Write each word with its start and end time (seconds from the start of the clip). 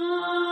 Ah. 0.00 0.47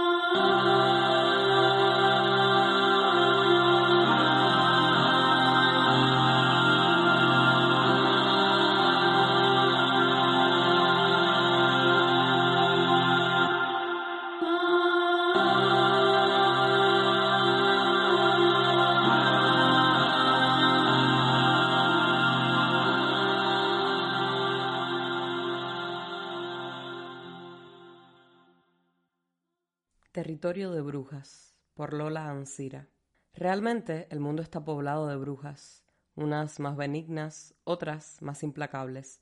Territorio 30.26 30.72
de 30.72 30.80
Brujas, 30.80 31.57
por 31.75 31.93
Lola 31.93 32.28
Ansira. 32.28 32.88
Realmente 33.32 34.08
el 34.10 34.19
mundo 34.19 34.42
está 34.42 34.64
poblado 34.64 35.06
de 35.06 35.14
brujas, 35.14 35.84
unas 36.16 36.58
más 36.58 36.77
benignas, 36.77 37.55
otras 37.62 38.20
más 38.22 38.42
implacables, 38.42 39.20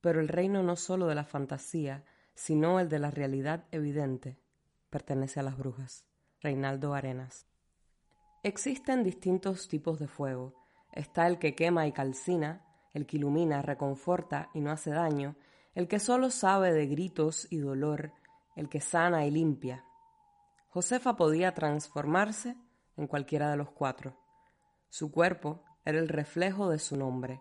pero 0.00 0.18
el 0.18 0.26
reino 0.26 0.64
no 0.64 0.74
solo 0.74 1.06
de 1.06 1.14
la 1.14 1.22
fantasía, 1.22 2.04
sino 2.34 2.80
el 2.80 2.88
de 2.88 2.98
la 2.98 3.12
realidad 3.12 3.68
evidente, 3.70 4.40
pertenece 4.90 5.38
a 5.38 5.44
las 5.44 5.56
brujas. 5.56 6.04
Reinaldo 6.40 6.94
Arenas. 6.94 7.46
Existen 8.42 9.04
distintos 9.04 9.68
tipos 9.68 10.00
de 10.00 10.08
fuego. 10.08 10.56
Está 10.90 11.28
el 11.28 11.38
que 11.38 11.54
quema 11.54 11.86
y 11.86 11.92
calcina, 11.92 12.66
el 12.92 13.06
que 13.06 13.18
ilumina, 13.18 13.62
reconforta 13.62 14.50
y 14.52 14.62
no 14.62 14.72
hace 14.72 14.90
daño, 14.90 15.36
el 15.76 15.86
que 15.86 16.00
solo 16.00 16.28
sabe 16.28 16.72
de 16.72 16.88
gritos 16.88 17.46
y 17.52 17.58
dolor, 17.58 18.14
el 18.56 18.68
que 18.68 18.80
sana 18.80 19.24
y 19.26 19.30
limpia, 19.30 19.84
Josefa 20.70 21.16
podía 21.16 21.52
transformarse 21.52 22.56
en 22.96 23.08
cualquiera 23.08 23.50
de 23.50 23.56
los 23.56 23.70
cuatro. 23.70 24.16
Su 24.88 25.10
cuerpo 25.10 25.64
era 25.84 25.98
el 25.98 26.08
reflejo 26.08 26.70
de 26.70 26.78
su 26.78 26.96
nombre, 26.96 27.40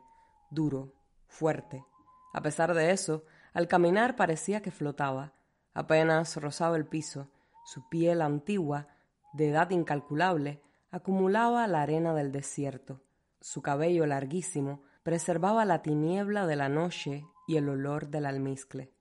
duro, 0.50 0.96
fuerte. 1.28 1.86
A 2.34 2.42
pesar 2.42 2.74
de 2.74 2.92
eso, 2.92 3.24
al 3.54 3.68
caminar 3.68 4.16
parecía 4.16 4.64
que 4.64 4.72
flotaba, 4.72 5.34
apenas 5.76 6.38
rozaba 6.38 6.76
el 6.76 6.88
piso, 6.88 7.30
su 7.66 7.88
piel 7.88 8.24
antigua, 8.24 8.88
de 9.34 9.50
edad 9.50 9.70
incalculable, 9.70 10.64
acumulaba 10.90 11.68
la 11.68 11.84
arena 11.84 12.16
del 12.16 12.32
desierto. 12.32 13.04
Su 13.42 13.62
cabello 13.62 14.08
larguísimo 14.08 14.82
preservaba 15.04 15.66
la 15.66 15.84
tiniebla 15.84 16.48
de 16.48 16.56
la 16.56 16.68
noche 16.68 17.26
y 17.48 17.58
el 17.58 17.70
olor 17.70 18.08
del 18.08 18.26
almizcle. 18.26 18.92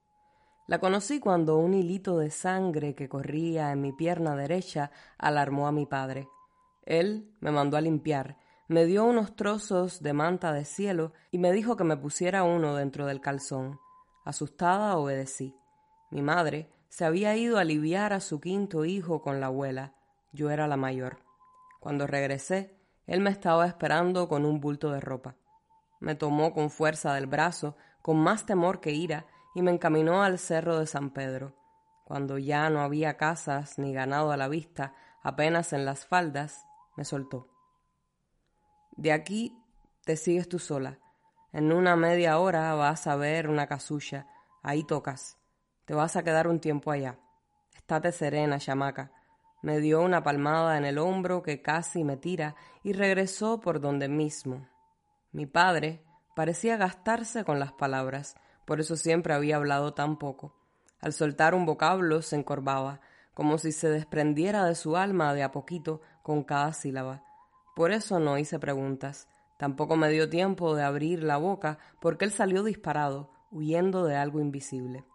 La 0.69 0.80
conocí 0.80 1.19
cuando 1.19 1.56
un 1.56 1.72
hilito 1.72 2.19
de 2.19 2.30
sangre 2.30 2.94
que 2.94 3.08
corría 3.08 3.72
en 3.72 3.80
mi 3.80 3.94
pierna 3.94 4.36
derecha 4.36 4.91
alarmó 5.16 5.66
a 5.66 5.72
mi 5.72 5.86
padre. 5.86 6.28
Él 6.84 7.34
me 7.41 7.50
mandó 7.50 7.78
a 7.78 7.80
limpiar, 7.80 8.36
me 8.69 8.84
dio 8.84 9.06
unos 9.06 9.34
trozos 9.34 10.02
de 10.02 10.12
manta 10.12 10.52
de 10.52 10.67
cielo 10.67 11.14
y 11.30 11.39
me 11.39 11.52
dijo 11.52 11.78
que 11.78 11.84
me 11.84 11.96
pusiera 11.96 12.42
uno 12.42 12.74
dentro 12.74 13.07
del 13.07 13.23
calzón. 13.23 13.80
Asustada 14.27 14.98
obedecí. 14.98 15.57
Mi 16.11 16.20
madre 16.20 16.70
se 16.90 17.07
había 17.07 17.34
ido 17.34 17.57
a 17.57 17.62
aliviar 17.62 18.12
a 18.12 18.20
su 18.20 18.39
quinto 18.39 18.84
hijo 18.84 19.23
con 19.23 19.40
la 19.40 19.46
abuela. 19.46 19.95
Yo 20.33 20.51
era 20.51 20.68
la 20.68 20.77
mayor. 20.77 21.20
Cuando 21.80 22.07
regresé, 22.07 22.77
él 23.07 23.20
me 23.23 23.30
estaba 23.30 23.67
esperando 23.67 24.28
con 24.28 24.45
un 24.45 24.61
bulto 24.61 24.90
de 24.90 25.01
ropa. 25.01 25.36
Me 25.98 26.14
tomó 26.14 26.52
con 26.52 26.68
fuerza 26.68 27.14
del 27.14 27.27
brazo, 27.27 27.74
con 28.02 28.18
más 28.18 28.45
temor 28.45 28.80
que 28.80 28.90
ira, 28.90 29.24
y 29.58 29.63
me 29.63 29.73
encaminó 29.73 30.23
al 30.23 30.39
cerro 30.39 30.79
de 30.79 30.86
San 30.86 31.11
Pedro. 31.11 31.52
Cuando 32.05 32.39
ya 32.39 32.70
no 32.70 32.80
había 32.80 33.17
casas 33.17 33.77
ni 33.77 33.92
ganado 33.92 34.30
a 34.30 34.36
la 34.36 34.46
vista, 34.46 34.95
apenas 35.20 35.73
en 35.73 35.85
las 35.85 36.07
faldas, 36.07 36.64
me 36.96 37.05
soltó. 37.05 37.48
De 38.92 39.11
aquí 39.11 39.61
te 40.05 40.14
sigues 40.14 40.48
tú 40.48 40.61
sola. 40.61 41.01
En 41.52 41.73
una 41.73 41.96
media 41.96 42.39
hora 42.39 42.73
vas 42.74 43.08
a 43.08 43.17
ver 43.17 43.48
una 43.48 43.67
casulla. 43.67 44.29
Ahí 44.63 44.85
tocas. 44.85 45.39
Te 45.86 45.92
vas 45.92 46.14
a 46.14 46.23
quedar 46.23 46.46
un 46.46 46.61
tiempo 46.61 46.92
allá. 46.92 47.19
Estate 47.75 48.13
serena, 48.13 48.61
chamaca. 48.61 49.11
Me 49.61 49.80
dio 49.80 50.02
una 50.02 50.23
palmada 50.23 50.79
en 50.79 50.85
el 50.85 50.98
hombro 50.98 51.42
que 51.42 51.63
casi 51.63 52.05
me 52.05 52.17
tira 52.17 52.55
y 52.85 52.92
regresó 52.92 53.58
por 53.58 53.80
donde 53.80 54.07
mismo. 54.07 54.69
Mi 55.33 55.46
padre 55.46 56.05
parecía 56.36 56.77
gastarse 56.77 57.42
con 57.42 57.58
las 57.58 57.73
palabras 57.73 58.36
por 58.68 58.80
eso 58.80 58.96
siempre 58.96 59.33
había 59.33 59.56
hablado 59.56 59.95
tan 59.95 60.18
poco. 60.18 60.55
Al 61.01 61.14
soltar 61.14 61.55
un 61.55 61.64
vocablo 61.64 62.20
se 62.20 62.36
encorvaba, 62.36 63.01
como 63.33 63.56
si 63.56 63.73
se 63.73 63.89
desprendiera 63.89 64.67
de 64.67 64.74
su 64.74 64.98
alma 64.98 65.33
de 65.33 65.42
a 65.42 65.52
poquito 65.52 66.02
con 66.23 66.45
cada 66.45 66.74
sílaba. 66.74 67.24
Por 67.74 67.92
eso 67.92 68.20
no 68.20 68.36
hice 68.36 68.58
preguntas. 68.58 69.27
Tampoco 69.58 69.96
me 69.96 70.11
dio 70.11 70.28
tiempo 70.28 70.77
de 70.77 70.83
abrir 70.83 71.23
la 71.23 71.39
boca 71.39 71.78
porque 71.98 72.27
él 72.27 72.30
salió 72.30 72.62
disparado, 72.62 73.30
huyendo 73.51 74.05
de 74.05 74.17
algo 74.17 74.39
invisible. 74.39 75.07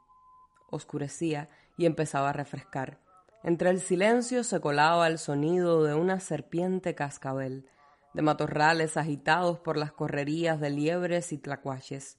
Oscurecía 0.71 1.47
y 1.77 1.85
empezaba 1.85 2.31
a 2.31 2.33
refrescar. 2.33 3.01
Entre 3.43 3.69
el 3.69 3.81
silencio 3.81 4.43
se 4.43 4.61
colaba 4.61 5.05
el 5.05 5.19
sonido 5.19 5.83
de 5.83 5.93
una 5.93 6.19
serpiente 6.21 6.95
cascabel, 6.95 7.67
de 8.15 8.23
matorrales 8.23 8.97
agitados 8.97 9.59
por 9.59 9.77
las 9.77 9.91
correrías 9.91 10.59
de 10.59 10.71
liebres 10.71 11.31
y 11.31 11.37
tlacuaches. 11.37 12.17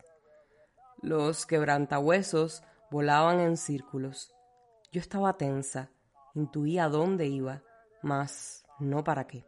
Los 1.05 1.45
quebrantahuesos 1.45 2.63
volaban 2.91 3.39
en 3.39 3.59
círculos. 3.59 4.35
Yo 4.91 5.03
estaba 5.03 5.37
tensa, 5.37 5.91
intuía 6.33 6.89
dónde 6.89 7.27
iba, 7.27 7.63
mas 8.01 8.65
no 8.81 9.05
para 9.05 9.27
qué. 9.27 9.45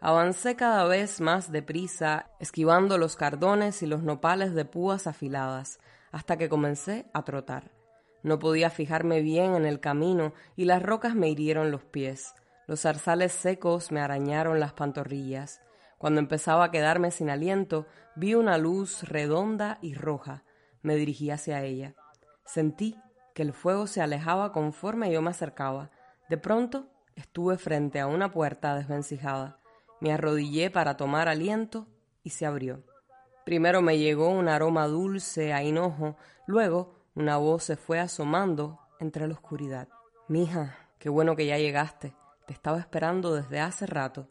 Avancé 0.00 0.56
cada 0.56 0.84
vez 0.84 1.20
más 1.20 1.52
deprisa, 1.52 2.30
esquivando 2.40 2.96
los 2.96 3.14
cardones 3.14 3.82
y 3.82 3.86
los 3.86 4.02
nopales 4.02 4.54
de 4.54 4.64
púas 4.64 5.06
afiladas, 5.06 5.80
hasta 6.12 6.38
que 6.38 6.48
comencé 6.48 7.10
a 7.12 7.22
trotar. 7.22 7.72
No 8.22 8.38
podía 8.38 8.70
fijarme 8.70 9.20
bien 9.20 9.54
en 9.54 9.66
el 9.66 9.80
camino 9.80 10.32
y 10.56 10.64
las 10.64 10.82
rocas 10.82 11.14
me 11.14 11.28
hirieron 11.28 11.70
los 11.70 11.84
pies. 11.84 12.34
Los 12.66 12.80
zarzales 12.80 13.32
secos 13.32 13.92
me 13.92 14.00
arañaron 14.00 14.60
las 14.60 14.72
pantorrillas. 14.72 15.60
Cuando 15.98 16.20
empezaba 16.20 16.64
a 16.64 16.70
quedarme 16.70 17.10
sin 17.10 17.30
aliento, 17.30 17.86
vi 18.14 18.34
una 18.34 18.58
luz 18.58 19.02
redonda 19.02 19.78
y 19.80 19.94
roja. 19.94 20.44
Me 20.82 20.96
dirigí 20.96 21.30
hacia 21.30 21.62
ella. 21.62 21.94
Sentí 22.44 22.96
que 23.34 23.42
el 23.42 23.52
fuego 23.52 23.86
se 23.86 24.02
alejaba 24.02 24.52
conforme 24.52 25.12
yo 25.12 25.22
me 25.22 25.30
acercaba. 25.30 25.90
De 26.28 26.38
pronto 26.38 26.88
estuve 27.14 27.58
frente 27.58 28.00
a 28.00 28.06
una 28.06 28.30
puerta 28.30 28.74
desvencijada. 28.74 29.58
Me 30.00 30.12
arrodillé 30.12 30.70
para 30.70 30.96
tomar 30.96 31.28
aliento 31.28 31.86
y 32.22 32.30
se 32.30 32.46
abrió. 32.46 32.84
Primero 33.44 33.80
me 33.80 33.98
llegó 33.98 34.28
un 34.28 34.48
aroma 34.48 34.86
dulce 34.86 35.52
a 35.52 35.62
hinojo, 35.62 36.16
luego 36.46 36.94
una 37.14 37.36
voz 37.36 37.64
se 37.64 37.76
fue 37.76 38.00
asomando 38.00 38.80
entre 39.00 39.26
la 39.26 39.34
oscuridad. 39.34 39.88
Mija, 40.28 40.76
qué 40.98 41.08
bueno 41.08 41.36
que 41.36 41.46
ya 41.46 41.56
llegaste. 41.56 42.14
Te 42.46 42.52
estaba 42.52 42.78
esperando 42.78 43.34
desde 43.34 43.60
hace 43.60 43.86
rato. 43.86 44.28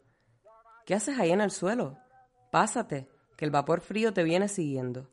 ¿Qué 0.86 0.94
haces 0.94 1.18
ahí 1.18 1.32
en 1.32 1.40
el 1.40 1.50
suelo? 1.50 1.98
Pásate, 2.52 3.08
que 3.36 3.44
el 3.44 3.50
vapor 3.50 3.80
frío 3.80 4.14
te 4.14 4.22
viene 4.22 4.46
siguiendo. 4.46 5.10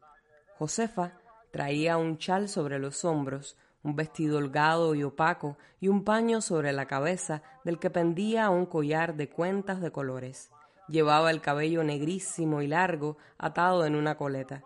Josefa 0.60 1.18
traía 1.50 1.98
un 1.98 2.20
chal 2.20 2.48
sobre 2.48 2.78
los 2.78 3.04
hombros, 3.04 3.58
un 3.82 3.96
vestido 3.96 4.38
holgado 4.38 4.94
y 4.94 5.02
opaco 5.02 5.58
y 5.80 5.88
un 5.88 6.04
paño 6.04 6.42
sobre 6.42 6.74
la 6.74 6.86
cabeza 6.86 7.42
del 7.64 7.80
que 7.80 7.90
pendía 7.90 8.52
un 8.52 8.68
collar 8.68 9.16
de 9.16 9.32
cuentas 9.32 9.82
de 9.82 9.92
colores. 9.92 10.52
Llevaba 10.90 11.32
el 11.32 11.42
cabello 11.42 11.84
negrísimo 11.84 12.62
y 12.62 12.68
largo 12.68 13.18
atado 13.40 13.88
en 13.88 13.96
una 13.96 14.16
coleta. 14.16 14.64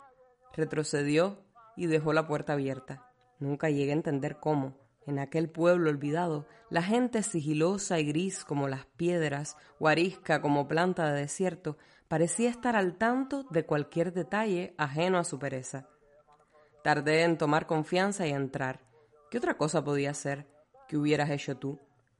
Retrocedió 0.51 1.39
y 1.77 1.85
dejó 1.85 2.11
la 2.11 2.27
puerta 2.27 2.51
abierta. 2.51 3.09
Nunca 3.39 3.69
llegué 3.69 3.91
a 3.91 3.95
entender 3.95 4.41
cómo, 4.41 4.75
en 5.07 5.19
aquel 5.19 5.49
pueblo 5.49 5.89
olvidado, 5.89 6.45
la 6.69 6.83
gente 6.83 7.23
sigilosa 7.23 7.97
y 7.97 8.05
gris 8.05 8.43
como 8.43 8.67
las 8.67 8.85
piedras, 8.85 9.55
o 9.79 9.87
arisca 9.87 10.41
como 10.41 10.67
planta 10.67 11.11
de 11.11 11.21
desierto, 11.21 11.77
parecía 12.09 12.49
estar 12.49 12.75
al 12.75 12.97
tanto 12.97 13.43
de 13.49 13.65
cualquier 13.65 14.13
detalle 14.13 14.75
ajeno 14.77 15.17
a 15.17 15.23
su 15.23 15.39
pereza. 15.39 15.87
Tardé 16.83 17.23
en 17.23 17.37
tomar 17.37 17.67
confianza 17.67 18.27
y 18.27 18.31
entrar. 18.31 18.81
¿Qué 19.31 19.37
otra 19.37 19.55
cosa 19.57 19.83
podía 19.83 20.13
ser 20.13 20.45
que 20.87 20.97
hubieras 20.97 21.29
hecho 21.29 21.57
tú? 21.57 21.79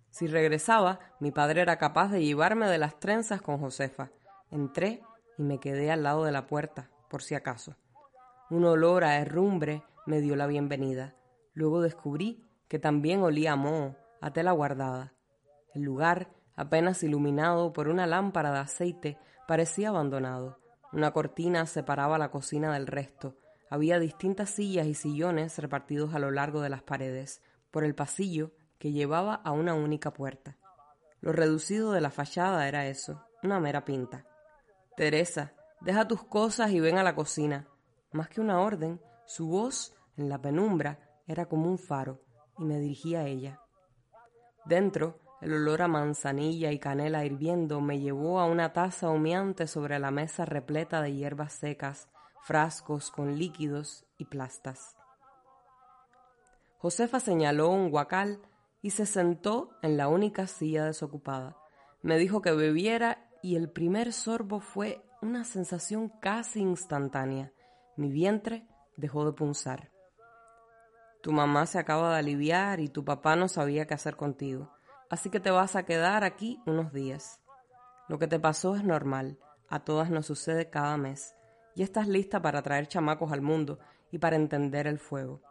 Si 0.10 0.25
regresaba, 0.25 1.00
mi 1.19 1.31
padre 1.31 1.62
era 1.62 1.78
capaz 1.78 2.10
de 2.10 2.24
llevarme 2.24 2.69
de 2.69 2.78
las 2.78 3.00
trenzas 3.00 3.42
con 3.42 3.60
Josefa. 3.60 4.12
Entré 4.50 5.01
y 5.38 5.44
me 5.44 5.60
quedé 5.60 5.92
al 5.92 6.04
lado 6.04 6.24
de 6.24 6.31
la 6.31 6.48
puerta, 6.48 6.90
por 7.10 7.22
si 7.22 7.36
acaso. 7.36 7.75
Un 8.50 8.63
olor 8.63 9.04
a 9.04 9.19
herrumbre 9.19 9.83
me 10.06 10.22
dio 10.22 10.38
la 10.38 10.48
bienvenida. 10.48 11.16
Luego 11.54 11.81
descubrí 11.81 12.46
que 12.68 12.80
también 12.80 13.22
olía 13.22 13.54
a 13.54 13.56
moho, 13.56 13.96
a 14.22 14.31
tela 14.31 14.52
guardada. 14.52 15.14
El 15.74 15.84
lugar, 15.84 16.30
apenas 16.56 17.04
iluminado 17.04 17.74
por 17.74 17.88
una 17.88 18.08
lámpara 18.08 18.52
de 18.52 18.60
aceite, 18.60 19.18
parecía 19.48 19.90
abandonado. 19.90 20.60
Una 20.92 21.12
cortina 21.12 21.66
separaba 21.66 22.18
la 22.18 22.31
cocina 22.31 22.74
del 22.74 22.88
resto. 22.88 23.38
Había 23.69 24.00
distintas 24.00 24.50
sillas 24.50 24.88
y 24.88 24.94
sillones 24.94 25.58
repartidos 25.60 26.14
a 26.14 26.19
lo 26.19 26.31
largo 26.31 26.62
de 26.62 26.69
las 26.69 26.84
paredes, 26.84 27.42
por 27.72 27.84
el 27.84 27.96
pasillo 27.96 28.52
que 28.80 28.92
llevaba 28.92 29.36
a 29.36 29.52
una 29.52 29.74
única 29.74 30.14
puerta. 30.14 30.58
Lo 31.19 31.31
reducido 31.31 31.92
de 31.92 32.02
la 32.02 32.12
fachada 32.12 32.68
era 32.68 32.88
eso, 32.88 33.24
una 33.44 33.60
mera 33.60 33.84
pinta. 33.86 34.25
Teresa, 34.96 35.54
deja 35.81 36.08
tus 36.08 36.24
cosas 36.24 36.72
y 36.72 36.80
ven 36.80 36.98
a 36.98 37.04
la 37.04 37.16
cocina. 37.16 37.68
Más 38.12 38.30
que 38.30 38.42
una 38.42 38.62
orden, 38.62 39.02
su 39.25 39.48
voz, 39.48 39.94
en 40.16 40.30
la 40.30 40.42
penumbra, 40.42 41.00
era 41.28 41.46
como 41.48 41.69
un 41.69 41.78
faro, 41.78 42.22
y 42.57 42.63
me 42.63 42.80
dirigí 42.80 43.15
a 43.15 43.25
ella. 43.25 43.62
Dentro, 44.65 45.19
el 45.42 45.54
olor 45.54 45.83
a 45.83 45.88
manzanilla 45.88 46.71
y 46.71 46.80
canela 46.80 47.24
hirviendo 47.24 47.80
me 47.80 48.00
llevó 48.00 48.39
a 48.39 48.45
una 48.45 48.74
taza 48.74 49.09
humeante 49.09 49.68
sobre 49.68 50.00
la 50.00 50.12
mesa 50.12 50.45
repleta 50.45 51.01
de 51.01 51.13
hierbas 51.13 51.54
secas, 51.54 52.09
frascos 52.44 53.12
con 53.12 53.38
líquidos 53.38 54.06
y 54.18 54.25
plastas. 54.25 54.98
Josefa 56.80 57.19
señaló 57.19 57.69
un 57.69 57.89
guacal 57.89 58.42
y 58.81 58.92
se 58.92 59.06
sentó 59.06 59.71
en 59.81 59.98
la 59.98 60.07
única 60.07 60.48
silla 60.48 60.86
desocupada. 60.86 61.57
Me 62.01 62.18
dijo 62.18 62.42
que 62.42 62.51
bebiera 62.51 63.30
y 63.42 63.56
el 63.56 63.69
primer 63.69 64.13
sorbo 64.13 64.59
fue 64.59 65.04
una 65.21 65.44
sensación 65.44 66.09
casi 66.09 66.62
instantánea. 66.62 67.51
Mi 67.95 68.12
vientre 68.12 68.68
dejó 68.95 69.25
de 69.25 69.33
punzar. 69.33 69.92
Tu 71.27 71.33
mamá 71.33 71.65
se 71.65 71.77
acaba 71.77 72.13
de 72.13 72.19
aliviar 72.19 72.79
y 72.79 72.88
tu 72.88 73.03
papá 73.03 73.35
no 73.35 73.50
sabía 73.50 73.85
qué 73.85 73.94
hacer 73.94 74.15
contigo, 74.15 74.71
así 75.09 75.29
que 75.29 75.41
te 75.41 75.51
vas 75.51 75.75
a 75.75 75.83
quedar 75.83 76.24
aquí 76.24 76.62
unos 76.65 76.94
días. 76.94 77.41
Lo 78.07 78.18
que 78.18 78.29
te 78.29 78.39
pasó 78.39 78.77
es 78.77 78.85
normal, 78.85 79.38
a 79.68 79.81
todas 79.81 80.09
nos 80.09 80.25
sucede 80.25 80.69
cada 80.69 80.95
mes, 80.95 81.35
y 81.75 81.83
estás 81.83 82.07
lista 82.07 82.41
para 82.41 82.62
traer 82.62 82.88
chamacos 82.88 83.33
al 83.33 83.41
mundo 83.41 83.77
y 84.09 84.19
para 84.19 84.38
entender 84.38 84.88
el 84.88 85.00
fuego. 85.00 85.41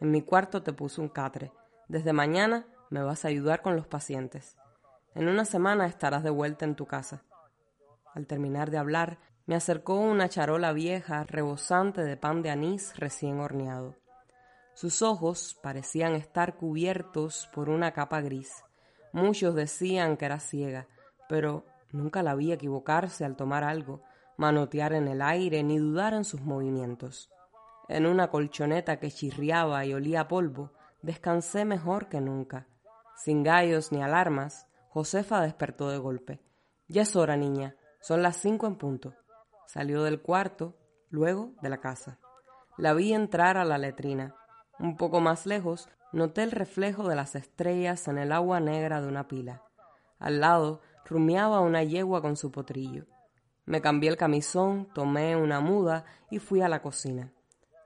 En 0.00 0.10
mi 0.10 0.22
cuarto 0.22 0.62
te 0.62 0.72
puse 0.72 1.02
un 1.02 1.10
catre, 1.10 1.52
desde 1.86 2.14
mañana 2.14 2.66
me 2.88 3.02
vas 3.02 3.26
a 3.26 3.28
ayudar 3.28 3.60
con 3.60 3.76
los 3.76 3.86
pacientes. 3.86 4.56
En 5.14 5.28
una 5.28 5.44
semana 5.44 5.84
estarás 5.84 6.22
de 6.22 6.30
vuelta 6.30 6.64
en 6.64 6.76
tu 6.76 6.86
casa. 6.86 7.24
Al 8.14 8.26
terminar 8.26 8.70
de 8.70 8.78
hablar, 8.78 9.18
me 9.44 9.54
acercó 9.54 9.96
una 9.96 10.30
charola 10.30 10.72
vieja 10.72 11.24
rebosante 11.24 12.04
de 12.04 12.16
pan 12.16 12.40
de 12.40 12.48
anís 12.48 12.96
recién 12.96 13.38
horneado. 13.40 14.00
Sus 14.80 15.02
ojos 15.02 15.58
parecían 15.62 16.14
estar 16.14 16.56
cubiertos 16.56 17.50
por 17.52 17.68
una 17.68 17.92
capa 17.92 18.22
gris. 18.22 18.64
Muchos 19.12 19.54
decían 19.54 20.16
que 20.16 20.24
era 20.24 20.40
ciega, 20.40 20.88
pero 21.28 21.66
nunca 21.92 22.22
la 22.22 22.34
vi 22.34 22.50
equivocarse 22.50 23.26
al 23.26 23.36
tomar 23.36 23.62
algo, 23.62 24.00
manotear 24.38 24.94
en 24.94 25.06
el 25.06 25.20
aire 25.20 25.62
ni 25.64 25.76
dudar 25.76 26.14
en 26.14 26.24
sus 26.24 26.40
movimientos. 26.40 27.28
En 27.90 28.06
una 28.06 28.30
colchoneta 28.30 28.98
que 28.98 29.10
chirriaba 29.10 29.84
y 29.84 29.92
olía 29.92 30.28
polvo, 30.28 30.72
descansé 31.02 31.66
mejor 31.66 32.08
que 32.08 32.22
nunca. 32.22 32.66
Sin 33.16 33.42
gallos 33.42 33.92
ni 33.92 34.02
alarmas, 34.02 34.66
Josefa 34.88 35.42
despertó 35.42 35.90
de 35.90 35.98
golpe. 35.98 36.40
Ya 36.88 37.02
es 37.02 37.16
hora, 37.16 37.36
niña. 37.36 37.76
Son 38.00 38.22
las 38.22 38.38
cinco 38.38 38.66
en 38.66 38.76
punto. 38.76 39.12
Salió 39.66 40.04
del 40.04 40.22
cuarto, 40.22 40.78
luego 41.10 41.52
de 41.60 41.68
la 41.68 41.82
casa. 41.82 42.18
La 42.78 42.94
vi 42.94 43.12
entrar 43.12 43.58
a 43.58 43.66
la 43.66 43.76
letrina. 43.76 44.36
Un 44.80 44.96
poco 44.96 45.20
más 45.20 45.44
lejos, 45.44 45.90
noté 46.10 46.42
el 46.42 46.52
reflejo 46.52 47.06
de 47.06 47.14
las 47.14 47.34
estrellas 47.34 48.08
en 48.08 48.16
el 48.16 48.32
agua 48.32 48.60
negra 48.60 49.02
de 49.02 49.08
una 49.08 49.28
pila. 49.28 49.62
Al 50.18 50.40
lado, 50.40 50.80
rumiaba 51.04 51.60
una 51.60 51.82
yegua 51.82 52.22
con 52.22 52.36
su 52.36 52.50
potrillo. 52.50 53.04
Me 53.66 53.82
cambié 53.82 54.08
el 54.08 54.16
camisón, 54.16 54.88
tomé 54.94 55.36
una 55.36 55.60
muda 55.60 56.06
y 56.30 56.38
fui 56.38 56.62
a 56.62 56.68
la 56.68 56.80
cocina. 56.80 57.30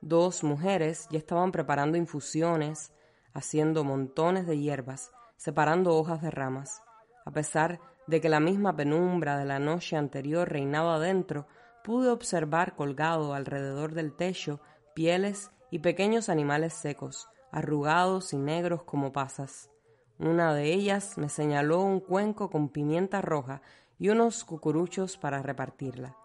Dos 0.02 0.44
mujeres 0.44 1.08
ya 1.11 1.19
estaban 1.19 1.50
preparando 1.50 1.99
infusiones, 1.99 2.93
haciendo 3.32 3.82
montones 3.82 4.47
de 4.47 4.58
hierbas, 4.58 5.11
separando 5.37 5.97
hojas 5.97 6.23
de 6.23 6.31
ramas. 6.31 6.81
A 7.25 7.32
pesar 7.32 7.81
de 8.06 8.20
que 8.20 8.29
la 8.29 8.38
misma 8.38 8.76
penumbra 8.76 9.37
de 9.37 9.47
la 9.47 9.58
noche 9.58 9.97
anterior 9.97 10.49
reinaba 10.49 11.00
dentro, 11.00 11.49
pude 11.82 12.08
observar 12.08 12.76
colgado 12.76 13.35
alrededor 13.35 13.94
del 13.94 14.14
techo 14.14 14.61
pieles 14.94 15.50
y 15.75 15.81
pequeños 15.81 16.29
animales 16.29 16.73
secos, 16.73 17.29
arrugados 17.50 18.32
y 18.32 18.38
negros 18.38 18.85
como 18.85 19.12
pasas. 19.12 19.73
Una 20.21 20.55
de 20.55 20.73
ellas 20.73 21.19
me 21.19 21.29
señaló 21.29 21.81
un 21.81 21.99
cuenco 21.99 22.49
con 22.49 22.69
pimienta 22.69 23.21
roja 23.21 23.61
y 23.99 24.11
unos 24.11 24.44
cucuruchos 24.44 25.19
para 25.19 25.43
repartirla. 25.43 26.17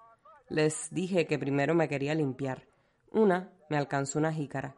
Les 0.49 0.93
dije 0.93 1.25
que 1.25 1.39
primero 1.39 1.73
me 1.73 1.89
quería 1.89 2.13
limpiar. 2.13 2.67
Una 3.11 3.51
me 3.71 3.77
alcanzó 3.77 4.19
una 4.19 4.31
jícara. 4.31 4.75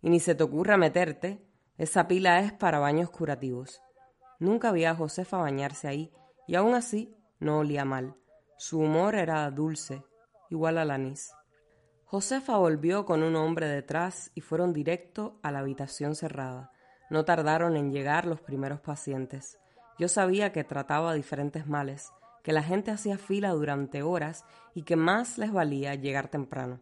Y 0.00 0.10
ni 0.10 0.20
se 0.20 0.36
te 0.36 0.44
ocurra 0.44 0.76
meterte, 0.76 1.44
esa 1.76 2.06
pila 2.06 2.38
es 2.38 2.52
para 2.52 2.78
baños 2.78 3.10
curativos. 3.10 3.82
Nunca 4.38 4.70
vi 4.70 4.84
a 4.84 4.94
Josefa 4.94 5.38
bañarse 5.38 5.88
ahí, 5.88 6.12
y 6.46 6.54
aún 6.54 6.74
así 6.74 7.12
no 7.40 7.58
olía 7.58 7.84
mal. 7.84 8.14
Su 8.56 8.78
humor 8.78 9.16
era 9.16 9.50
dulce, 9.50 10.04
igual 10.48 10.78
al 10.78 10.92
anís. 10.92 11.32
Josefa 12.08 12.56
volvió 12.56 13.04
con 13.04 13.24
un 13.24 13.34
hombre 13.34 13.66
detrás 13.66 14.30
y 14.36 14.40
fueron 14.40 14.72
directo 14.72 15.40
a 15.42 15.50
la 15.50 15.58
habitación 15.58 16.14
cerrada. 16.14 16.70
No 17.10 17.24
tardaron 17.24 17.76
en 17.76 17.90
llegar 17.90 18.26
los 18.26 18.40
primeros 18.40 18.80
pacientes. 18.80 19.58
Yo 19.98 20.06
sabía 20.06 20.52
que 20.52 20.62
trataba 20.62 21.14
diferentes 21.14 21.66
males, 21.66 22.12
que 22.44 22.52
la 22.52 22.62
gente 22.62 22.92
hacía 22.92 23.18
fila 23.18 23.50
durante 23.50 24.04
horas 24.04 24.44
y 24.72 24.82
que 24.82 24.94
más 24.94 25.36
les 25.36 25.52
valía 25.52 25.96
llegar 25.96 26.28
temprano. 26.28 26.78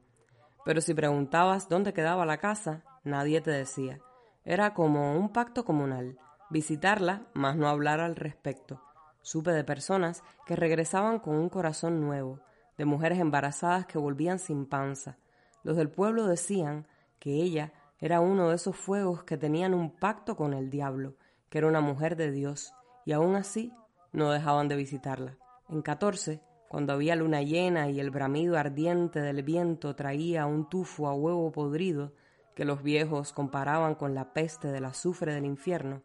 Pero 0.62 0.82
si 0.82 0.92
preguntabas 0.92 1.70
dónde 1.70 1.94
quedaba 1.94 2.26
la 2.26 2.36
casa, 2.36 2.82
nadie 3.02 3.40
te 3.40 3.50
decía. 3.50 4.00
Era 4.44 4.74
como 4.74 5.18
un 5.18 5.30
pacto 5.32 5.64
comunal, 5.64 6.18
visitarla, 6.50 7.22
mas 7.32 7.56
no 7.56 7.68
hablar 7.68 8.00
al 8.00 8.14
respecto. 8.14 8.82
Supe 9.22 9.52
de 9.52 9.64
personas 9.64 10.22
que 10.44 10.54
regresaban 10.54 11.18
con 11.18 11.36
un 11.36 11.48
corazón 11.48 12.02
nuevo, 12.02 12.40
de 12.76 12.84
mujeres 12.84 13.18
embarazadas 13.18 13.86
que 13.86 13.98
volvían 13.98 14.38
sin 14.38 14.66
panza. 14.66 15.18
Los 15.62 15.76
del 15.76 15.90
pueblo 15.90 16.26
decían 16.26 16.86
que 17.18 17.34
ella 17.34 17.72
era 17.98 18.20
uno 18.20 18.50
de 18.50 18.56
esos 18.56 18.76
fuegos 18.76 19.24
que 19.24 19.36
tenían 19.36 19.74
un 19.74 19.90
pacto 19.90 20.36
con 20.36 20.52
el 20.52 20.70
diablo, 20.70 21.14
que 21.48 21.58
era 21.58 21.68
una 21.68 21.80
mujer 21.80 22.16
de 22.16 22.30
Dios, 22.30 22.74
y 23.06 23.12
aún 23.12 23.34
así 23.34 23.72
no 24.12 24.30
dejaban 24.30 24.68
de 24.68 24.76
visitarla. 24.76 25.38
En 25.68 25.82
catorce, 25.82 26.42
cuando 26.68 26.92
había 26.92 27.16
luna 27.16 27.42
llena 27.42 27.88
y 27.88 28.00
el 28.00 28.10
bramido 28.10 28.58
ardiente 28.58 29.20
del 29.20 29.42
viento 29.42 29.94
traía 29.94 30.46
un 30.46 30.68
tufo 30.68 31.08
a 31.08 31.14
huevo 31.14 31.52
podrido, 31.52 32.12
que 32.54 32.64
los 32.64 32.82
viejos 32.82 33.32
comparaban 33.32 33.94
con 33.94 34.14
la 34.14 34.32
peste 34.32 34.68
del 34.68 34.84
azufre 34.84 35.34
del 35.34 35.46
infierno. 35.46 36.02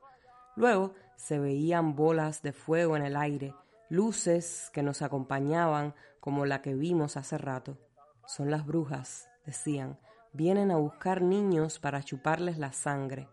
Luego 0.55 0.93
se 1.15 1.39
veían 1.39 1.95
bolas 1.95 2.41
de 2.41 2.53
fuego 2.53 2.95
en 2.95 3.03
el 3.03 3.15
aire, 3.15 3.53
luces 3.89 4.69
que 4.73 4.83
nos 4.83 5.01
acompañaban 5.01 5.95
como 6.19 6.45
la 6.45 6.61
que 6.61 6.75
vimos 6.75 7.17
hace 7.17 7.37
rato. 7.37 7.77
Son 8.25 8.51
las 8.51 8.65
brujas, 8.65 9.29
decían, 9.45 9.99
vienen 10.33 10.71
a 10.71 10.77
buscar 10.77 11.21
niños 11.21 11.79
para 11.79 12.03
chuparles 12.03 12.57
la 12.57 12.71
sangre. 12.71 13.27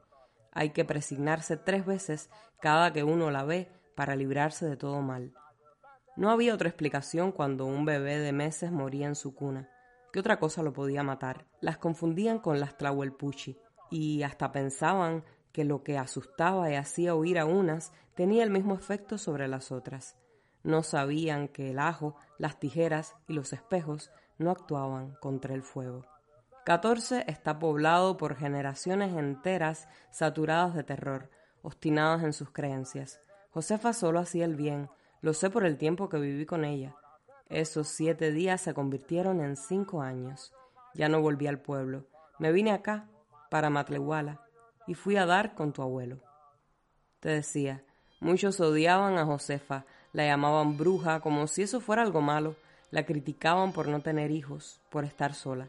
Hay 0.52 0.70
que 0.70 0.84
presignarse 0.84 1.56
tres 1.56 1.84
veces 1.84 2.30
cada 2.60 2.92
que 2.92 3.04
uno 3.04 3.30
la 3.30 3.44
ve 3.44 3.68
para 3.94 4.16
librarse 4.16 4.66
de 4.66 4.76
todo 4.76 5.02
mal. 5.02 5.34
No 6.16 6.30
había 6.30 6.54
otra 6.54 6.68
explicación 6.68 7.30
cuando 7.30 7.66
un 7.66 7.84
bebé 7.84 8.18
de 8.18 8.32
meses 8.32 8.72
moría 8.72 9.06
en 9.06 9.16
su 9.16 9.34
cuna. 9.34 9.68
¿Qué 10.12 10.20
otra 10.20 10.38
cosa 10.38 10.62
lo 10.62 10.72
podía 10.72 11.02
matar? 11.02 11.44
Las 11.60 11.76
confundían 11.76 12.38
con 12.38 12.58
las 12.58 12.78
tlahuelpuchi 12.78 13.58
y 13.90 14.22
hasta 14.22 14.50
pensaban 14.50 15.24
que 15.52 15.64
lo 15.64 15.82
que 15.82 15.98
asustaba 15.98 16.70
y 16.70 16.74
hacía 16.74 17.14
huir 17.14 17.38
a 17.38 17.44
unas 17.44 17.92
tenía 18.14 18.44
el 18.44 18.50
mismo 18.50 18.74
efecto 18.74 19.18
sobre 19.18 19.46
las 19.48 19.72
otras. 19.72 20.16
No 20.66 20.82
sabían 20.82 21.46
que 21.46 21.70
el 21.70 21.78
ajo, 21.78 22.16
las 22.38 22.58
tijeras 22.58 23.14
y 23.28 23.34
los 23.34 23.52
espejos 23.52 24.10
no 24.36 24.50
actuaban 24.50 25.14
contra 25.20 25.54
el 25.54 25.62
fuego. 25.62 26.04
Catorce 26.64 27.22
está 27.28 27.60
poblado 27.60 28.16
por 28.16 28.34
generaciones 28.34 29.14
enteras 29.14 29.86
saturadas 30.10 30.74
de 30.74 30.82
terror, 30.82 31.30
obstinadas 31.62 32.24
en 32.24 32.32
sus 32.32 32.50
creencias. 32.50 33.20
Josefa 33.50 33.92
solo 33.92 34.18
hacía 34.18 34.44
el 34.44 34.56
bien, 34.56 34.90
lo 35.20 35.34
sé 35.34 35.50
por 35.50 35.64
el 35.64 35.78
tiempo 35.78 36.08
que 36.08 36.18
viví 36.18 36.46
con 36.46 36.64
ella. 36.64 36.96
Esos 37.48 37.86
siete 37.86 38.32
días 38.32 38.60
se 38.60 38.74
convirtieron 38.74 39.40
en 39.40 39.54
cinco 39.54 40.02
años. 40.02 40.52
Ya 40.94 41.08
no 41.08 41.20
volví 41.20 41.46
al 41.46 41.60
pueblo. 41.60 42.08
Me 42.40 42.50
vine 42.50 42.72
acá, 42.72 43.08
para 43.52 43.70
Matlehuala. 43.70 44.42
y 44.88 44.94
fui 44.94 45.16
a 45.16 45.26
dar 45.26 45.54
con 45.54 45.72
tu 45.72 45.82
abuelo. 45.82 46.18
Te 47.20 47.28
decía, 47.28 47.84
muchos 48.20 48.58
odiaban 48.58 49.16
a 49.16 49.24
Josefa, 49.24 49.86
la 50.16 50.24
llamaban 50.24 50.78
bruja 50.78 51.20
como 51.20 51.46
si 51.46 51.60
eso 51.60 51.78
fuera 51.78 52.00
algo 52.00 52.22
malo, 52.22 52.56
la 52.90 53.04
criticaban 53.04 53.74
por 53.74 53.86
no 53.86 54.00
tener 54.00 54.30
hijos, 54.30 54.80
por 54.88 55.04
estar 55.04 55.34
sola. 55.34 55.68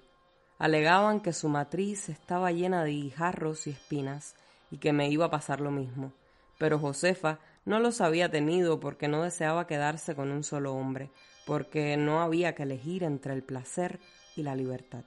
Alegaban 0.57 1.19
que 1.19 1.33
su 1.33 1.49
matriz 1.49 2.07
estaba 2.07 2.53
llena 2.53 2.85
de 2.85 2.91
guijarros 2.91 3.67
y 3.67 3.71
espinas 3.71 4.35
y 4.71 4.77
que 4.77 4.93
me 4.93 5.09
iba 5.09 5.25
a 5.25 5.29
pasar 5.29 5.59
lo 5.59 5.69
mismo. 5.69 6.13
Pero 6.57 6.79
Josefa 6.79 7.39
no 7.65 7.81
los 7.81 7.99
había 7.99 8.31
tenido 8.31 8.79
porque 8.79 9.09
no 9.09 9.21
deseaba 9.21 9.67
quedarse 9.67 10.15
con 10.15 10.31
un 10.31 10.45
solo 10.45 10.73
hombre, 10.73 11.11
porque 11.45 11.97
no 11.97 12.21
había 12.21 12.55
que 12.55 12.63
elegir 12.63 13.03
entre 13.03 13.33
el 13.33 13.43
placer 13.43 13.99
y 14.37 14.43
la 14.43 14.55
libertad. 14.55 15.03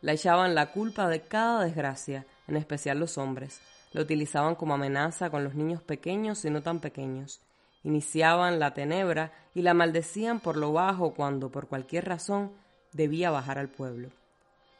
Le 0.00 0.12
echaban 0.12 0.54
la 0.54 0.70
culpa 0.70 1.08
de 1.08 1.22
cada 1.22 1.64
desgracia, 1.64 2.24
en 2.46 2.56
especial 2.56 3.00
los 3.00 3.18
hombres. 3.18 3.60
Lo 3.92 4.02
utilizaban 4.02 4.54
como 4.54 4.74
amenaza 4.74 5.28
con 5.28 5.42
los 5.42 5.56
niños 5.56 5.82
pequeños 5.82 6.44
y 6.44 6.50
no 6.50 6.62
tan 6.62 6.78
pequeños. 6.78 7.42
Iniciaban 7.84 8.58
la 8.58 8.74
tenebra 8.74 9.32
y 9.54 9.62
la 9.62 9.74
maldecían 9.74 10.40
por 10.40 10.56
lo 10.56 10.72
bajo 10.72 11.14
cuando, 11.14 11.50
por 11.50 11.68
cualquier 11.68 12.06
razón, 12.06 12.52
debía 12.92 13.30
bajar 13.30 13.58
al 13.58 13.68
pueblo. 13.68 14.10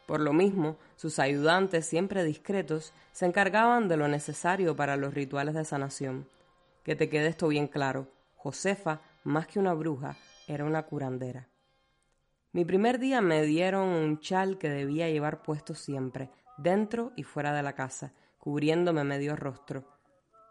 Por 0.06 0.20
lo 0.20 0.32
mismo, 0.32 0.76
sus 0.96 1.18
ayudantes, 1.18 1.86
siempre 1.86 2.24
discretos, 2.24 2.92
se 3.12 3.26
encargaban 3.26 3.88
de 3.88 3.96
lo 3.96 4.08
necesario 4.08 4.76
para 4.76 4.96
los 4.96 5.14
rituales 5.14 5.54
de 5.54 5.64
sanación. 5.64 6.28
Que 6.84 6.96
te 6.96 7.08
quede 7.08 7.28
esto 7.28 7.48
bien 7.48 7.68
claro, 7.68 8.08
Josefa, 8.36 9.00
más 9.24 9.46
que 9.46 9.58
una 9.58 9.72
bruja, 9.72 10.16
era 10.46 10.64
una 10.64 10.82
curandera. 10.82 11.48
Mi 12.52 12.64
primer 12.64 12.98
día 12.98 13.20
me 13.20 13.42
dieron 13.42 13.88
un 13.88 14.20
chal 14.20 14.58
que 14.58 14.68
debía 14.68 15.08
llevar 15.08 15.42
puesto 15.42 15.74
siempre, 15.74 16.28
dentro 16.58 17.12
y 17.16 17.22
fuera 17.22 17.54
de 17.54 17.62
la 17.62 17.74
casa, 17.74 18.12
cubriéndome 18.38 19.04
medio 19.04 19.36
rostro. 19.36 19.84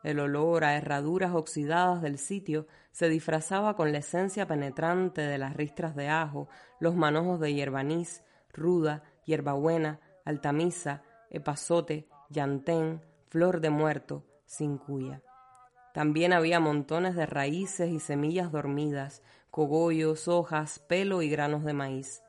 El 0.04 0.20
olor 0.20 0.64
a 0.64 0.76
herraduras 0.76 1.34
oxidadas 1.34 2.02
del 2.02 2.18
sitio 2.18 2.68
se 2.92 3.08
disfrazaba 3.08 3.76
con 3.76 3.92
la 3.92 4.00
esencia 4.00 4.48
penetrante 4.48 5.22
de 5.22 5.38
las 5.38 5.56
ristras 5.56 5.96
de 5.96 6.10
ajo, 6.10 6.50
los 6.80 6.96
manojos 6.96 7.40
de 7.40 7.54
hierbanís, 7.54 8.24
ruda, 8.52 9.04
hierbabuena, 9.26 10.00
altamisa, 10.26 11.04
epazote, 11.30 12.08
llantén, 12.30 13.02
flor 13.30 13.62
de 13.62 13.70
muerto, 13.70 14.26
cuya. 14.86 15.22
También 15.94 16.34
había 16.34 16.60
montones 16.60 17.16
de 17.16 17.26
raíces 17.26 17.90
y 17.90 18.00
semillas 18.00 18.52
dormidas, 18.52 19.22
cogollos, 19.50 20.28
hojas, 20.28 20.80
pelo 20.80 21.22
y 21.22 21.30
granos 21.30 21.64
de 21.64 21.74
maíz. 21.74 22.24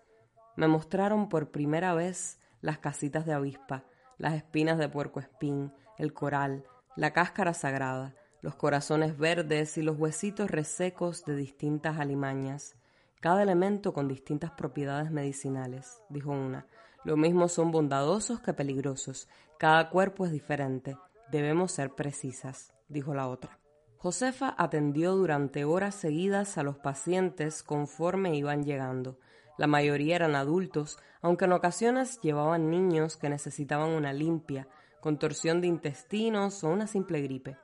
Me 0.56 0.68
mostraron 0.68 1.28
por 1.28 1.50
primera 1.50 1.94
vez 1.94 2.38
las 2.60 2.78
casitas 2.78 3.24
de 3.24 3.32
avispa, 3.32 3.84
las 4.18 4.34
espinas 4.34 4.78
de 4.78 4.88
puerco 4.88 5.20
espín, 5.20 5.72
el 5.98 6.12
coral, 6.12 6.64
la 6.96 7.12
cáscara 7.12 7.54
sagrada, 7.54 8.14
los 8.40 8.54
corazones 8.54 9.16
verdes 9.16 9.78
y 9.78 9.82
los 9.82 9.98
huesitos 9.98 10.50
resecos 10.50 11.24
de 11.24 11.36
distintas 11.36 11.98
alimañas, 11.98 12.76
cada 13.20 13.42
elemento 13.42 13.92
con 13.92 14.08
distintas 14.08 14.50
propiedades 14.50 15.10
medicinales, 15.10 16.02
dijo 16.08 16.32
una, 16.32 16.66
lo 17.04 17.16
mismo 17.16 17.48
son 17.48 17.72
bondadosos 17.72 18.40
que 18.40 18.52
peligrosos. 18.52 19.28
Cada 19.58 19.90
cuerpo 19.90 20.24
es 20.24 20.30
diferente. 20.30 20.96
Debemos 21.32 21.72
ser 21.72 21.94
precisas, 21.94 22.72
dijo 22.88 23.12
la 23.12 23.28
otra. 23.28 23.58
Josefa 23.98 24.54
atendió 24.56 25.14
durante 25.14 25.64
horas 25.64 25.96
seguidas 25.96 26.58
a 26.58 26.62
los 26.62 26.78
pacientes 26.78 27.62
conforme 27.62 28.36
iban 28.36 28.64
llegando. 28.64 29.18
La 29.58 29.66
mayoría 29.66 30.16
eran 30.16 30.36
adultos, 30.36 30.98
aunque 31.20 31.44
en 31.46 31.52
ocasiones 31.52 32.20
llevaban 32.20 32.70
niños 32.70 33.16
que 33.16 33.28
necesitaban 33.28 33.90
una 33.90 34.12
limpia, 34.12 34.68
contorsión 35.02 35.60
de 35.60 35.66
intestinos 35.66 36.62
o 36.62 36.68
una 36.68 36.86
simple 36.86 37.20
gripe. 37.20 37.58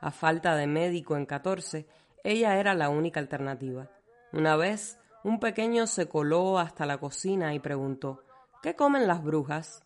A 0.00 0.10
falta 0.10 0.54
de 0.54 0.66
médico 0.66 1.16
en 1.16 1.24
catorce, 1.24 1.88
ella 2.22 2.60
era 2.60 2.74
la 2.74 2.90
única 2.90 3.18
alternativa. 3.18 3.88
Una 4.32 4.56
vez, 4.56 5.00
un 5.24 5.40
pequeño 5.40 5.86
se 5.86 6.06
coló 6.06 6.58
hasta 6.58 6.84
la 6.84 6.98
cocina 6.98 7.54
y 7.54 7.60
preguntó 7.60 8.22
¿Qué 8.62 8.76
comen 8.76 9.06
las 9.06 9.24
brujas? 9.24 9.82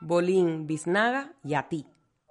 Bolín, 0.00 0.68
biznaga 0.68 1.34
y 1.42 1.54
a 1.54 1.68
ti, 1.68 1.88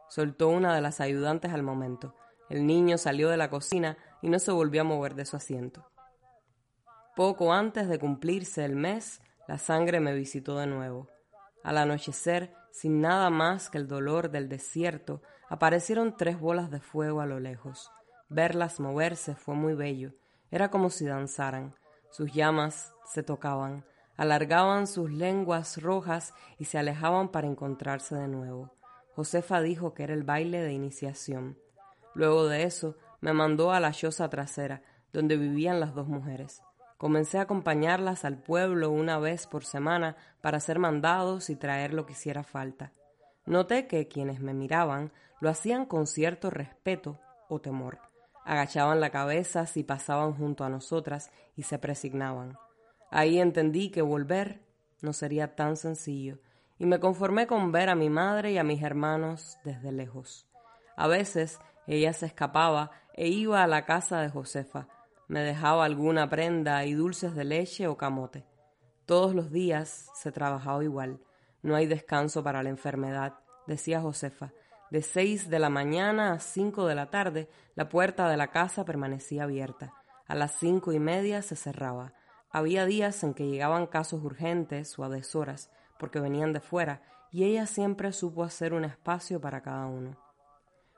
soltó 0.07 0.47
una 0.47 0.73
de 0.73 0.81
las 0.81 1.01
ayudantes 1.01 1.51
al 1.51 1.63
momento. 1.63 2.15
El 2.49 2.65
niño 2.65 2.97
salió 2.97 3.29
de 3.29 3.37
la 3.37 3.49
cocina 3.49 3.97
y 4.21 4.29
no 4.29 4.39
se 4.39 4.51
volvió 4.51 4.81
a 4.81 4.85
mover 4.85 5.15
de 5.15 5.25
su 5.25 5.35
asiento. 5.35 5.85
Poco 7.15 7.51
antes 7.51 7.89
de 7.89 7.99
cumplirse 7.99 8.63
el 8.63 8.77
mes, 8.77 9.21
la 9.49 9.57
sangre 9.57 9.99
me 9.99 10.13
visitó 10.13 10.57
de 10.57 10.67
nuevo. 10.67 11.09
Al 11.63 11.77
anochecer, 11.77 12.55
sin 12.73 12.99
nada 12.99 13.29
más 13.29 13.69
que 13.69 13.77
el 13.77 13.87
dolor 13.87 14.31
del 14.31 14.49
desierto, 14.49 15.21
aparecieron 15.47 16.17
tres 16.17 16.37
bolas 16.37 16.71
de 16.71 16.81
fuego 16.81 17.21
a 17.21 17.25
lo 17.25 17.39
lejos. 17.39 17.89
Verlas 18.27 18.81
moverse 18.81 19.35
fue 19.35 19.55
muy 19.55 19.75
bello. 19.75 20.11
Era 20.51 20.69
como 20.69 20.89
si 20.89 21.05
danzaran. 21.05 21.73
Sus 22.09 22.33
llamas 22.33 22.93
se 23.05 23.23
tocaban 23.23 23.85
alargaban 24.17 24.87
sus 24.87 25.11
lenguas 25.11 25.81
rojas 25.81 26.33
y 26.57 26.65
se 26.65 26.77
alejaban 26.77 27.29
para 27.29 27.47
encontrarse 27.47 28.15
de 28.15 28.27
nuevo. 28.27 28.71
Josefa 29.15 29.61
dijo 29.61 29.93
que 29.93 30.03
era 30.03 30.13
el 30.13 30.23
baile 30.23 30.61
de 30.61 30.73
iniciación. 30.73 31.57
Luego 32.13 32.47
de 32.47 32.63
eso, 32.63 32.95
me 33.21 33.33
mandó 33.33 33.71
a 33.71 33.79
la 33.79 33.91
choza 33.91 34.29
trasera, 34.29 34.83
donde 35.11 35.37
vivían 35.37 35.79
las 35.79 35.93
dos 35.93 36.07
mujeres. 36.07 36.61
Comencé 37.03 37.37
a 37.37 37.41
acompañarlas 37.41 38.23
al 38.23 38.37
pueblo 38.37 38.89
una 38.89 39.19
vez 39.19 39.45
por 39.45 39.65
semana 39.65 40.15
para 40.39 40.55
hacer 40.55 40.79
mandados 40.79 41.49
y 41.49 41.57
traer 41.57 41.93
lo 41.93 42.05
que 42.05 42.13
hiciera 42.13 42.43
falta. 42.43 42.93
Noté 43.45 43.87
que 43.87 44.07
quienes 44.07 44.39
me 44.39 44.53
miraban 44.53 45.11
lo 45.41 45.49
hacían 45.49 45.85
con 45.85 46.07
cierto 46.07 46.49
respeto 46.49 47.19
o 47.49 47.59
temor. 47.59 47.99
Agachaban 48.45 49.01
la 49.01 49.09
cabeza 49.09 49.65
si 49.65 49.83
pasaban 49.83 50.33
junto 50.33 50.63
a 50.63 50.69
nosotras 50.69 51.29
y 51.57 51.63
se 51.63 51.77
presignaban. 51.77 52.57
Ahí 53.11 53.37
entendí 53.37 53.89
que 53.91 54.01
volver 54.01 54.61
no 55.01 55.11
sería 55.11 55.57
tan 55.57 55.75
sencillo 55.75 56.39
y 56.79 56.85
me 56.85 57.01
conformé 57.01 57.47
con 57.47 57.73
ver 57.73 57.89
a 57.89 57.95
mi 57.95 58.09
madre 58.09 58.53
y 58.53 58.57
a 58.57 58.63
mis 58.63 58.81
hermanos 58.81 59.57
desde 59.65 59.91
lejos. 59.91 60.47
A 60.95 61.09
veces 61.09 61.59
ella 61.85 62.13
se 62.13 62.27
escapaba 62.27 62.91
e 63.13 63.27
iba 63.27 63.61
a 63.61 63.67
la 63.67 63.83
casa 63.83 64.21
de 64.21 64.29
Josefa. 64.29 64.87
Me 65.27 65.41
dejaba 65.41 65.85
alguna 65.85 66.29
prenda 66.29 66.85
y 66.85 66.93
dulces 66.93 67.35
de 67.35 67.43
leche 67.43 67.87
o 67.87 67.97
camote. 67.97 68.45
Todos 69.05 69.33
los 69.33 69.51
días 69.51 70.09
se 70.13 70.31
trabajaba 70.31 70.83
igual. 70.83 71.19
No 71.61 71.75
hay 71.75 71.87
descanso 71.87 72.43
para 72.43 72.63
la 72.63 72.69
enfermedad, 72.69 73.39
decía 73.67 74.01
Josefa. 74.01 74.51
De 74.91 75.01
seis 75.01 75.49
de 75.49 75.59
la 75.59 75.69
mañana 75.69 76.33
a 76.33 76.39
cinco 76.39 76.85
de 76.85 76.95
la 76.95 77.09
tarde, 77.09 77.49
la 77.75 77.89
puerta 77.89 78.29
de 78.29 78.37
la 78.37 78.51
casa 78.51 78.85
permanecía 78.85 79.43
abierta. 79.43 79.93
A 80.27 80.35
las 80.35 80.51
cinco 80.59 80.93
y 80.93 80.99
media 80.99 81.41
se 81.41 81.55
cerraba. 81.55 82.13
Había 82.49 82.85
días 82.85 83.23
en 83.23 83.33
que 83.33 83.47
llegaban 83.47 83.87
casos 83.87 84.23
urgentes 84.23 84.97
o 84.99 85.03
a 85.03 85.09
deshoras, 85.09 85.71
porque 85.97 86.19
venían 86.19 86.53
de 86.53 86.59
fuera, 86.59 87.01
y 87.31 87.45
ella 87.45 87.65
siempre 87.65 88.11
supo 88.11 88.43
hacer 88.43 88.73
un 88.73 88.85
espacio 88.85 89.41
para 89.41 89.61
cada 89.63 89.87
uno. 89.87 90.22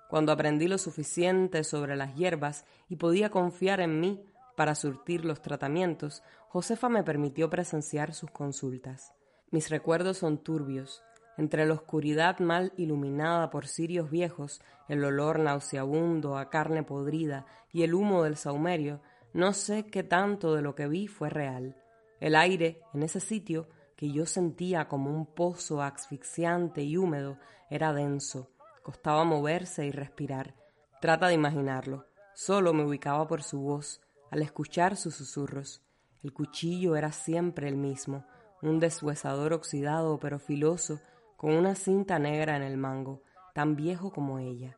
Cuando 0.10 0.32
aprendí 0.32 0.68
lo 0.68 0.78
suficiente 0.78 1.64
sobre 1.64 1.96
las 1.96 2.16
hierbas 2.16 2.66
y 2.90 2.98
podía 2.98 3.30
confiar 3.30 3.80
en 3.80 4.00
mí 4.00 4.24
para 4.56 4.76
surtir 4.76 5.26
los 5.26 5.42
tratamientos, 5.42 6.24
Josefa 6.50 6.90
me 6.90 7.04
permitió 7.04 7.50
presenciar 7.50 8.14
sus 8.14 8.32
consultas. 8.32 9.14
Mis 9.52 9.70
recuerdos 9.70 10.18
son 10.18 10.38
turbios. 10.38 11.04
Entre 11.38 11.66
la 11.66 11.74
oscuridad 11.74 12.40
mal 12.40 12.72
iluminada 12.78 13.50
por 13.50 13.68
cirios 13.68 14.10
viejos, 14.10 14.62
el 14.88 15.04
olor 15.04 15.40
nauseabundo 15.40 16.38
a 16.38 16.50
carne 16.50 16.84
podrida 16.84 17.46
y 17.74 17.84
el 17.84 17.94
humo 17.94 18.24
del 18.24 18.38
saumerio, 18.38 19.02
no 19.34 19.52
sé 19.52 19.88
qué 19.88 20.04
tanto 20.04 20.56
de 20.56 20.62
lo 20.62 20.76
que 20.76 20.88
vi 20.88 21.08
fue 21.08 21.30
real. 21.30 21.76
El 22.22 22.36
aire 22.36 22.80
en 22.94 23.04
ese 23.04 23.20
sitio, 23.20 23.68
que 23.98 24.12
yo 24.12 24.26
sentía 24.26 24.88
como 24.88 25.10
un 25.10 25.26
pozo 25.26 25.82
asfixiante 25.82 26.84
y 26.84 26.96
húmedo, 26.96 27.38
era 27.70 27.92
denso. 27.92 28.55
Costaba 28.86 29.24
moverse 29.24 29.84
y 29.88 29.90
respirar. 29.90 30.54
Trata 31.02 31.30
de 31.30 31.34
imaginarlo. 31.34 32.06
Solo 32.36 32.72
me 32.72 32.86
ubicaba 32.86 33.28
por 33.28 33.42
su 33.42 33.60
voz, 33.60 34.00
al 34.30 34.44
escuchar 34.44 34.96
sus 34.96 35.16
susurros. 35.16 35.82
El 36.22 36.34
cuchillo 36.34 36.96
era 36.96 37.12
siempre 37.12 37.68
el 37.68 37.78
mismo, 37.78 38.28
un 38.62 38.80
deshuesador 38.80 39.54
oxidado 39.54 40.20
pero 40.20 40.38
filoso, 40.38 41.02
con 41.36 41.56
una 41.56 41.74
cinta 41.74 42.20
negra 42.20 42.58
en 42.58 42.62
el 42.62 42.78
mango, 42.78 43.24
tan 43.56 43.76
viejo 43.76 44.12
como 44.12 44.38
ella. 44.38 44.78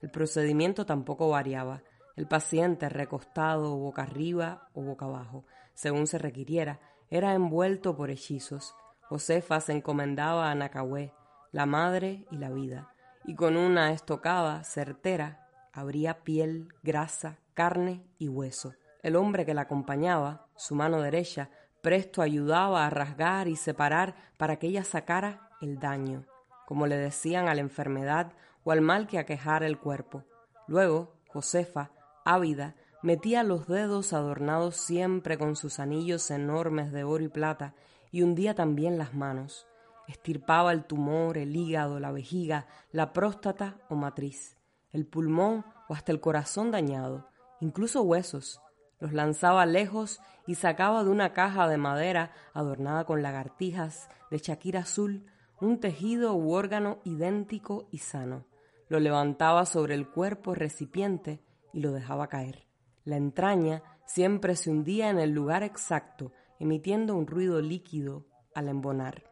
El 0.00 0.10
procedimiento 0.10 0.86
tampoco 0.86 1.28
variaba. 1.28 1.82
El 2.16 2.26
paciente, 2.26 2.88
recostado 2.88 3.76
boca 3.76 4.00
arriba 4.00 4.70
o 4.72 4.80
boca 4.80 5.04
abajo, 5.04 5.44
según 5.74 6.06
se 6.06 6.16
requiriera, 6.16 6.80
era 7.10 7.34
envuelto 7.34 7.94
por 7.98 8.10
hechizos. 8.10 8.74
Josefa 9.10 9.60
se 9.60 9.72
encomendaba 9.72 10.50
a 10.50 10.54
Nacahué, 10.54 11.12
la 11.50 11.66
madre 11.66 12.24
y 12.30 12.38
la 12.38 12.48
vida, 12.48 12.91
y 13.24 13.34
con 13.34 13.56
una 13.56 13.92
estocada 13.92 14.64
certera 14.64 15.48
abría 15.72 16.22
piel, 16.22 16.68
grasa, 16.82 17.38
carne 17.54 18.04
y 18.18 18.28
hueso. 18.28 18.74
El 19.02 19.16
hombre 19.16 19.44
que 19.46 19.54
la 19.54 19.62
acompañaba, 19.62 20.46
su 20.56 20.74
mano 20.74 21.00
derecha, 21.00 21.50
presto 21.80 22.22
ayudaba 22.22 22.86
a 22.86 22.90
rasgar 22.90 23.48
y 23.48 23.56
separar 23.56 24.14
para 24.36 24.58
que 24.58 24.68
ella 24.68 24.84
sacara 24.84 25.50
el 25.60 25.78
daño. 25.78 26.26
como 26.64 26.86
le 26.86 26.96
decían 26.96 27.48
a 27.48 27.54
la 27.54 27.60
enfermedad 27.60 28.32
o 28.64 28.72
al 28.72 28.80
mal 28.80 29.06
que 29.06 29.18
aquejara 29.18 29.66
el 29.66 29.78
cuerpo. 29.78 30.24
Luego, 30.66 31.12
Josefa, 31.28 31.90
ávida, 32.24 32.76
metía 33.02 33.42
los 33.42 33.66
dedos 33.66 34.12
adornados 34.14 34.76
siempre 34.76 35.36
con 35.36 35.56
sus 35.56 35.80
anillos 35.80 36.30
enormes 36.30 36.92
de 36.92 37.04
oro 37.04 37.24
y 37.24 37.28
plata, 37.28 37.74
y 38.10 38.22
hundía 38.22 38.54
también 38.54 38.96
las 38.96 39.12
manos. 39.12 39.66
Estirpaba 40.08 40.72
el 40.72 40.84
tumor, 40.84 41.38
el 41.38 41.56
hígado, 41.56 42.00
la 42.00 42.12
vejiga, 42.12 42.66
la 42.90 43.12
próstata 43.12 43.76
o 43.88 43.94
matriz, 43.94 44.56
el 44.90 45.06
pulmón 45.06 45.64
o 45.88 45.94
hasta 45.94 46.12
el 46.12 46.20
corazón 46.20 46.70
dañado, 46.70 47.28
incluso 47.60 48.02
huesos. 48.02 48.60
Los 48.98 49.12
lanzaba 49.12 49.66
lejos 49.66 50.20
y 50.46 50.54
sacaba 50.54 51.02
de 51.04 51.10
una 51.10 51.32
caja 51.32 51.68
de 51.68 51.76
madera 51.76 52.32
adornada 52.54 53.04
con 53.04 53.22
lagartijas 53.22 54.08
de 54.30 54.40
chaquira 54.40 54.80
azul 54.80 55.26
un 55.60 55.78
tejido 55.78 56.34
u 56.34 56.52
órgano 56.52 56.98
idéntico 57.04 57.86
y 57.92 57.98
sano. 57.98 58.46
Lo 58.88 58.98
levantaba 58.98 59.64
sobre 59.64 59.94
el 59.94 60.08
cuerpo 60.08 60.54
recipiente 60.56 61.40
y 61.72 61.80
lo 61.80 61.92
dejaba 61.92 62.28
caer. 62.28 62.66
La 63.04 63.16
entraña 63.16 63.82
siempre 64.04 64.56
se 64.56 64.70
hundía 64.70 65.08
en 65.08 65.20
el 65.20 65.30
lugar 65.30 65.62
exacto, 65.62 66.32
emitiendo 66.58 67.14
un 67.14 67.28
ruido 67.28 67.60
líquido 67.60 68.26
al 68.54 68.68
embonar. 68.68 69.31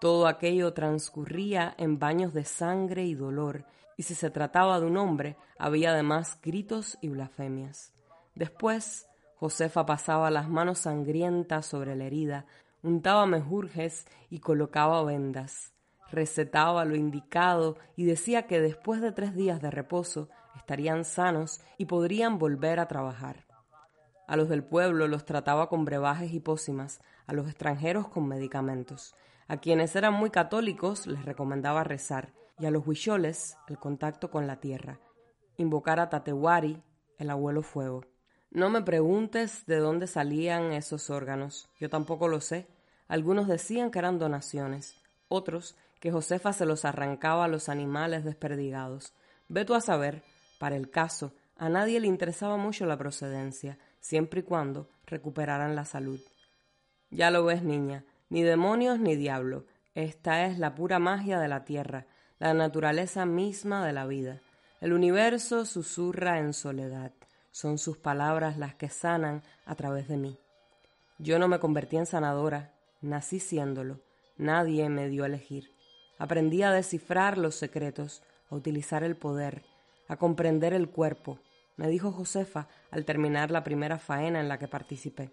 Todo 0.00 0.28
aquello 0.28 0.72
transcurría 0.74 1.74
en 1.76 1.98
baños 1.98 2.32
de 2.32 2.44
sangre 2.44 3.04
y 3.04 3.14
dolor, 3.14 3.64
y 3.96 4.04
si 4.04 4.14
se 4.14 4.30
trataba 4.30 4.78
de 4.78 4.86
un 4.86 4.96
hombre, 4.96 5.36
había 5.58 5.90
además 5.90 6.38
gritos 6.40 6.98
y 7.00 7.08
blasfemias. 7.08 7.92
Después, 8.36 9.08
Josefa 9.36 9.86
pasaba 9.86 10.30
las 10.30 10.48
manos 10.48 10.80
sangrientas 10.80 11.66
sobre 11.66 11.96
la 11.96 12.04
herida, 12.04 12.46
untaba 12.82 13.26
mejurjes 13.26 14.06
y 14.30 14.38
colocaba 14.38 15.02
vendas. 15.02 15.72
Recetaba 16.10 16.84
lo 16.84 16.94
indicado 16.94 17.76
y 17.96 18.04
decía 18.04 18.46
que 18.46 18.60
después 18.60 19.00
de 19.00 19.12
tres 19.12 19.34
días 19.34 19.60
de 19.60 19.70
reposo 19.70 20.28
estarían 20.56 21.04
sanos 21.04 21.60
y 21.76 21.86
podrían 21.86 22.38
volver 22.38 22.78
a 22.80 22.88
trabajar. 22.88 23.46
A 24.28 24.36
los 24.36 24.48
del 24.48 24.62
pueblo 24.62 25.08
los 25.08 25.24
trataba 25.24 25.68
con 25.68 25.84
brebajes 25.84 26.32
y 26.32 26.40
pócimas, 26.40 27.00
a 27.26 27.32
los 27.32 27.48
extranjeros 27.48 28.08
con 28.08 28.28
medicamentos. 28.28 29.14
A 29.48 29.56
quienes 29.56 29.96
eran 29.96 30.12
muy 30.12 30.28
católicos 30.28 31.06
les 31.06 31.24
recomendaba 31.24 31.82
rezar 31.82 32.34
y 32.58 32.66
a 32.66 32.70
los 32.70 32.86
huicholes 32.86 33.56
el 33.66 33.78
contacto 33.78 34.30
con 34.30 34.46
la 34.46 34.60
tierra, 34.60 35.00
invocar 35.56 36.00
a 36.00 36.10
Tatewari, 36.10 36.82
el 37.16 37.30
abuelo 37.30 37.62
fuego. 37.62 38.04
No 38.50 38.68
me 38.68 38.82
preguntes 38.82 39.64
de 39.64 39.78
dónde 39.78 40.06
salían 40.06 40.72
esos 40.72 41.08
órganos, 41.08 41.70
yo 41.80 41.88
tampoco 41.88 42.28
lo 42.28 42.42
sé. 42.42 42.66
Algunos 43.08 43.48
decían 43.48 43.90
que 43.90 43.98
eran 43.98 44.18
donaciones, 44.18 45.00
otros 45.28 45.76
que 45.98 46.12
Josefa 46.12 46.52
se 46.52 46.66
los 46.66 46.84
arrancaba 46.84 47.46
a 47.46 47.48
los 47.48 47.70
animales 47.70 48.24
desperdigados. 48.24 49.14
Ve 49.48 49.64
tú 49.64 49.74
a 49.74 49.80
saber, 49.80 50.24
para 50.58 50.76
el 50.76 50.90
caso, 50.90 51.32
a 51.56 51.70
nadie 51.70 52.00
le 52.00 52.06
interesaba 52.06 52.58
mucho 52.58 52.84
la 52.84 52.98
procedencia, 52.98 53.78
siempre 53.98 54.40
y 54.40 54.42
cuando 54.42 54.90
recuperaran 55.06 55.74
la 55.74 55.86
salud. 55.86 56.20
Ya 57.10 57.30
lo 57.30 57.44
ves, 57.44 57.62
niña, 57.62 58.04
ni 58.28 58.42
demonios 58.42 58.98
ni 58.98 59.16
diablo. 59.16 59.64
Esta 59.94 60.46
es 60.46 60.58
la 60.58 60.74
pura 60.74 60.98
magia 60.98 61.38
de 61.40 61.48
la 61.48 61.64
tierra, 61.64 62.06
la 62.38 62.54
naturaleza 62.54 63.26
misma 63.26 63.86
de 63.86 63.92
la 63.92 64.06
vida. 64.06 64.40
El 64.80 64.92
universo 64.92 65.64
susurra 65.64 66.38
en 66.38 66.52
soledad. 66.52 67.12
Son 67.50 67.78
sus 67.78 67.96
palabras 67.96 68.58
las 68.58 68.74
que 68.74 68.88
sanan 68.88 69.42
a 69.66 69.74
través 69.74 70.08
de 70.08 70.16
mí. 70.16 70.38
Yo 71.18 71.38
no 71.38 71.48
me 71.48 71.58
convertí 71.58 71.96
en 71.96 72.06
sanadora, 72.06 72.72
nací 73.00 73.40
siéndolo. 73.40 74.00
Nadie 74.36 74.88
me 74.88 75.08
dio 75.08 75.24
a 75.24 75.26
elegir. 75.26 75.72
Aprendí 76.18 76.62
a 76.62 76.70
descifrar 76.70 77.38
los 77.38 77.56
secretos, 77.56 78.22
a 78.50 78.54
utilizar 78.54 79.02
el 79.02 79.16
poder, 79.16 79.64
a 80.06 80.16
comprender 80.16 80.74
el 80.74 80.88
cuerpo, 80.88 81.40
me 81.78 81.88
dijo 81.88 82.10
Josefa 82.10 82.66
al 82.90 83.04
terminar 83.04 83.52
la 83.52 83.62
primera 83.62 83.98
faena 83.98 84.40
en 84.40 84.48
la 84.48 84.58
que 84.58 84.66
participé. 84.66 85.30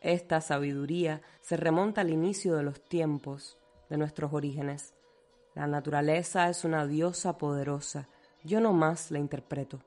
Esta 0.00 0.40
sabiduría 0.40 1.22
se 1.40 1.56
remonta 1.56 2.00
al 2.00 2.10
inicio 2.10 2.56
de 2.56 2.62
los 2.62 2.80
tiempos, 2.80 3.58
de 3.88 3.96
nuestros 3.96 4.32
orígenes. 4.32 4.94
La 5.54 5.66
naturaleza 5.66 6.48
es 6.48 6.64
una 6.64 6.86
diosa 6.86 7.38
poderosa, 7.38 8.08
yo 8.44 8.60
no 8.60 8.72
más 8.72 9.10
la 9.10 9.18
interpreto. 9.18 9.80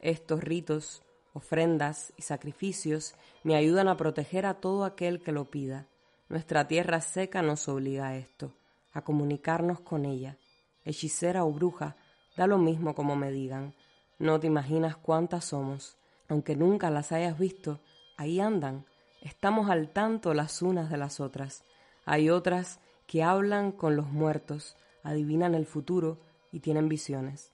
Estos 0.00 0.42
ritos, 0.42 1.02
ofrendas 1.32 2.12
y 2.16 2.22
sacrificios 2.22 3.14
me 3.42 3.56
ayudan 3.56 3.88
a 3.88 3.96
proteger 3.96 4.46
a 4.46 4.54
todo 4.54 4.84
aquel 4.84 5.20
que 5.22 5.32
lo 5.32 5.50
pida. 5.50 5.86
Nuestra 6.28 6.68
tierra 6.68 7.00
seca 7.00 7.42
nos 7.42 7.68
obliga 7.68 8.08
a 8.08 8.16
esto, 8.16 8.52
a 8.92 9.02
comunicarnos 9.02 9.80
con 9.80 10.04
ella. 10.04 10.36
Hechicera 10.84 11.44
o 11.44 11.52
bruja, 11.52 11.96
Da 12.38 12.46
lo 12.46 12.56
mismo 12.56 12.94
como 12.94 13.16
me 13.16 13.32
digan. 13.32 13.74
No 14.20 14.38
te 14.38 14.46
imaginas 14.46 14.96
cuántas 14.96 15.46
somos. 15.46 15.96
Aunque 16.28 16.54
nunca 16.54 16.88
las 16.88 17.10
hayas 17.10 17.36
visto, 17.36 17.80
ahí 18.16 18.38
andan. 18.38 18.86
Estamos 19.20 19.70
al 19.70 19.90
tanto 19.90 20.34
las 20.34 20.62
unas 20.62 20.90
de 20.90 20.96
las 20.96 21.20
otras. 21.20 21.64
Hay 22.04 22.30
otras 22.30 22.80
que 23.06 23.22
hablan 23.22 23.72
con 23.72 23.96
los 23.96 24.08
muertos, 24.10 24.76
adivinan 25.02 25.54
el 25.54 25.66
futuro 25.66 26.18
y 26.52 26.60
tienen 26.60 26.88
visiones. 26.88 27.50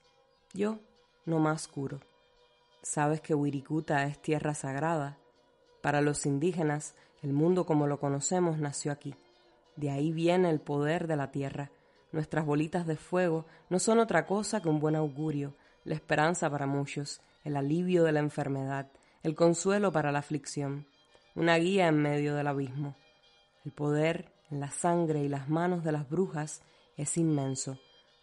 Yo 0.53 0.79
no 1.25 1.39
más 1.39 1.67
curo. 1.67 1.99
Sabes 2.81 3.21
que 3.21 3.33
Wirikuta 3.33 4.05
es 4.05 4.21
tierra 4.21 4.53
sagrada. 4.53 5.17
Para 5.81 6.01
los 6.01 6.25
indígenas, 6.25 6.95
el 7.21 7.33
mundo 7.33 7.65
como 7.65 7.87
lo 7.87 7.99
conocemos 7.99 8.57
nació 8.57 8.91
aquí. 8.91 9.15
De 9.75 9.89
ahí 9.89 10.11
viene 10.11 10.49
el 10.49 10.59
poder 10.59 11.07
de 11.07 11.15
la 11.15 11.31
tierra 11.31 11.71
Nuestras 12.15 12.45
bolitas 12.45 12.87
de 12.87 12.95
fuego 12.95 13.45
no 13.69 13.77
son 13.77 13.99
otra 13.99 14.25
cosa 14.25 14.61
que 14.61 14.69
un 14.69 14.79
buen 14.79 14.95
augurio, 14.95 15.53
la 15.83 15.95
esperanza 15.95 16.49
para 16.49 16.65
muchos, 16.65 17.19
el 17.43 17.57
alivio 17.57 18.05
de 18.05 18.13
la 18.13 18.21
enfermedad, 18.21 18.87
el 19.21 19.35
consuelo 19.35 19.91
para 19.91 20.13
la 20.13 20.19
aflicción, 20.19 20.87
una 21.35 21.57
guía 21.57 21.87
en 21.87 22.01
medio 22.01 22.33
del 22.33 22.47
abismo. 22.47 22.95
El 23.65 23.71
poder 23.71 24.31
en 24.49 24.61
la 24.61 24.71
sangre 24.71 25.19
y 25.23 25.27
las 25.27 25.49
manos 25.49 25.83
de 25.83 25.91
las 25.91 26.09
brujas 26.09 26.61
es 26.97 27.17
inmenso. 27.17 27.77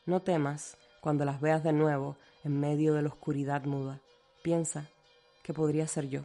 No 0.07 0.23
temas 0.23 0.79
cuando 1.01 1.25
las 1.25 1.41
veas 1.41 1.63
de 1.63 1.73
nuevo 1.73 2.17
en 2.43 2.59
medio 2.59 2.95
de 2.95 3.03
la 3.03 3.09
oscuridad 3.09 3.65
muda. 3.65 4.01
Piensa 4.43 4.89
que 5.43 5.53
podría 5.53 5.87
ser 5.87 6.09
yo. 6.09 6.23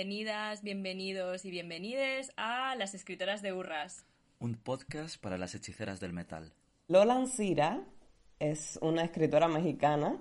Bienvenidas, 0.00 0.62
bienvenidos 0.62 1.44
y 1.44 1.50
bienvenides 1.50 2.32
a 2.38 2.74
Las 2.74 2.94
Escritoras 2.94 3.42
de 3.42 3.52
Urras. 3.52 4.06
Un 4.38 4.54
podcast 4.54 5.20
para 5.20 5.36
las 5.36 5.54
hechiceras 5.54 6.00
del 6.00 6.14
metal. 6.14 6.54
Lola 6.88 7.16
Ancira 7.16 7.84
es 8.38 8.78
una 8.80 9.02
escritora 9.02 9.46
mexicana 9.46 10.16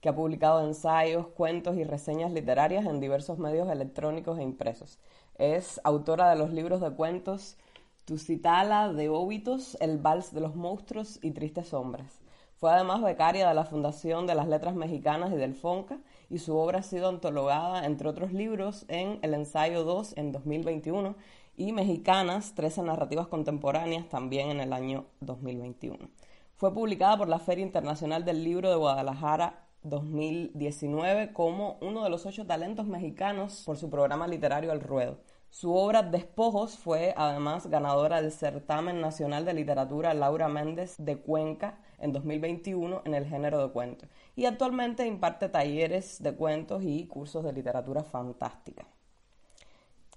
que 0.00 0.08
ha 0.08 0.14
publicado 0.14 0.64
ensayos, 0.64 1.26
cuentos 1.26 1.76
y 1.76 1.82
reseñas 1.82 2.30
literarias 2.30 2.86
en 2.86 3.00
diversos 3.00 3.40
medios 3.40 3.68
electrónicos 3.68 4.38
e 4.38 4.44
impresos. 4.44 5.00
Es 5.36 5.80
autora 5.82 6.30
de 6.30 6.36
los 6.36 6.52
libros 6.52 6.80
de 6.80 6.92
cuentos 6.92 7.56
Tusitala 8.04 8.92
de 8.92 9.08
Óbitos, 9.08 9.76
El 9.80 9.98
Vals 9.98 10.32
de 10.32 10.42
los 10.42 10.54
Monstruos 10.54 11.18
y 11.22 11.32
Tristes 11.32 11.74
Hombres. 11.74 12.20
Fue 12.54 12.70
además 12.70 13.02
becaria 13.02 13.48
de 13.48 13.54
la 13.54 13.64
Fundación 13.64 14.28
de 14.28 14.36
las 14.36 14.46
Letras 14.46 14.76
Mexicanas 14.76 15.32
y 15.32 15.36
del 15.36 15.56
FONCA 15.56 15.98
y 16.30 16.38
su 16.38 16.56
obra 16.56 16.80
ha 16.80 16.82
sido 16.82 17.08
antologada, 17.08 17.86
entre 17.86 18.08
otros 18.08 18.32
libros, 18.32 18.84
en 18.88 19.18
El 19.22 19.34
Ensayo 19.34 19.84
2 19.84 20.16
en 20.16 20.32
2021 20.32 21.14
y 21.56 21.72
Mexicanas, 21.72 22.54
13 22.54 22.82
narrativas 22.82 23.28
contemporáneas, 23.28 24.08
también 24.08 24.50
en 24.50 24.60
el 24.60 24.72
año 24.72 25.06
2021. 25.20 26.08
Fue 26.56 26.72
publicada 26.72 27.16
por 27.16 27.28
la 27.28 27.38
Feria 27.38 27.64
Internacional 27.64 28.24
del 28.24 28.42
Libro 28.44 28.70
de 28.70 28.76
Guadalajara 28.76 29.64
2019 29.82 31.32
como 31.32 31.78
uno 31.80 32.02
de 32.02 32.10
los 32.10 32.26
ocho 32.26 32.46
talentos 32.46 32.86
mexicanos 32.86 33.62
por 33.66 33.76
su 33.76 33.90
programa 33.90 34.26
literario 34.26 34.72
El 34.72 34.80
Ruedo. 34.80 35.18
Su 35.50 35.74
obra 35.74 36.02
Despojos 36.02 36.78
fue 36.78 37.14
además 37.16 37.68
ganadora 37.68 38.20
del 38.20 38.32
Certamen 38.32 39.00
Nacional 39.00 39.44
de 39.44 39.54
Literatura 39.54 40.14
Laura 40.14 40.48
Méndez 40.48 40.96
de 40.98 41.18
Cuenca 41.18 41.78
en 42.04 42.12
2021 42.12 43.02
en 43.06 43.14
el 43.14 43.26
género 43.26 43.66
de 43.66 43.72
cuentos 43.72 44.08
y 44.36 44.44
actualmente 44.44 45.06
imparte 45.06 45.48
talleres 45.48 46.22
de 46.22 46.34
cuentos 46.34 46.82
y 46.84 47.06
cursos 47.06 47.42
de 47.42 47.52
literatura 47.52 48.04
fantástica. 48.04 48.86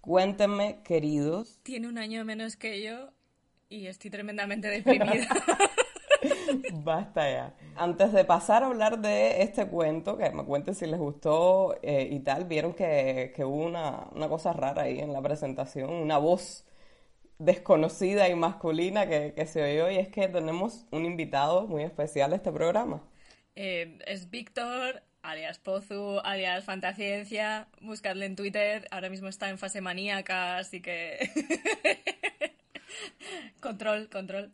Cuéntenme, 0.01 0.81
queridos. 0.83 1.59
Tiene 1.63 1.87
un 1.87 1.97
año 1.97 2.23
menos 2.25 2.57
que 2.57 2.81
yo 2.83 3.09
y 3.69 3.87
estoy 3.87 4.11
tremendamente 4.11 4.67
deprimida. 4.67 5.27
Basta 6.83 7.29
ya. 7.29 7.53
Antes 7.75 8.11
de 8.11 8.25
pasar 8.25 8.63
a 8.63 8.67
hablar 8.67 8.99
de 8.99 9.41
este 9.41 9.67
cuento, 9.67 10.17
que 10.17 10.29
me 10.31 10.43
cuenten 10.43 10.75
si 10.75 10.87
les 10.87 10.99
gustó 10.99 11.77
eh, 11.81 12.07
y 12.11 12.19
tal, 12.19 12.45
vieron 12.45 12.73
que, 12.73 13.33
hubo 13.39 13.65
una, 13.65 14.09
cosa 14.27 14.51
rara 14.51 14.83
ahí 14.83 14.99
en 14.99 15.13
la 15.13 15.21
presentación, 15.21 15.89
una 15.89 16.17
voz 16.17 16.65
desconocida 17.39 18.29
y 18.29 18.35
masculina 18.35 19.07
que, 19.07 19.45
se 19.45 19.63
oyó 19.63 19.91
y 19.91 19.97
es 19.97 20.07
que 20.09 20.27
tenemos 20.27 20.85
un 20.91 21.05
invitado 21.05 21.67
muy 21.67 21.83
especial 21.83 22.33
a 22.33 22.37
este 22.37 22.51
programa. 22.51 23.03
Eh, 23.55 23.99
es 24.05 24.29
Víctor, 24.29 25.03
alias 25.21 25.59
Pozu, 25.59 26.19
alias 26.23 26.63
Fantasciencia, 26.65 27.67
buscadle 27.81 28.25
en 28.25 28.35
Twitter, 28.35 28.87
ahora 28.91 29.09
mismo 29.09 29.27
está 29.27 29.49
en 29.49 29.57
fase 29.57 29.81
maníaca, 29.81 30.57
así 30.57 30.81
que... 30.81 31.17
control, 33.61 34.09
control. 34.09 34.51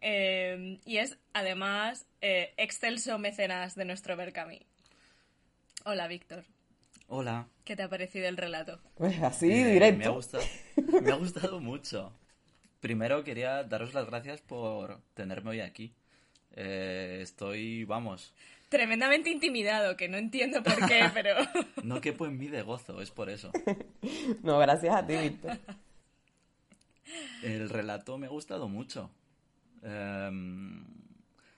Em, 0.00 0.78
y 0.86 0.98
es 0.98 1.18
además 1.34 2.06
eh, 2.20 2.54
excelso 2.56 3.18
mecenas 3.18 3.74
de 3.74 3.84
nuestro 3.84 4.16
Berkami. 4.16 4.66
Hola, 5.84 6.08
Víctor. 6.08 6.44
Hola. 7.08 7.48
¿Qué 7.64 7.76
te 7.76 7.82
ha 7.82 7.88
parecido 7.88 8.28
el 8.28 8.36
relato? 8.36 8.80
Pues 8.94 9.20
así, 9.22 9.50
eh, 9.50 9.72
directo. 9.72 9.98
Me 9.98 10.06
ha, 10.06 10.10
gustado, 10.10 10.44
me 11.02 11.10
ha 11.10 11.14
gustado 11.16 11.60
mucho. 11.60 12.12
Primero 12.80 13.24
quería 13.24 13.62
daros 13.64 13.94
las 13.94 14.06
gracias 14.06 14.40
por 14.40 15.00
tenerme 15.14 15.50
hoy 15.50 15.60
aquí. 15.60 15.92
Eh, 16.56 17.18
estoy, 17.22 17.84
vamos. 17.84 18.34
Tremendamente 18.70 19.30
intimidado, 19.30 19.96
que 19.96 20.08
no 20.08 20.16
entiendo 20.16 20.62
por 20.62 20.86
qué, 20.86 21.10
pero. 21.14 21.34
no 21.82 22.00
quepo 22.00 22.26
en 22.26 22.38
mí 22.38 22.48
de 22.48 22.62
gozo, 22.62 23.00
es 23.02 23.10
por 23.10 23.28
eso. 23.28 23.50
no, 24.42 24.58
gracias 24.58 24.94
a 24.94 25.06
ti, 25.06 25.16
Víctor. 25.16 25.58
El 27.42 27.68
relato 27.68 28.16
me 28.16 28.26
ha 28.26 28.30
gustado 28.30 28.68
mucho. 28.68 29.10
Em, 29.82 30.84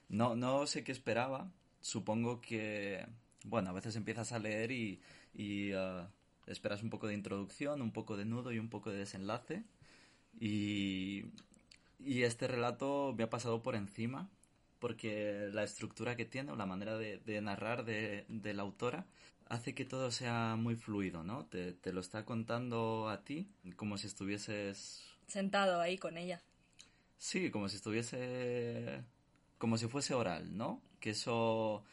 no, 0.08 0.34
no 0.36 0.66
sé 0.66 0.84
qué 0.84 0.92
esperaba. 0.92 1.50
Supongo 1.80 2.40
que, 2.40 3.04
bueno, 3.44 3.70
a 3.70 3.72
veces 3.72 3.94
empiezas 3.96 4.32
a 4.32 4.38
leer 4.38 4.72
y, 4.72 5.00
eh, 5.34 6.06
esperas 6.46 6.82
un 6.82 6.90
poco 6.90 7.08
de 7.08 7.14
introducción, 7.14 7.82
un 7.82 7.92
poco 7.92 8.16
de 8.16 8.24
nudo 8.24 8.52
y 8.52 8.58
un 8.58 8.68
poco 8.68 8.90
de 8.90 8.98
desenlace. 8.98 9.64
Y, 10.40 11.24
y 11.98 12.22
este 12.22 12.48
relato 12.48 13.14
me 13.16 13.24
ha 13.24 13.30
pasado 13.30 13.62
por 13.62 13.74
encima 13.74 14.28
porque 14.78 15.48
la 15.52 15.62
estructura 15.62 16.16
que 16.16 16.24
tiene 16.24 16.50
o 16.50 16.56
la 16.56 16.66
manera 16.66 16.98
de, 16.98 17.40
narrar 17.40 17.84
de, 17.84 18.24
la 18.28 18.62
autora 18.62 19.06
hace 19.48 19.74
que 19.74 19.84
todo 19.84 20.10
sea 20.10 20.56
muy 20.56 20.74
fluido, 20.74 21.22
¿no? 21.22 21.46
Te, 21.46 21.72
te, 21.72 21.92
lo 21.92 22.00
está 22.00 22.24
contando 22.24 23.08
a 23.08 23.22
ti 23.22 23.46
como 23.76 23.96
si 23.96 24.08
estuvieses... 24.08 25.04
Sentado 25.28 25.80
ahí 25.80 25.98
con 25.98 26.18
ella. 26.18 26.42
Sí, 27.22 27.52
como 27.52 27.68
si 27.68 27.76
estuviese. 27.76 29.04
como 29.56 29.78
si 29.78 29.86
fuese 29.86 30.12
oral, 30.12 30.56
¿no? 30.56 30.82
Que 30.98 31.10
eso. 31.10 31.84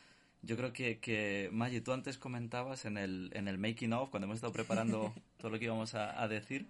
Yo 0.41 0.57
creo 0.57 0.73
que, 0.73 0.99
que 0.99 1.49
Maggie, 1.51 1.81
tú 1.81 1.93
antes 1.93 2.17
comentabas 2.17 2.85
en 2.85 2.97
el, 2.97 3.29
en 3.35 3.47
el 3.47 3.59
making 3.59 3.93
of, 3.93 4.09
cuando 4.09 4.25
hemos 4.25 4.37
estado 4.37 4.53
preparando 4.53 5.13
todo 5.37 5.51
lo 5.51 5.59
que 5.59 5.65
íbamos 5.65 5.93
a, 5.93 6.27
decir, 6.27 6.67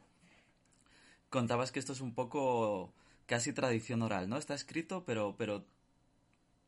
contabas 1.29 1.71
que 1.71 1.79
esto 1.79 1.93
es 1.93 2.01
un 2.01 2.13
poco 2.13 2.93
casi 3.25 3.53
tradición 3.53 4.01
oral, 4.01 4.29
¿no? 4.29 4.37
Está 4.37 4.55
escrito, 4.55 5.03
pero, 5.05 5.35
pero 5.37 5.65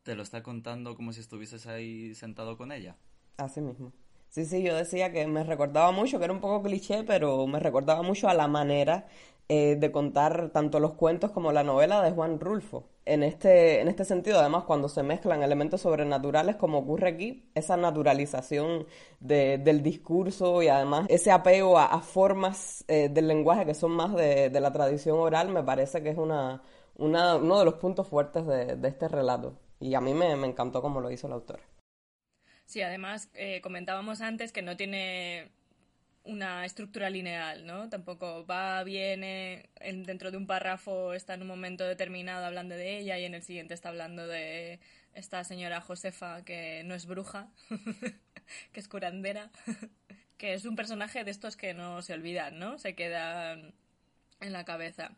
te 0.02 0.14
lo 0.14 0.22
está 0.22 0.42
contando 0.42 0.94
como 0.94 1.12
si 1.12 1.20
estuvieses 1.20 1.66
ahí 1.66 2.14
sentado 2.14 2.56
con 2.56 2.72
ella. 2.72 2.96
Así 3.36 3.60
mismo. 3.60 3.92
Sí, 4.32 4.46
sí, 4.46 4.62
yo 4.62 4.74
decía 4.74 5.12
que 5.12 5.26
me 5.26 5.44
recordaba 5.44 5.92
mucho, 5.92 6.18
que 6.18 6.24
era 6.24 6.32
un 6.32 6.40
poco 6.40 6.62
cliché, 6.62 7.04
pero 7.04 7.46
me 7.46 7.58
recordaba 7.60 8.00
mucho 8.02 8.28
a 8.30 8.34
la 8.34 8.48
manera 8.48 9.06
eh, 9.48 9.76
de 9.78 9.92
contar 9.92 10.48
tanto 10.54 10.80
los 10.80 10.94
cuentos 10.94 11.30
como 11.32 11.52
la 11.52 11.62
novela 11.62 12.00
de 12.00 12.12
Juan 12.12 12.40
Rulfo. 12.40 12.88
En 13.04 13.22
este, 13.22 13.80
en 13.82 13.88
este 13.88 14.06
sentido, 14.06 14.40
además, 14.40 14.64
cuando 14.64 14.88
se 14.88 15.02
mezclan 15.02 15.42
elementos 15.42 15.82
sobrenaturales, 15.82 16.56
como 16.56 16.78
ocurre 16.78 17.08
aquí, 17.08 17.50
esa 17.54 17.76
naturalización 17.76 18.86
del 19.20 19.82
discurso 19.82 20.62
y 20.62 20.68
además 20.68 21.06
ese 21.10 21.30
apego 21.30 21.78
a, 21.78 22.00
formas 22.00 22.86
eh, 22.88 23.10
del 23.10 23.28
lenguaje 23.28 23.66
que 23.66 23.74
son 23.74 23.90
más 23.92 24.14
de, 24.14 24.48
la 24.50 24.72
tradición 24.72 25.18
oral, 25.18 25.50
me 25.50 25.62
parece 25.62 26.02
que 26.02 26.08
es 26.08 26.16
una, 26.16 26.62
uno 26.96 27.58
de 27.58 27.64
los 27.66 27.74
puntos 27.74 28.08
fuertes 28.08 28.46
de, 28.46 28.78
este 28.88 29.08
relato. 29.08 29.58
Y 29.78 29.94
a 29.94 30.00
mí 30.00 30.14
me, 30.14 30.36
me 30.36 30.46
encantó 30.46 30.80
cómo 30.80 31.02
lo 31.02 31.10
hizo 31.10 31.26
el 31.26 31.34
autor. 31.34 31.60
Sí, 32.72 32.80
además 32.80 33.28
eh, 33.34 33.60
comentábamos 33.60 34.22
antes 34.22 34.50
que 34.50 34.62
no 34.62 34.78
tiene 34.78 35.50
una 36.24 36.64
estructura 36.64 37.10
lineal, 37.10 37.66
¿no? 37.66 37.90
Tampoco 37.90 38.46
va, 38.46 38.82
viene, 38.82 39.68
dentro 40.06 40.30
de 40.30 40.38
un 40.38 40.46
párrafo 40.46 41.12
está 41.12 41.34
en 41.34 41.42
un 41.42 41.48
momento 41.48 41.84
determinado 41.84 42.46
hablando 42.46 42.74
de 42.74 42.98
ella 42.98 43.18
y 43.18 43.26
en 43.26 43.34
el 43.34 43.42
siguiente 43.42 43.74
está 43.74 43.90
hablando 43.90 44.26
de 44.26 44.80
esta 45.12 45.44
señora 45.44 45.82
Josefa 45.82 46.46
que 46.46 46.82
no 46.86 46.94
es 46.94 47.04
bruja, 47.04 47.50
que 48.72 48.80
es 48.80 48.88
curandera, 48.88 49.50
que 50.38 50.54
es 50.54 50.64
un 50.64 50.74
personaje 50.74 51.24
de 51.24 51.30
estos 51.30 51.58
que 51.58 51.74
no 51.74 52.00
se 52.00 52.14
olvidan, 52.14 52.58
¿no? 52.58 52.78
Se 52.78 52.94
quedan 52.94 53.74
en 54.40 54.52
la 54.54 54.64
cabeza. 54.64 55.10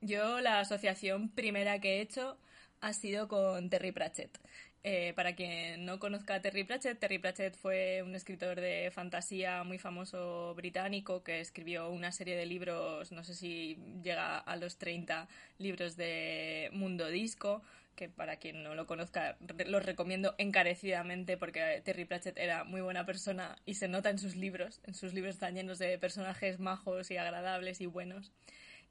Yo 0.00 0.40
la 0.40 0.58
asociación 0.58 1.28
primera 1.28 1.80
que 1.80 1.98
he 1.98 2.00
hecho 2.00 2.40
ha 2.80 2.92
sido 2.92 3.28
con 3.28 3.70
Terry 3.70 3.92
Pratchett. 3.92 4.38
Eh, 4.84 5.12
para 5.16 5.34
quien 5.34 5.84
no 5.84 5.98
conozca 5.98 6.34
a 6.34 6.40
Terry 6.40 6.62
Pratchett, 6.64 7.00
Terry 7.00 7.18
Pratchett 7.18 7.56
fue 7.56 8.02
un 8.04 8.14
escritor 8.14 8.60
de 8.60 8.90
fantasía 8.92 9.64
muy 9.64 9.78
famoso 9.78 10.54
británico 10.54 11.24
que 11.24 11.40
escribió 11.40 11.90
una 11.90 12.12
serie 12.12 12.36
de 12.36 12.46
libros, 12.46 13.10
no 13.10 13.24
sé 13.24 13.34
si 13.34 13.76
llega 14.02 14.38
a 14.38 14.56
los 14.56 14.78
30 14.78 15.28
libros 15.58 15.96
de 15.96 16.70
Mundo 16.72 17.08
Disco, 17.08 17.62
que 17.96 18.08
para 18.08 18.36
quien 18.36 18.62
no 18.62 18.76
lo 18.76 18.86
conozca 18.86 19.36
los 19.66 19.84
recomiendo 19.84 20.36
encarecidamente 20.38 21.36
porque 21.36 21.82
Terry 21.84 22.04
Pratchett 22.04 22.38
era 22.38 22.62
muy 22.62 22.80
buena 22.80 23.04
persona 23.04 23.56
y 23.66 23.74
se 23.74 23.88
nota 23.88 24.10
en 24.10 24.18
sus 24.18 24.36
libros. 24.36 24.80
En 24.86 24.94
sus 24.94 25.12
libros 25.14 25.34
están 25.34 25.54
llenos 25.56 25.80
de 25.80 25.98
personajes 25.98 26.60
majos 26.60 27.10
y 27.10 27.16
agradables 27.16 27.80
y 27.80 27.86
buenos. 27.86 28.30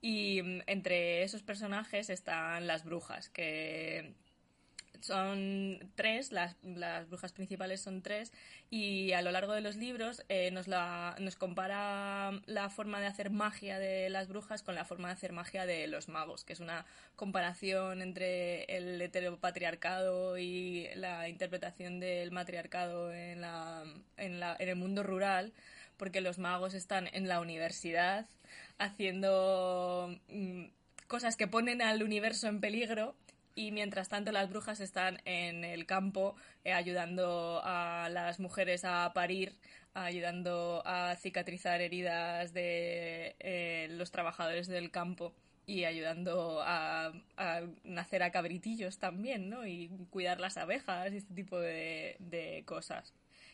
Y 0.01 0.41
mm, 0.43 0.61
entre 0.67 1.23
esos 1.23 1.41
personajes 1.41 2.09
están 2.09 2.67
las 2.67 2.83
brujas, 2.83 3.29
que 3.29 4.13
son 5.01 5.91
tres, 5.95 6.31
las, 6.31 6.55
las, 6.63 7.07
brujas 7.09 7.31
principales 7.33 7.81
son 7.81 8.01
tres, 8.01 8.31
y 8.69 9.11
a 9.13 9.21
lo 9.21 9.31
largo 9.31 9.53
de 9.53 9.61
los 9.61 9.75
libros 9.75 10.23
eh, 10.29 10.51
nos, 10.51 10.67
la, 10.67 11.15
nos 11.19 11.35
compara 11.35 12.31
la 12.45 12.69
forma 12.69 12.99
de 12.99 13.07
hacer 13.07 13.29
magia 13.29 13.79
de 13.79 14.09
las 14.09 14.27
brujas 14.27 14.63
con 14.63 14.75
la 14.75 14.85
forma 14.85 15.07
de 15.07 15.13
hacer 15.13 15.31
magia 15.31 15.65
de 15.65 15.87
los 15.87 16.09
magos, 16.09 16.43
que 16.43 16.53
es 16.53 16.59
una 16.59 16.85
comparación 17.15 18.01
entre 18.01 18.63
el 18.65 19.01
heteropatriarcado 19.01 20.37
y 20.37 20.87
la 20.95 21.29
interpretación 21.29 21.99
del 21.99 22.31
matriarcado 22.31 23.13
en, 23.13 23.41
la, 23.41 23.83
en, 24.17 24.39
la, 24.39 24.55
en 24.59 24.69
el 24.69 24.75
mundo 24.75 25.03
rural, 25.03 25.53
porque 25.97 26.21
los 26.21 26.37
magos 26.37 26.73
están 26.73 27.09
en 27.13 27.27
la 27.27 27.39
universidad 27.39 28.25
haciendo 28.77 30.15
mm, 30.29 30.65
cosas 31.07 31.35
que 31.35 31.47
ponen 31.47 31.81
al 31.81 32.03
universo 32.03 32.47
en 32.47 32.59
peligro 32.59 33.15
y 33.57 33.71
mientras 33.71 34.07
tanto 34.07 34.31
las 34.31 34.49
brujas 34.49 34.79
están 34.79 35.19
en 35.25 35.63
el 35.63 35.87
campo 35.87 36.35
eh, 36.63 36.73
ayudando 36.73 37.59
a 37.63 38.07
las 38.11 38.39
mujeres 38.39 38.85
a 38.85 39.11
parir, 39.15 39.57
ayudando 39.95 40.83
a 40.85 41.15
cicatrizar 41.15 41.81
heridas 41.81 42.53
de 42.53 43.35
eh, 43.39 43.87
los 43.89 44.11
trabajadores 44.11 44.67
del 44.67 44.91
campo 44.91 45.33
y 45.65 45.85
ayudando 45.85 46.61
a, 46.63 47.11
nacer 47.83 48.21
a 48.21 48.31
cabritillos 48.31 48.99
también, 48.99 49.49
¿no? 49.49 49.65
Y 49.65 49.89
cuidar 50.11 50.39
las 50.39 50.57
abejas 50.57 51.11
y 51.11 51.17
este 51.17 51.33
tipo 51.33 51.59
de, 51.59 52.15
de 52.19 52.61
cosas. 52.65 53.11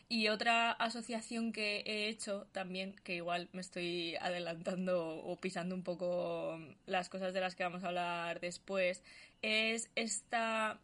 Y 0.08 0.28
otra 0.28 0.70
asociación 0.72 1.50
que 1.50 1.82
he 1.86 2.08
hecho 2.08 2.46
también, 2.52 2.94
que 3.04 3.14
igual 3.16 3.48
me 3.52 3.62
estoy 3.62 4.16
adelantando 4.16 5.16
o 5.16 5.36
pisando 5.36 5.74
un 5.74 5.82
poco 5.82 6.58
las 6.84 7.08
cosas 7.08 7.32
de 7.32 7.40
las 7.40 7.56
que 7.56 7.64
vamos 7.64 7.82
a 7.84 7.88
hablar 7.88 8.40
después, 8.40 9.02
es 9.44 9.90
esta 9.94 10.80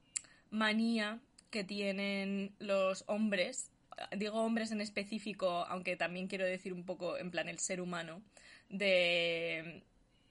manía 0.51 1.21
que 1.51 1.65
tienen 1.65 2.55
los 2.59 3.05
hombres 3.07 3.71
digo 4.17 4.43
hombres 4.43 4.73
en 4.73 4.81
específico, 4.81 5.65
aunque 5.69 5.97
también 5.97 6.27
quiero 6.27 6.45
decir 6.45 6.73
un 6.73 6.85
poco 6.85 7.19
en 7.19 7.31
plan 7.31 7.49
el 7.49 7.59
ser 7.59 7.81
humano, 7.81 8.23
de 8.69 9.83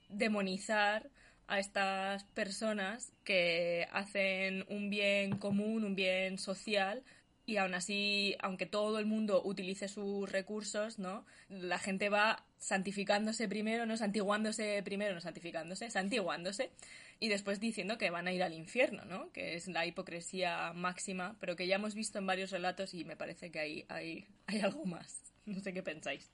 demonizar 0.08 1.08
a 1.46 1.58
estas 1.58 2.24
personas 2.24 3.12
que 3.24 3.86
hacen 3.92 4.64
un 4.68 4.90
bien 4.90 5.36
común, 5.38 5.84
un 5.84 5.94
bien 5.94 6.38
social, 6.38 7.02
y 7.46 7.56
aún 7.56 7.74
así, 7.74 8.36
aunque 8.40 8.66
todo 8.66 8.98
el 9.00 9.06
mundo 9.06 9.42
utilice 9.44 9.88
sus 9.88 10.30
recursos, 10.30 11.00
¿no? 11.00 11.26
La 11.48 11.78
gente 11.78 12.08
va 12.08 12.44
santificándose 12.58 13.48
primero, 13.48 13.86
no 13.86 13.96
santiguándose 13.96 14.80
primero, 14.84 15.14
no 15.14 15.20
santificándose, 15.20 15.90
santiguándose, 15.90 16.70
y 17.20 17.28
después 17.28 17.60
diciendo 17.60 17.98
que 17.98 18.10
van 18.10 18.26
a 18.26 18.32
ir 18.32 18.42
al 18.42 18.54
infierno, 18.54 19.04
¿no? 19.04 19.30
Que 19.30 19.54
es 19.54 19.68
la 19.68 19.84
hipocresía 19.84 20.72
máxima, 20.72 21.36
pero 21.38 21.54
que 21.54 21.66
ya 21.66 21.76
hemos 21.76 21.94
visto 21.94 22.18
en 22.18 22.26
varios 22.26 22.50
relatos 22.50 22.94
y 22.94 23.04
me 23.04 23.14
parece 23.16 23.50
que 23.50 23.86
hay, 23.88 24.26
algo 24.62 24.86
más. 24.86 25.22
No 25.44 25.60
sé 25.60 25.72
qué 25.74 25.82
pensáis. 25.82 26.32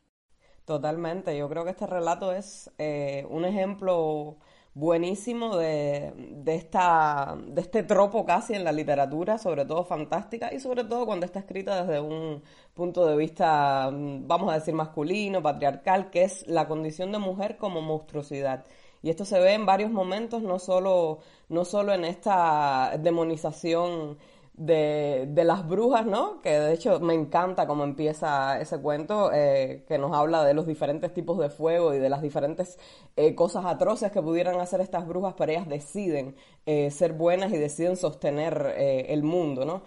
Totalmente, 0.65 1.37
yo 1.37 1.49
creo 1.49 1.65
que 1.65 1.71
este 1.71 1.87
relato 1.87 2.33
es 2.33 2.71
eh, 2.79 3.25
un 3.29 3.45
ejemplo 3.45 4.39
buenísimo 4.75 5.57
de, 5.57 6.13
de, 6.17 6.55
esta, 6.55 7.35
de 7.47 7.63
este 7.63 7.83
tropo 7.83 8.27
casi 8.27 8.53
en 8.53 8.63
la 8.63 8.73
literatura, 8.73 9.39
sobre 9.39 9.65
todo 9.65 9.85
fantástica, 9.85 10.53
y 10.53 10.61
sobre 10.61 10.85
todo 10.85 11.07
cuando 11.07 11.25
está 11.25 11.39
escrita 11.39 11.83
desde 11.83 11.99
un 11.99 12.43
punto 12.75 13.07
de 13.07 13.17
vista, 13.17 13.91
vamos 13.91 14.53
a 14.53 14.57
decir, 14.57 14.75
masculino, 14.75 15.43
patriarcal, 15.43 16.11
que 16.11 16.25
es 16.25 16.47
la 16.47 16.69
condición 16.69 17.11
de 17.11 17.19
mujer 17.19 17.57
como 17.57 17.81
monstruosidad. 17.81 18.67
Y 19.07 19.11
esto 19.11 19.25
se 19.25 19.39
ve 19.39 19.53
en 19.53 19.67
varios 19.67 19.93
momentos, 19.93 20.43
no 20.43 20.59
solo, 20.59 21.21
no 21.49 21.65
solo 21.65 21.93
en 21.95 22.05
esta 22.05 22.99
demonización 22.99 24.19
de, 24.55 25.27
de, 25.29 25.45
las 25.45 25.69
brujas, 25.69 26.05
¿no? 26.05 26.43
Que 26.43 26.59
de 26.59 26.75
hecho 26.75 26.99
me 26.99 27.15
encanta 27.15 27.69
cómo 27.69 27.85
empieza 27.85 28.61
ese 28.61 28.81
cuento, 28.81 29.31
eh, 29.33 29.85
que 29.87 29.97
nos 29.97 30.13
habla 30.13 30.43
de 30.43 30.55
los 30.55 30.67
diferentes 30.67 31.15
tipos 31.15 31.39
de 31.39 31.51
fuego 31.51 31.95
y 31.95 32.01
de 32.01 32.11
las 32.11 32.21
diferentes 32.21 32.81
eh, 33.15 33.37
cosas 33.37 33.65
atroces 33.65 34.11
que 34.11 34.21
pudieran 34.21 34.59
hacer 34.59 34.81
estas 34.81 35.07
brujas, 35.07 35.35
pero 35.39 35.53
ellas 35.53 35.69
deciden 35.69 36.35
eh, 36.65 36.91
ser 36.91 37.13
buenas 37.13 37.53
y 37.53 37.59
deciden 37.59 37.97
sostener 37.97 38.75
el 38.77 39.23
mundo, 39.23 39.65
¿no? 39.65 39.83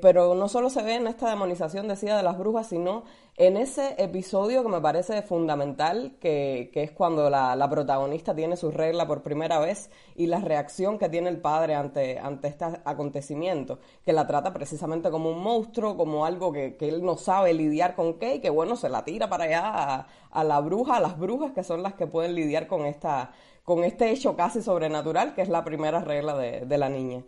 pero 0.00 0.34
no 0.34 0.48
solo 0.48 0.70
se 0.70 0.82
ve 0.82 0.96
en 0.96 1.06
esta 1.06 1.30
demonización, 1.30 1.86
decía, 1.86 2.16
de 2.16 2.24
las 2.24 2.36
brujas, 2.36 2.66
sino 2.66 3.04
en 3.46 3.56
ese 3.56 3.96
episodio 3.98 4.62
que 4.62 4.68
me 4.68 4.80
parece 4.80 5.20
fundamental, 5.22 6.12
que, 6.20 6.70
que 6.72 6.84
es 6.84 6.92
cuando 6.92 7.28
la, 7.28 7.56
la, 7.56 7.68
protagonista 7.68 8.36
tiene 8.36 8.56
su 8.56 8.70
regla 8.70 9.08
por 9.08 9.24
primera 9.24 9.58
vez 9.58 9.90
y 10.14 10.28
la 10.28 10.38
reacción 10.38 10.96
que 10.96 11.08
tiene 11.08 11.28
el 11.28 11.38
padre 11.38 11.74
ante, 11.74 12.20
ante 12.20 12.46
este 12.46 12.64
acontecimiento, 12.84 13.80
que 14.04 14.12
la 14.12 14.28
trata 14.28 14.52
precisamente 14.52 15.10
como 15.10 15.28
un 15.28 15.42
monstruo, 15.42 15.96
como 15.96 16.24
algo 16.24 16.52
que, 16.52 16.76
que 16.76 16.88
él 16.88 17.04
no 17.04 17.16
sabe 17.16 17.52
lidiar 17.52 17.96
con 17.96 18.14
qué 18.20 18.36
y 18.36 18.40
que 18.40 18.50
bueno, 18.50 18.76
se 18.76 18.88
la 18.88 19.04
tira 19.04 19.28
para 19.28 19.44
allá 19.44 19.62
a, 19.64 20.06
a 20.30 20.44
la 20.44 20.60
bruja, 20.60 20.98
a 20.98 21.00
las 21.00 21.18
brujas 21.18 21.50
que 21.50 21.64
son 21.64 21.82
las 21.82 21.94
que 21.94 22.06
pueden 22.06 22.36
lidiar 22.36 22.68
con 22.68 22.86
esta 22.86 23.32
con 23.64 23.84
este 23.84 24.10
hecho 24.10 24.34
casi 24.36 24.60
sobrenatural 24.60 25.34
que 25.34 25.42
es 25.42 25.48
la 25.48 25.64
primera 25.64 26.00
regla 26.00 26.36
de, 26.36 26.60
de 26.60 26.78
la 26.78 26.88
niña. 26.88 27.22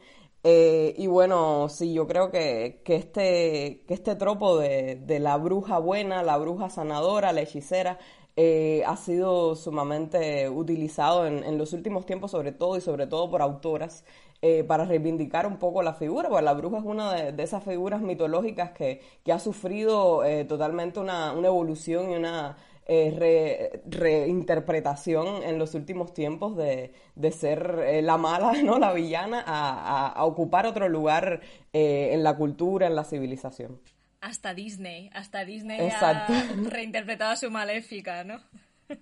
Eh, 0.46 0.94
y 0.98 1.06
bueno, 1.06 1.70
sí, 1.70 1.94
yo 1.94 2.06
creo 2.06 2.30
que, 2.30 2.82
que, 2.84 2.96
este, 2.96 3.82
que 3.88 3.94
este 3.94 4.14
tropo 4.14 4.58
de, 4.58 4.96
de, 4.96 5.18
la 5.18 5.38
bruja 5.38 5.78
buena, 5.78 6.22
la 6.22 6.36
bruja 6.36 6.68
sanadora, 6.68 7.32
la 7.32 7.40
hechicera, 7.40 7.98
eh, 8.36 8.82
ha 8.86 8.96
sido 8.96 9.56
sumamente 9.56 10.48
utilizado 10.50 11.26
en, 11.26 11.42
en, 11.44 11.56
los 11.56 11.72
últimos 11.72 12.04
tiempos, 12.04 12.32
sobre 12.32 12.52
todo 12.52 12.76
y 12.76 12.82
sobre 12.82 13.06
todo 13.06 13.30
por 13.30 13.40
autoras, 13.40 14.04
eh, 14.42 14.64
para 14.64 14.84
reivindicar 14.84 15.46
un 15.46 15.56
poco 15.58 15.82
la 15.82 15.94
figura, 15.94 16.28
porque 16.28 16.44
la 16.44 16.52
bruja 16.52 16.76
es 16.78 16.84
una 16.84 17.14
de, 17.14 17.32
de 17.32 17.42
esas 17.42 17.64
figuras 17.64 18.02
mitológicas 18.02 18.72
que, 18.72 19.00
que 19.24 19.32
ha 19.32 19.38
sufrido 19.38 20.24
eh, 20.24 20.44
totalmente 20.44 21.00
una, 21.00 21.32
una 21.32 21.48
evolución 21.48 22.10
y 22.10 22.16
una 22.16 22.58
eh, 22.86 23.80
reinterpretación 23.86 25.42
en 25.42 25.58
los 25.58 25.74
últimos 25.74 26.12
tiempos 26.12 26.56
de, 26.56 26.92
de 27.14 27.32
ser 27.32 27.82
eh, 27.86 28.02
la 28.02 28.18
mala, 28.18 28.52
¿no? 28.62 28.78
la 28.78 28.92
villana, 28.92 29.42
a, 29.46 30.08
a, 30.08 30.24
ocupar 30.24 30.66
otro 30.66 30.88
lugar 30.88 31.40
eh, 31.72 32.10
en 32.12 32.22
la 32.22 32.36
cultura, 32.36 32.86
en 32.86 32.94
la 32.94 33.04
civilización. 33.04 33.80
Hasta 34.20 34.54
Disney, 34.54 35.10
hasta 35.12 35.44
Disney 35.44 35.80
Exacto. 35.80 36.32
ha 36.32 36.44
reinterpretado 36.70 37.32
a 37.32 37.36
su 37.36 37.50
maléfica, 37.50 38.24
¿no? 38.24 38.40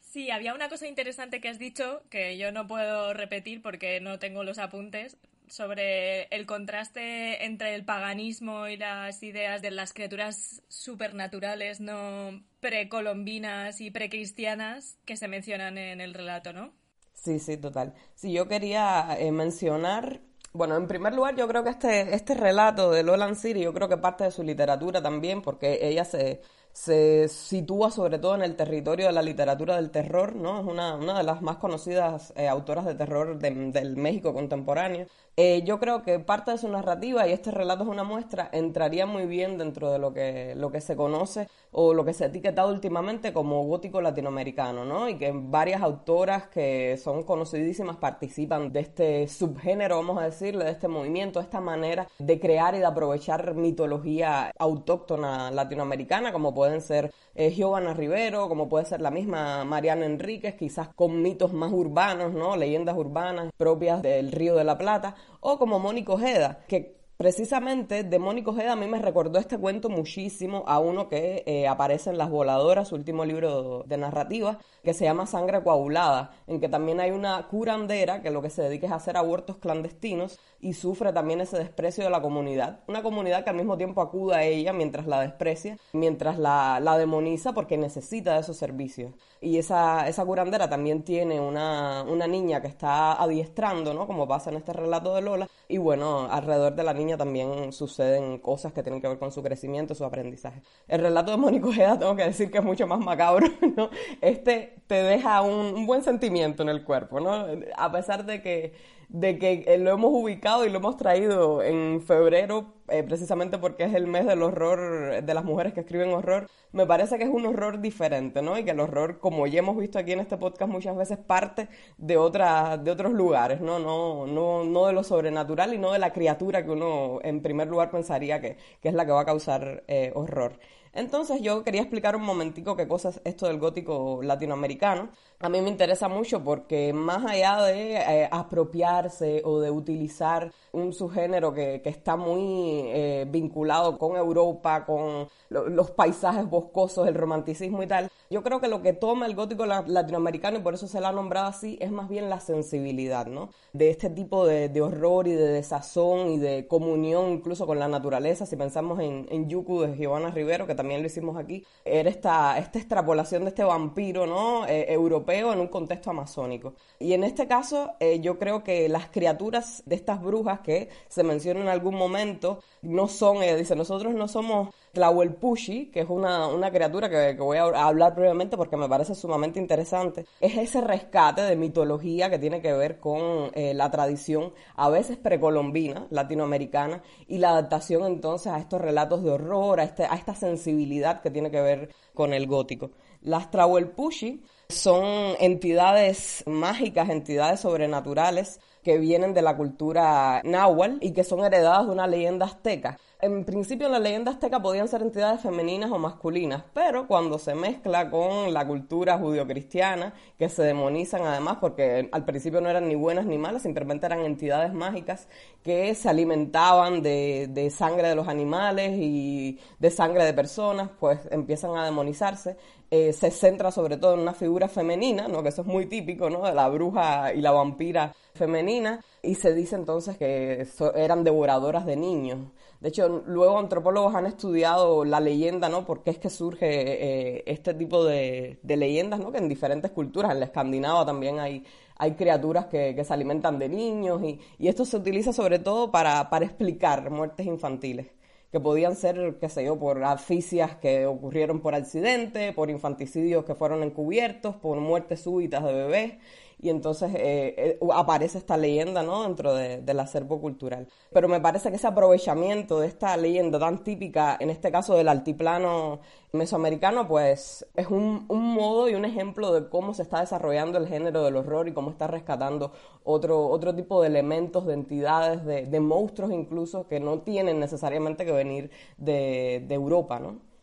Sí, 0.00 0.30
había 0.30 0.54
una 0.54 0.70
cosa 0.70 0.86
interesante 0.86 1.42
que 1.42 1.50
has 1.50 1.58
dicho 1.58 2.02
que 2.08 2.38
yo 2.38 2.50
no 2.50 2.66
puedo 2.66 3.12
repetir 3.12 3.60
porque 3.60 4.00
no 4.00 4.18
tengo 4.18 4.44
los 4.44 4.56
apuntes, 4.56 5.18
sobre 5.48 6.24
el 6.24 6.46
contraste 6.46 7.44
entre 7.44 7.74
el 7.74 7.84
paganismo 7.84 8.68
y 8.68 8.76
las 8.76 9.22
ideas 9.22 9.62
de 9.62 9.70
las 9.70 9.92
criaturas 9.92 10.62
supernaturales 10.68 11.80
no 11.80 12.42
precolombinas 12.60 13.80
y 13.80 13.90
precristianas 13.90 14.98
que 15.04 15.16
se 15.16 15.28
mencionan 15.28 15.78
en 15.78 16.00
el 16.00 16.14
relato, 16.14 16.52
¿no? 16.52 16.72
Sí, 17.14 17.38
sí, 17.38 17.56
total. 17.56 17.94
Sí, 18.14 18.32
yo 18.32 18.46
quería 18.46 19.16
eh, 19.18 19.32
mencionar, 19.32 20.20
bueno, 20.52 20.76
en 20.76 20.86
primer 20.86 21.14
lugar, 21.14 21.34
yo 21.36 21.48
creo 21.48 21.64
que 21.64 21.70
este, 21.70 22.14
este 22.14 22.34
relato 22.34 22.90
de 22.90 23.02
Lolan 23.02 23.36
City, 23.36 23.60
yo 23.62 23.72
creo 23.72 23.88
que 23.88 23.96
parte 23.96 24.24
de 24.24 24.30
su 24.30 24.42
literatura 24.42 25.02
también, 25.02 25.42
porque 25.42 25.78
ella 25.82 26.04
se, 26.04 26.42
se 26.72 27.28
sitúa 27.28 27.90
sobre 27.90 28.18
todo 28.18 28.34
en 28.34 28.42
el 28.42 28.54
territorio 28.54 29.06
de 29.06 29.12
la 29.12 29.22
literatura 29.22 29.76
del 29.76 29.90
terror, 29.90 30.36
¿no? 30.36 30.60
Es 30.60 30.66
una, 30.66 30.94
una 30.94 31.16
de 31.18 31.24
las 31.24 31.40
más 31.42 31.56
conocidas 31.56 32.32
eh, 32.36 32.48
autoras 32.48 32.84
de 32.84 32.94
terror 32.94 33.38
de, 33.38 33.50
del 33.72 33.96
México 33.96 34.34
contemporáneo. 34.34 35.06
Eh, 35.38 35.62
yo 35.66 35.78
creo 35.78 36.02
que 36.02 36.18
parte 36.18 36.50
de 36.50 36.56
su 36.56 36.66
narrativa, 36.66 37.28
y 37.28 37.32
este 37.32 37.50
relato 37.50 37.82
es 37.82 37.90
una 37.90 38.04
muestra, 38.04 38.48
entraría 38.52 39.04
muy 39.04 39.26
bien 39.26 39.58
dentro 39.58 39.92
de 39.92 39.98
lo 39.98 40.14
que, 40.14 40.54
lo 40.56 40.70
que 40.72 40.80
se 40.80 40.96
conoce 40.96 41.46
o 41.72 41.92
lo 41.92 42.06
que 42.06 42.14
se 42.14 42.24
ha 42.24 42.28
etiquetado 42.28 42.72
últimamente 42.72 43.34
como 43.34 43.62
gótico 43.66 44.00
latinoamericano, 44.00 44.86
¿no? 44.86 45.10
Y 45.10 45.18
que 45.18 45.32
varias 45.34 45.82
autoras 45.82 46.46
que 46.46 46.96
son 46.96 47.22
conocidísimas 47.22 47.98
participan 47.98 48.72
de 48.72 48.80
este 48.80 49.28
subgénero, 49.28 49.96
vamos 49.96 50.16
a 50.16 50.24
decirle, 50.24 50.64
de 50.64 50.70
este 50.70 50.88
movimiento, 50.88 51.38
de 51.38 51.44
esta 51.44 51.60
manera 51.60 52.08
de 52.18 52.40
crear 52.40 52.74
y 52.74 52.78
de 52.78 52.86
aprovechar 52.86 53.54
mitología 53.54 54.50
autóctona 54.58 55.50
latinoamericana, 55.50 56.32
como 56.32 56.54
pueden 56.54 56.80
ser 56.80 57.12
eh, 57.34 57.50
Giovanna 57.50 57.92
Rivero, 57.92 58.48
como 58.48 58.70
puede 58.70 58.86
ser 58.86 59.02
la 59.02 59.10
misma 59.10 59.66
Mariana 59.66 60.06
Enríquez, 60.06 60.54
quizás 60.54 60.88
con 60.88 61.20
mitos 61.20 61.52
más 61.52 61.70
urbanos, 61.72 62.32
¿no? 62.32 62.56
Leyendas 62.56 62.96
urbanas 62.96 63.52
propias 63.58 64.00
del 64.00 64.32
Río 64.32 64.56
de 64.56 64.64
la 64.64 64.78
Plata, 64.78 65.14
o 65.40 65.58
como 65.58 65.78
Mónica 65.78 66.12
Ojeda, 66.12 66.64
que 66.68 66.96
Precisamente 67.16 68.04
de 68.04 68.18
Mónica 68.18 68.50
Ojeda 68.50 68.72
a 68.72 68.76
mí 68.76 68.86
me 68.86 68.98
recordó 68.98 69.38
este 69.38 69.56
cuento 69.56 69.88
muchísimo 69.88 70.64
a 70.66 70.80
uno 70.80 71.08
que 71.08 71.44
eh, 71.46 71.66
aparece 71.66 72.10
en 72.10 72.18
Las 72.18 72.28
Voladoras, 72.28 72.88
su 72.88 72.94
último 72.94 73.24
libro 73.24 73.84
de 73.86 73.96
narrativa, 73.96 74.58
que 74.84 74.92
se 74.92 75.04
llama 75.04 75.24
Sangre 75.24 75.62
Coagulada, 75.62 76.32
en 76.46 76.60
que 76.60 76.68
también 76.68 77.00
hay 77.00 77.12
una 77.12 77.48
curandera 77.48 78.20
que 78.20 78.30
lo 78.30 78.42
que 78.42 78.50
se 78.50 78.60
dedica 78.60 78.86
es 78.86 78.92
a 78.92 78.96
hacer 78.96 79.16
abortos 79.16 79.56
clandestinos 79.56 80.38
y 80.60 80.72
sufre 80.72 81.12
también 81.12 81.40
ese 81.40 81.58
desprecio 81.58 82.04
de 82.04 82.10
la 82.10 82.20
comunidad. 82.20 82.80
Una 82.88 83.02
comunidad 83.02 83.44
que 83.44 83.50
al 83.50 83.56
mismo 83.56 83.76
tiempo 83.76 84.00
acude 84.00 84.34
a 84.34 84.42
ella 84.44 84.72
mientras 84.72 85.06
la 85.06 85.20
desprecia, 85.20 85.76
mientras 85.92 86.38
la, 86.38 86.80
la 86.80 86.96
demoniza 86.98 87.52
porque 87.52 87.76
necesita 87.76 88.34
de 88.34 88.40
esos 88.40 88.56
servicios. 88.56 89.12
Y 89.40 89.58
esa, 89.58 90.08
esa 90.08 90.24
curandera 90.24 90.68
también 90.68 91.02
tiene 91.02 91.40
una, 91.40 92.02
una 92.02 92.26
niña 92.26 92.60
que 92.60 92.68
está 92.68 93.12
adiestrando, 93.12 93.92
¿no? 93.92 94.06
Como 94.06 94.26
pasa 94.26 94.50
en 94.50 94.56
este 94.56 94.72
relato 94.72 95.14
de 95.14 95.22
Lola. 95.22 95.48
Y 95.68 95.78
bueno, 95.78 96.28
alrededor 96.30 96.74
de 96.74 96.82
la 96.82 96.94
niña 96.94 97.16
también 97.16 97.72
suceden 97.72 98.38
cosas 98.38 98.72
que 98.72 98.82
tienen 98.82 99.00
que 99.00 99.08
ver 99.08 99.18
con 99.18 99.32
su 99.32 99.42
crecimiento, 99.42 99.94
su 99.94 100.04
aprendizaje. 100.04 100.62
El 100.88 101.00
relato 101.00 101.32
de 101.32 101.36
Mónica 101.36 101.66
Ojeda 101.68 101.98
tengo 101.98 102.16
que 102.16 102.24
decir 102.24 102.50
que 102.50 102.58
es 102.58 102.64
mucho 102.64 102.86
más 102.86 102.98
macabro, 103.00 103.46
¿no? 103.76 103.90
Este 104.20 104.76
te 104.86 105.02
deja 105.02 105.42
un, 105.42 105.74
un 105.74 105.86
buen 105.86 106.02
sentimiento 106.02 106.62
en 106.62 106.68
el 106.68 106.84
cuerpo, 106.84 107.20
¿no? 107.20 107.46
A 107.76 107.92
pesar 107.92 108.24
de 108.24 108.40
que 108.40 108.95
de 109.08 109.38
que 109.38 109.64
eh, 109.66 109.78
lo 109.78 109.90
hemos 109.90 110.10
ubicado 110.12 110.64
y 110.64 110.70
lo 110.70 110.78
hemos 110.78 110.96
traído 110.96 111.62
en 111.62 112.00
febrero, 112.02 112.74
eh, 112.88 113.02
precisamente 113.02 113.58
porque 113.58 113.84
es 113.84 113.94
el 113.94 114.06
mes 114.06 114.26
del 114.26 114.42
horror, 114.42 115.22
de 115.22 115.34
las 115.34 115.44
mujeres 115.44 115.72
que 115.72 115.80
escriben 115.80 116.10
horror, 116.12 116.48
me 116.72 116.86
parece 116.86 117.18
que 117.18 117.24
es 117.24 117.30
un 117.30 117.46
horror 117.46 117.80
diferente, 117.80 118.42
¿no? 118.42 118.58
Y 118.58 118.64
que 118.64 118.72
el 118.72 118.80
horror, 118.80 119.18
como 119.18 119.46
ya 119.46 119.60
hemos 119.60 119.76
visto 119.76 119.98
aquí 119.98 120.12
en 120.12 120.20
este 120.20 120.36
podcast 120.36 120.70
muchas 120.70 120.96
veces, 120.96 121.18
parte 121.18 121.68
de, 121.98 122.16
otra, 122.16 122.76
de 122.76 122.90
otros 122.90 123.12
lugares, 123.12 123.60
¿no? 123.60 123.78
No, 123.78 124.26
no, 124.26 124.64
no 124.64 124.86
de 124.86 124.92
lo 124.92 125.02
sobrenatural 125.04 125.74
y 125.74 125.78
no 125.78 125.92
de 125.92 125.98
la 125.98 126.12
criatura 126.12 126.64
que 126.64 126.70
uno 126.70 127.18
en 127.22 127.42
primer 127.42 127.68
lugar 127.68 127.90
pensaría 127.90 128.40
que, 128.40 128.56
que 128.80 128.88
es 128.88 128.94
la 128.94 129.06
que 129.06 129.12
va 129.12 129.22
a 129.22 129.26
causar 129.26 129.84
eh, 129.88 130.12
horror. 130.14 130.58
Entonces 130.96 131.42
yo 131.42 131.62
quería 131.62 131.82
explicar 131.82 132.16
un 132.16 132.22
momentico 132.22 132.74
qué 132.74 132.88
cosa 132.88 133.10
es 133.10 133.20
esto 133.24 133.46
del 133.46 133.58
gótico 133.58 134.20
latinoamericano. 134.22 135.10
A 135.40 135.50
mí 135.50 135.60
me 135.60 135.68
interesa 135.68 136.08
mucho 136.08 136.42
porque 136.42 136.94
más 136.94 137.22
allá 137.26 137.62
de 137.64 137.96
eh, 137.96 138.28
apropiarse 138.30 139.42
o 139.44 139.60
de 139.60 139.70
utilizar 139.70 140.52
un 140.72 140.94
subgénero 140.94 141.52
que, 141.52 141.82
que 141.82 141.90
está 141.90 142.16
muy 142.16 142.75
eh, 142.84 143.26
vinculado 143.28 143.98
con 143.98 144.16
Europa, 144.16 144.84
con 144.84 145.28
los 145.48 145.90
paisajes 145.92 146.48
boscosos, 146.50 147.06
el 147.06 147.14
romanticismo 147.14 147.82
y 147.82 147.86
tal, 147.86 148.10
yo 148.30 148.42
creo 148.42 148.60
que 148.60 148.66
lo 148.66 148.82
que 148.82 148.92
toma 148.92 149.26
el 149.26 149.36
gótico 149.36 149.64
latinoamericano, 149.64 150.58
y 150.58 150.62
por 150.62 150.74
eso 150.74 150.88
se 150.88 151.00
la 151.00 151.10
ha 151.10 151.12
nombrado 151.12 151.46
así, 151.46 151.78
es 151.80 151.92
más 151.92 152.08
bien 152.08 152.28
la 152.28 152.40
sensibilidad, 152.40 153.26
¿no? 153.26 153.50
De 153.72 153.90
este 153.90 154.10
tipo 154.10 154.44
de, 154.44 154.68
de 154.68 154.82
horror 154.82 155.28
y 155.28 155.32
de 155.32 155.46
desazón 155.46 156.30
y 156.30 156.38
de 156.38 156.66
comunión 156.66 157.30
incluso 157.30 157.66
con 157.66 157.78
la 157.78 157.86
naturaleza. 157.86 158.44
Si 158.44 158.56
pensamos 158.56 158.98
en, 158.98 159.26
en 159.30 159.48
Yuku 159.48 159.82
de 159.82 159.96
Giovanna 159.96 160.30
Rivero, 160.30 160.66
que 160.66 160.74
también 160.74 161.00
lo 161.00 161.06
hicimos 161.06 161.36
aquí, 161.36 161.64
era 161.84 162.10
esta, 162.10 162.58
esta 162.58 162.78
extrapolación 162.78 163.44
de 163.44 163.50
este 163.50 163.62
vampiro, 163.62 164.26
¿no? 164.26 164.66
Eh, 164.66 164.92
europeo 164.92 165.52
en 165.52 165.60
un 165.60 165.68
contexto 165.68 166.10
amazónico. 166.10 166.74
Y 166.98 167.12
en 167.12 167.22
este 167.22 167.46
caso, 167.46 167.92
eh, 168.00 168.20
yo 168.20 168.38
creo 168.38 168.64
que 168.64 168.88
las 168.88 169.06
criaturas 169.06 169.82
de 169.86 169.94
estas 169.94 170.20
brujas 170.20 170.60
que 170.60 170.88
se 171.08 171.22
mencionan 171.22 171.64
en 171.64 171.68
algún 171.68 171.94
momento 171.94 172.60
no 172.82 173.08
son, 173.08 173.42
ella 173.42 173.56
dice, 173.56 173.74
nosotros 173.74 174.14
no 174.14 174.28
somos 174.28 174.68
Tlahuelpushi, 174.92 175.90
que 175.90 176.00
es 176.00 176.08
una, 176.08 176.46
una 176.46 176.70
criatura 176.70 177.10
que, 177.10 177.34
voy 177.34 177.58
a 177.58 177.86
hablar 177.86 178.14
brevemente 178.14 178.56
porque 178.56 178.76
me 178.76 178.88
parece 178.88 179.14
sumamente 179.14 179.58
interesante, 179.58 180.24
es 180.40 180.56
ese 180.56 180.80
rescate 180.80 181.42
de 181.42 181.56
mitología 181.56 182.30
que 182.30 182.38
tiene 182.38 182.62
que 182.62 182.72
ver 182.72 182.98
con 182.98 183.50
eh, 183.54 183.74
la 183.74 183.90
tradición, 183.90 184.52
a 184.74 184.88
veces 184.88 185.16
precolombina, 185.16 186.06
latinoamericana, 186.10 187.02
y 187.26 187.38
la 187.38 187.50
adaptación 187.50 188.06
entonces 188.06 188.52
a 188.52 188.58
estos 188.58 188.80
relatos 188.80 189.22
de 189.22 189.30
horror, 189.30 189.80
a, 189.80 189.84
este, 189.84 190.04
a 190.04 190.14
esta 190.14 190.34
sensibilidad 190.34 191.20
que 191.20 191.30
tiene 191.30 191.50
que 191.50 191.60
ver 191.60 191.94
con 192.14 192.32
el 192.32 192.46
gótico. 192.46 192.90
Las 193.20 193.50
Tlahuelpushi 193.50 194.42
son 194.68 195.34
entidades 195.40 196.42
mágicas, 196.46 197.08
entidades 197.08 197.60
sobrenaturales 197.60 198.60
que 198.82 198.98
vienen 198.98 199.34
de 199.34 199.42
la 199.42 199.56
cultura 199.56 200.40
náhuatl 200.44 200.98
y 201.00 201.12
que 201.12 201.24
son 201.24 201.44
heredadas 201.44 201.86
de 201.86 201.92
una 201.92 202.06
leyenda 202.06 202.46
azteca. 202.46 202.98
En 203.18 203.44
principio, 203.44 203.88
la 203.88 203.98
leyenda 203.98 204.30
azteca 204.30 204.60
podían 204.60 204.88
ser 204.88 205.00
entidades 205.00 205.40
femeninas 205.40 205.90
o 205.90 205.98
masculinas, 205.98 206.62
pero 206.74 207.08
cuando 207.08 207.38
se 207.38 207.54
mezcla 207.54 208.10
con 208.10 208.52
la 208.52 208.66
cultura 208.66 209.18
judio-cristiana, 209.18 210.12
que 210.38 210.50
se 210.50 210.62
demonizan 210.62 211.22
además 211.22 211.56
porque 211.60 212.10
al 212.12 212.24
principio 212.26 212.60
no 212.60 212.68
eran 212.68 212.86
ni 212.86 212.94
buenas 212.94 213.24
ni 213.24 213.38
malas, 213.38 213.62
simplemente 213.62 214.04
eran 214.04 214.20
entidades 214.20 214.74
mágicas 214.74 215.28
que 215.64 215.94
se 215.94 216.10
alimentaban 216.10 217.02
de, 217.02 217.48
de 217.50 217.70
sangre 217.70 218.08
de 218.08 218.14
los 218.14 218.28
animales 218.28 218.92
y 218.96 219.58
de 219.78 219.90
sangre 219.90 220.24
de 220.24 220.34
personas, 220.34 220.90
pues 221.00 221.18
empiezan 221.30 221.74
a 221.76 221.86
demonizarse. 221.86 222.56
Eh, 222.90 223.12
se 223.12 223.32
centra 223.32 223.72
sobre 223.72 223.96
todo 223.96 224.14
en 224.14 224.20
una 224.20 224.32
figura 224.32 224.68
femenina, 224.68 225.26
¿no? 225.26 225.42
que 225.42 225.48
eso 225.48 225.62
es 225.62 225.66
muy 225.66 225.86
típico, 225.86 226.30
¿no? 226.30 226.46
de 226.46 226.54
la 226.54 226.68
bruja 226.68 227.34
y 227.34 227.40
la 227.40 227.50
vampira 227.50 228.14
femenina, 228.32 229.00
y 229.22 229.34
se 229.34 229.52
dice 229.54 229.74
entonces 229.74 230.16
que 230.16 230.66
eran 230.94 231.24
devoradoras 231.24 231.84
de 231.84 231.96
niños. 231.96 232.38
De 232.80 232.90
hecho, 232.90 233.22
luego 233.26 233.58
antropólogos 233.58 234.14
han 234.14 234.26
estudiado 234.26 235.04
la 235.04 235.18
leyenda, 235.18 235.68
¿no? 235.68 235.86
Por 235.86 236.02
qué 236.02 236.10
es 236.10 236.18
que 236.18 236.28
surge 236.28 236.66
eh, 236.68 237.42
este 237.46 237.72
tipo 237.72 238.04
de, 238.04 238.58
leyendas, 238.62 239.18
¿no? 239.18 239.32
Que 239.32 239.38
en 239.38 239.48
diferentes 239.48 239.90
culturas, 239.90 240.32
en 240.32 240.40
la 240.40 240.46
escandinava 240.46 241.06
también 241.06 241.40
hay, 241.40 241.64
hay 241.96 242.12
criaturas 242.12 242.66
que, 242.66 243.02
se 243.02 243.12
alimentan 243.14 243.58
de 243.58 243.70
niños 243.70 244.22
y, 244.22 244.38
esto 244.68 244.84
se 244.84 244.98
utiliza 244.98 245.32
sobre 245.32 245.58
todo 245.58 245.90
para, 245.90 246.28
para 246.28 246.44
explicar 246.44 247.10
muertes 247.10 247.46
infantiles 247.46 248.08
que 248.56 248.60
podían 248.60 248.96
ser, 248.96 249.36
qué 249.38 249.50
sé 249.50 249.66
yo, 249.66 249.78
por 249.78 250.02
asfixias 250.02 250.76
que 250.76 251.04
ocurrieron 251.04 251.60
por 251.60 251.74
accidente, 251.74 252.54
por 252.54 252.70
infanticidios 252.70 253.44
que 253.44 253.54
fueron 253.54 253.82
encubiertos, 253.82 254.56
por 254.56 254.80
muertes 254.80 255.20
súbitas 255.20 255.62
de 255.62 255.74
bebés 255.74 256.12
y 256.58 256.70
entonces 256.70 257.12
eh, 257.14 257.54
eh, 257.58 257.78
aparece 257.92 258.38
esta 258.38 258.56
leyenda 258.56 259.02
¿no? 259.02 259.22
dentro 259.24 259.54
del 259.54 260.00
acervo 260.00 260.40
cultural. 260.40 260.88
Pero 261.12 261.28
me 261.28 261.40
parece 261.40 261.70
que 261.70 261.76
ese 261.76 261.86
aprovechamiento 261.86 262.80
de 262.80 262.86
esta 262.86 263.16
leyenda 263.16 263.58
tan 263.58 263.84
típica, 263.84 264.36
en 264.40 264.50
este 264.50 264.72
caso 264.72 264.94
del 264.94 265.08
altiplano 265.08 266.00
mesoamericano, 266.32 267.06
pues 267.08 267.66
es 267.74 267.88
un, 267.88 268.24
un, 268.28 268.54
modo 268.54 268.88
y 268.88 268.94
un 268.94 269.04
ejemplo 269.04 269.52
de 269.52 269.68
cómo 269.68 269.92
se 269.94 270.02
está 270.02 270.20
desarrollando 270.20 270.78
el 270.78 270.88
género 270.88 271.24
del 271.24 271.36
horror 271.36 271.68
y 271.68 271.72
cómo 271.72 271.90
está 271.90 272.06
rescatando 272.06 272.72
otro, 273.04 273.48
otro 273.48 273.74
tipo 273.74 274.00
de 274.00 274.08
elementos, 274.08 274.66
de 274.66 274.74
entidades, 274.74 275.44
de, 275.44 275.66
de 275.66 275.80
monstruos 275.80 276.32
incluso, 276.32 276.88
que 276.88 277.00
no 277.00 277.20
tienen 277.20 277.60
necesariamente 277.60 278.24
que 278.24 278.32
venir 278.32 278.70
de, 278.96 279.64
de 279.66 279.74
Europa, 279.74 280.18
¿no? 280.18 280.55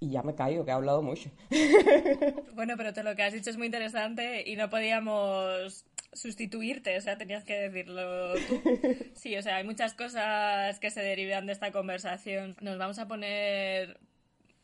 Y 0.00 0.10
ya 0.10 0.22
me 0.22 0.34
caigo, 0.34 0.64
que 0.64 0.70
he 0.70 0.74
hablado 0.74 1.02
mucho. 1.02 1.30
Bueno, 2.54 2.74
pero 2.76 2.92
te 2.92 3.04
lo 3.04 3.14
que 3.14 3.22
has 3.22 3.32
dicho 3.32 3.50
es 3.50 3.56
muy 3.56 3.66
interesante 3.66 4.42
y 4.44 4.56
no 4.56 4.68
podíamos 4.68 5.84
sustituirte, 6.12 6.96
o 6.96 7.00
sea, 7.00 7.16
tenías 7.16 7.44
que 7.44 7.54
decirlo 7.54 8.34
tú. 8.48 8.62
Sí, 9.14 9.36
o 9.36 9.42
sea, 9.42 9.56
hay 9.56 9.64
muchas 9.64 9.94
cosas 9.94 10.80
que 10.80 10.90
se 10.90 11.00
derivan 11.00 11.46
de 11.46 11.52
esta 11.52 11.70
conversación. 11.70 12.56
Nos 12.60 12.78
vamos 12.78 12.98
a 12.98 13.06
poner 13.06 14.00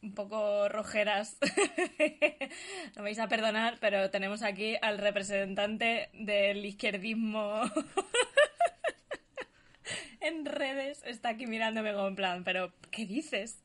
un 0.02 0.12
poco 0.12 0.68
rojeras. 0.68 1.38
no 2.96 3.02
me 3.02 3.10
vais 3.10 3.18
a 3.18 3.28
perdonar, 3.28 3.78
pero 3.80 4.10
tenemos 4.10 4.42
aquí 4.42 4.76
al 4.82 4.98
representante 4.98 6.10
del 6.14 6.64
izquierdismo 6.64 7.62
en 10.20 10.44
redes. 10.44 11.02
Está 11.04 11.30
aquí 11.30 11.46
mirándome 11.46 11.92
como 11.92 12.08
en 12.08 12.16
plan, 12.16 12.44
pero 12.44 12.72
¿qué 12.90 13.06
dices? 13.06 13.62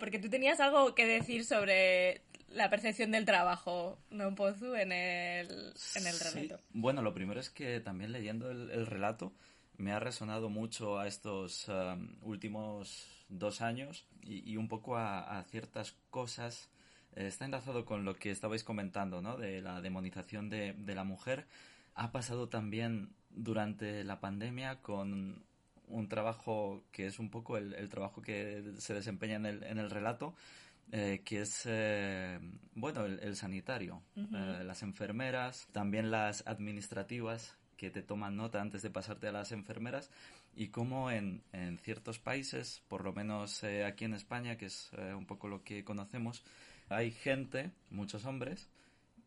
Porque 0.00 0.18
tú 0.18 0.28
tenías 0.28 0.58
algo 0.58 0.94
que 0.94 1.06
decir 1.06 1.44
sobre 1.44 2.22
la 2.48 2.68
percepción 2.68 3.12
del 3.12 3.24
trabajo, 3.24 3.98
¿no, 4.10 4.34
Pozu, 4.34 4.74
en 4.74 4.90
el, 4.92 5.72
en 5.94 6.06
el 6.06 6.18
relato? 6.18 6.60
Bueno, 6.72 7.02
lo 7.02 7.14
primero 7.14 7.38
es 7.38 7.50
que 7.50 7.80
también 7.80 8.10
leyendo 8.10 8.50
el, 8.50 8.86
relato 8.86 9.32
me 9.76 9.92
ha 9.92 10.00
resonado 10.00 10.50
mucho 10.50 10.98
a 10.98 11.06
estos 11.06 11.68
um, 11.68 12.16
últimos 12.22 13.06
dos 13.28 13.60
años 13.60 14.06
y, 14.22 14.56
un 14.56 14.68
poco 14.68 14.96
a, 14.96 15.44
ciertas 15.50 15.94
cosas. 16.10 16.70
Eh, 17.14 17.26
está 17.26 17.44
enlazado 17.44 17.84
con 17.84 18.04
lo 18.04 18.16
que 18.16 18.30
estabais 18.30 18.64
comentando, 18.64 19.22
¿no? 19.22 19.36
De 19.36 19.60
la 19.60 19.80
demonización 19.80 20.50
de, 20.50 20.72
de 20.72 20.94
la 20.94 21.04
mujer. 21.04 21.46
Ha 21.94 22.10
pasado 22.10 22.48
también 22.48 23.14
durante 23.30 24.02
la 24.02 24.20
pandemia 24.20 24.80
con 24.82 25.44
un 25.90 26.08
trabajo 26.08 26.84
que 26.92 27.06
es 27.06 27.18
un 27.18 27.30
poco 27.30 27.56
el, 27.56 27.88
trabajo 27.88 28.22
que 28.22 28.74
se 28.78 28.94
desempeña 28.94 29.36
en 29.36 29.46
el, 29.46 29.62
en 29.64 29.78
el 29.78 29.90
relato, 29.90 30.34
eh, 30.92 31.22
que 31.24 31.42
es, 31.42 31.62
eh, 31.66 32.38
bueno, 32.74 33.04
el, 33.04 33.36
sanitario, 33.36 34.02
eh, 34.16 34.62
las 34.64 34.82
enfermeras, 34.82 35.68
también 35.72 36.10
las 36.10 36.46
administrativas 36.46 37.56
que 37.76 37.90
te 37.90 38.02
toman 38.02 38.36
nota 38.36 38.60
antes 38.60 38.82
de 38.82 38.90
pasarte 38.90 39.28
a 39.28 39.32
las 39.32 39.52
enfermeras 39.52 40.10
y 40.54 40.68
cómo 40.68 41.10
en, 41.10 41.42
en 41.52 41.78
ciertos 41.78 42.18
países, 42.18 42.82
por 42.88 43.04
lo 43.04 43.12
menos 43.12 43.62
aquí 43.86 44.04
en 44.04 44.14
España, 44.14 44.56
que 44.56 44.66
es 44.66 44.90
un 45.16 45.26
poco 45.26 45.48
lo 45.48 45.62
que 45.62 45.84
conocemos, 45.84 46.44
hay 46.88 47.12
gente, 47.12 47.70
muchos 47.90 48.24
hombres, 48.26 48.68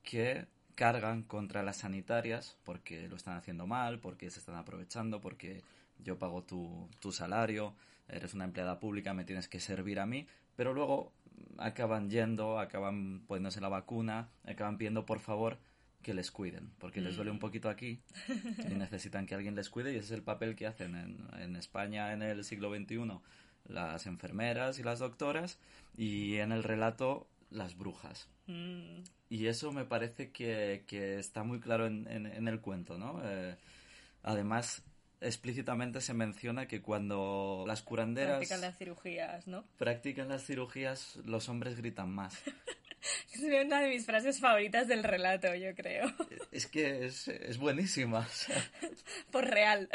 que 0.04 0.45
cargan 0.76 1.23
contra 1.23 1.63
las 1.63 1.78
sanitarias 1.78 2.58
porque 2.63 3.08
lo 3.08 3.15
están 3.15 3.38
haciendo 3.38 3.67
mal, 3.67 3.99
porque 3.99 4.30
se 4.30 4.39
están 4.39 4.56
aprovechando, 4.56 5.21
porque 5.21 5.62
yo 6.04 6.18
pago 6.18 6.44
tu, 6.44 6.89
tu 7.00 7.12
salario, 7.12 7.76
eres 8.08 8.34
una 8.34 8.46
empleada 8.46 8.80
pública, 8.80 9.13
me 9.13 9.26
tienes 9.26 9.48
que 9.48 9.60
servir 9.60 10.00
a 10.00 10.06
mí, 10.06 10.28
pero 10.56 10.74
luego 10.74 11.13
acaban 11.58 12.10
yendo, 12.10 12.60
acaban 12.60 13.22
poniéndose 13.28 13.62
la 13.62 13.70
vacuna, 13.70 14.30
acaban 14.46 14.78
pidiendo 14.78 15.06
por 15.06 15.20
favor 15.20 15.58
que 16.02 16.13
les 16.13 16.32
cuiden, 16.32 16.72
porque 16.80 17.02
les 17.02 17.16
duele 17.16 17.32
un 17.32 17.38
mm. 17.38 17.39
poquito 17.39 17.70
aquí 17.70 18.02
y 18.28 18.74
necesitan 18.76 19.26
que 19.26 19.36
alguien 19.36 19.56
les 19.56 19.70
cuide 19.70 19.94
y 19.94 19.96
ese 19.96 20.06
es 20.06 20.12
el 20.12 20.24
papel 20.24 20.56
que 20.56 20.68
hacen 20.68 20.96
en, 20.96 21.28
en 21.39 21.56
España 21.56 22.12
en 22.12 22.22
el 22.22 22.44
siglo 22.44 22.70
XXI 22.76 23.20
las 23.66 24.06
enfermeras 24.06 24.80
y 24.80 24.84
las 24.84 25.00
doctoras 25.00 25.60
y 25.96 26.36
en 26.38 26.52
el 26.52 26.63
relato 26.63 27.28
las 27.50 27.78
brujas. 27.78 28.28
Mm. 28.48 29.04
Y 29.30 29.48
eso 29.48 29.72
me 29.72 29.86
parece 29.86 30.32
que, 30.32 30.84
que 30.88 31.20
está 31.20 31.44
muy 31.44 31.60
claro 31.60 31.88
en, 31.88 32.08
en, 32.08 32.48
el 32.48 32.60
cuento, 32.60 32.98
¿no? 32.98 33.22
Eh, 33.24 33.56
además, 34.22 34.84
explícitamente 35.24 36.02
se 36.02 36.14
menciona 36.14 36.68
que 36.68 36.82
cuando 36.82 37.64
las 37.68 37.82
curanderas... 37.82 38.38
Practican 38.38 38.62
las 38.62 38.78
cirugías, 38.78 39.48
¿no? 39.48 39.64
Practican 39.78 40.30
las 40.30 40.46
cirugías, 40.46 41.18
los 41.26 41.50
hombres 41.50 41.78
gritan 41.78 42.10
más. 42.10 42.42
es 43.34 43.42
una 43.66 43.82
de 43.82 43.90
mis 43.90 44.06
frases 44.06 44.40
favoritas 44.40 44.88
del 44.88 45.04
relato, 45.04 45.54
yo 45.56 45.74
creo. 45.76 46.12
Es 46.52 46.68
que 46.68 47.06
es, 47.06 47.28
es 47.28 47.58
buenísima. 47.58 48.28
por 49.32 49.46
real. 49.46 49.90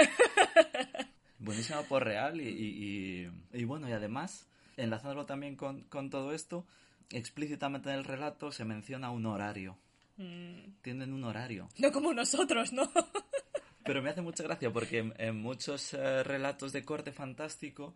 buenísima 1.38 1.82
por 1.82 2.04
real 2.04 2.40
y, 2.40 3.30
y, 3.52 3.64
bueno, 3.64 3.88
y 3.88 3.92
además, 3.92 4.48
enlazándolo 4.76 5.24
también 5.24 5.54
con, 5.54 5.82
con, 5.82 6.10
todo 6.10 6.34
esto, 6.34 6.66
explícitamente 7.10 7.90
en 7.90 7.96
el 7.96 8.04
relato 8.04 8.50
se 8.50 8.64
menciona 8.64 9.10
un 9.10 9.26
horario. 9.26 9.78
Mm. 10.16 10.80
Tienen 10.82 11.12
un 11.12 11.22
horario. 11.22 11.68
No 11.78 11.92
como 11.92 12.12
nosotros, 12.12 12.72
¿no? 12.72 12.90
Pero 13.88 14.02
me 14.02 14.10
hace 14.10 14.20
mucha 14.20 14.42
gracia 14.42 14.70
porque 14.70 15.10
en, 15.16 15.36
muchos 15.36 15.94
eh, 15.94 16.22
relatos 16.22 16.74
de 16.74 16.84
corte 16.84 17.10
fantástico 17.10 17.94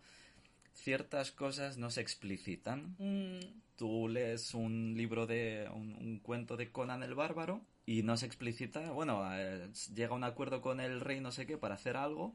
ciertas 0.72 1.32
cosas 1.32 1.76
no 1.76 1.90
se 1.90 2.01
explicitan. 2.01 2.97
Mm, 2.99 3.61
Tú 3.76 4.09
lees 4.09 4.55
un 4.55 4.95
libro 4.97 5.26
de 5.26 5.68
un, 5.70 5.95
un 6.01 6.18
cuento 6.20 6.57
de 6.57 6.72
Conan 6.72 7.03
el 7.03 7.14
Bárbaro 7.14 7.61
y 7.84 8.03
no 8.05 8.16
se 8.16 8.24
explicita, 8.24 8.90
bueno, 8.93 9.22
eh, 9.34 9.68
llega 9.95 10.12
a 10.12 10.16
un 10.16 10.24
acuerdo 10.24 10.62
con 10.62 10.80
el 10.80 10.99
rey 11.03 11.20
no 11.20 11.30
sé 11.30 11.45
qué 11.45 11.59
para 11.59 11.74
hacer 11.74 11.99
algo, 11.99 12.34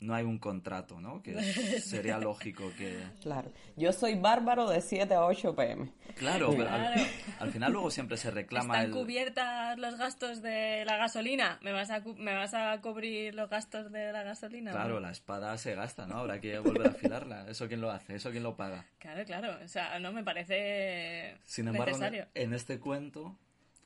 no 0.00 0.14
hay 0.14 0.24
un 0.24 0.38
contrato, 0.38 1.00
¿no? 1.00 1.22
Que 1.22 1.34
sería 1.80 2.18
lógico 2.18 2.70
que... 2.76 2.98
Claro. 3.22 3.50
Yo 3.76 3.92
soy 3.92 4.16
bárbaro 4.16 4.68
de 4.68 4.80
7 4.80 5.14
a 5.14 5.24
8 5.24 5.54
pm. 5.56 5.90
Claro, 6.16 6.50
pero 6.50 6.68
al, 6.70 6.92
Claro. 6.92 7.02
al 7.40 7.50
final 7.50 7.72
luego 7.72 7.90
siempre 7.90 8.16
se 8.16 8.30
reclama 8.30 8.74
¿Están 8.74 8.84
el... 8.86 8.90
cubiertas 8.96 9.78
los 9.78 9.96
gastos 9.96 10.42
de 10.42 10.84
la 10.84 10.96
gasolina? 10.96 11.58
¿Me 11.62 11.72
vas, 11.72 11.90
a 11.90 12.00
¿Me 12.16 12.34
vas 12.34 12.54
a 12.54 12.80
cubrir 12.80 13.34
los 13.34 13.48
gastos 13.48 13.90
de 13.90 14.12
la 14.12 14.22
gasolina? 14.22 14.72
Claro, 14.72 14.94
no? 14.94 15.00
la 15.00 15.10
espada 15.10 15.56
se 15.58 15.74
gasta, 15.74 16.06
¿no? 16.06 16.18
Habrá 16.18 16.40
que 16.40 16.58
volver 16.58 16.86
a 16.88 16.90
afilarla. 16.90 17.48
¿Eso 17.48 17.66
quién 17.68 17.80
lo 17.80 17.90
hace? 17.90 18.14
¿Eso 18.16 18.30
quién 18.30 18.42
lo 18.42 18.56
paga? 18.56 18.84
Claro, 18.98 19.24
claro. 19.24 19.58
O 19.64 19.68
sea, 19.68 19.98
no 19.98 20.12
me 20.12 20.22
parece 20.22 21.36
Sin 21.44 21.66
embargo, 21.68 21.86
necesario. 21.86 22.26
en 22.34 22.52
este 22.54 22.78
cuento 22.78 23.36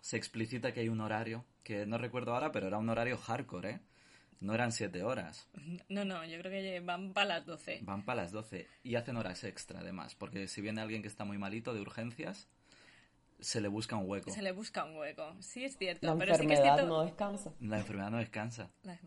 se 0.01 0.17
explicita 0.17 0.73
que 0.73 0.81
hay 0.81 0.89
un 0.89 1.01
horario, 1.01 1.45
que 1.65 1.87
no 1.87 1.99
recuerdo 1.99 2.33
ahora, 2.35 2.53
pero 2.53 2.67
era 2.69 2.79
un 2.79 2.89
horario 2.89 3.17
hardcore, 3.19 3.71
¿eh? 3.71 3.81
No 4.41 4.55
eran 4.55 4.71
siete 4.73 5.03
horas, 5.03 5.49
No, 5.89 6.05
no, 6.05 6.25
yo 6.25 6.39
creo 6.39 6.53
que 6.53 6.81
van 6.81 7.13
para 7.13 7.27
las 7.39 7.47
12. 7.47 7.81
van 7.83 8.05
para 8.05 8.23
las 8.23 8.31
doce 8.33 8.69
y 8.85 8.95
hacen 8.95 9.17
horas 9.17 9.43
extra 9.45 9.81
además, 9.81 10.15
porque 10.15 10.47
si 10.47 10.61
viene 10.61 10.81
alguien 10.81 11.03
que 11.03 11.09
está 11.09 11.25
muy 11.25 11.39
malito 11.39 11.75
de 11.75 11.81
urgencias, 11.81 12.49
se 13.41 13.61
le 13.61 13.69
busca 13.69 13.97
un 13.97 14.09
hueco. 14.09 14.31
Se 14.31 14.43
le 14.43 14.53
busca 14.53 14.85
un 14.85 14.97
hueco. 14.97 15.35
Sí, 15.41 15.65
es 15.65 15.77
cierto. 15.77 16.07
La 16.07 16.17
pero 16.17 16.35
sí 16.37 16.47
que 16.47 16.53
es 16.55 16.59
enfermedad 16.61 16.77
cierto... 16.77 16.95
no 16.97 17.05
descansa. 17.05 17.53
La 17.61 17.79
enfermedad 17.79 18.11
no 18.11 18.19
descansa. 18.19 18.71
La- 18.83 18.99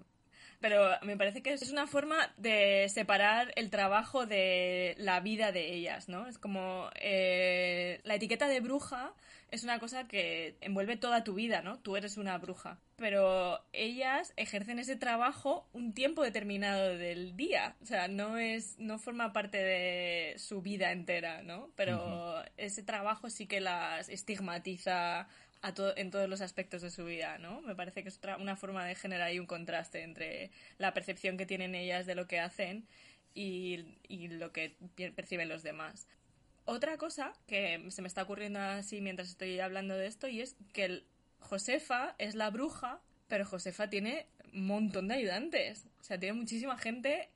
Pero 0.60 0.90
me 1.04 1.18
parece 1.18 1.42
que 1.42 1.54
es 1.54 1.72
una 1.72 1.88
forma 1.88 2.34
de 2.38 2.88
separar 2.90 3.52
el 3.56 3.70
trabajo 3.70 4.26
de 4.26 4.96
la 5.00 5.20
vida 5.22 5.52
de 5.52 5.74
ellas, 5.74 6.08
¿no? 6.08 6.28
Es 6.28 6.38
como 6.38 6.90
eh, 6.96 8.00
la 8.04 8.16
etiqueta 8.16 8.48
de 8.48 8.60
bruja 8.60 9.14
es 9.52 9.64
una 9.64 9.80
cosa 9.80 10.08
que 10.08 10.56
envuelve 10.62 10.96
toda 10.98 11.24
tu 11.24 11.34
vida, 11.36 11.62
¿no? 11.62 11.78
Tú 11.80 11.96
eres 11.98 12.18
una 12.18 12.38
bruja. 12.38 12.80
Pero 12.96 13.64
ellas 13.74 14.34
ejercen 14.38 14.80
ese 14.80 14.96
trabajo 14.96 15.68
un 15.74 15.94
tiempo 15.94 16.24
determinado 16.24 16.98
del 16.98 17.36
día. 17.36 17.76
O 17.82 17.86
sea, 17.86 18.08
no 18.08 18.38
es, 18.38 18.80
no 18.80 18.98
forma 18.98 19.34
parte 19.34 19.58
de 19.58 20.36
su 20.40 20.62
vida 20.62 20.92
entera, 20.92 21.42
¿no? 21.44 21.70
Pero 21.76 22.44
ese 22.58 22.82
trabajo 22.84 23.30
sí 23.30 23.46
que 23.46 23.60
las 23.60 24.08
estigmatiza 24.10 25.28
a 25.64 25.74
to- 25.74 25.96
en 25.98 26.10
todos 26.12 26.28
los 26.30 26.42
aspectos 26.42 26.82
de 26.82 26.90
su 26.90 27.06
vida, 27.06 27.38
¿no? 27.38 27.62
Me 27.62 27.76
parece 27.76 28.04
que 28.04 28.10
es 28.10 28.18
otra- 28.18 28.38
una 28.38 28.56
forma 28.56 28.86
de 28.86 28.96
generar 28.96 29.28
ahí 29.28 29.38
un 29.40 29.46
contraste 29.46 30.02
entre 30.04 30.50
la 30.78 30.94
percepción 30.94 31.38
que 31.38 31.46
tienen 31.46 31.76
ellas 31.76 32.06
de 32.06 32.16
lo 32.16 32.26
que 32.28 32.40
hacen 32.40 32.88
y, 33.34 33.98
y 34.08 34.28
lo 34.30 34.52
que 34.52 34.76
perciben 35.16 35.50
los 35.50 35.62
demás. 35.64 36.08
Otra 36.72 36.98
cosa 36.98 37.34
que 37.48 37.84
se 37.90 38.02
me 38.02 38.08
está 38.08 38.24
ocurriendo 38.24 38.58
así 38.62 39.02
mientras 39.02 39.28
estoy 39.28 39.60
hablando 39.60 39.98
de 39.98 40.08
esto 40.08 40.30
y 40.30 40.40
es 40.40 40.56
que 40.72 41.04
Josefa 41.42 42.16
es 42.18 42.34
la 42.34 42.50
bruja, 42.50 43.02
pero 43.28 43.46
Josefa 43.46 43.90
tiene 43.90 44.28
un 44.54 44.68
montón 44.68 45.10
de 45.10 45.16
ayudantes. 45.16 45.86
O 46.00 46.04
sea, 46.06 46.18
tiene 46.18 46.32
muchísima 46.32 46.78
gente 46.78 47.30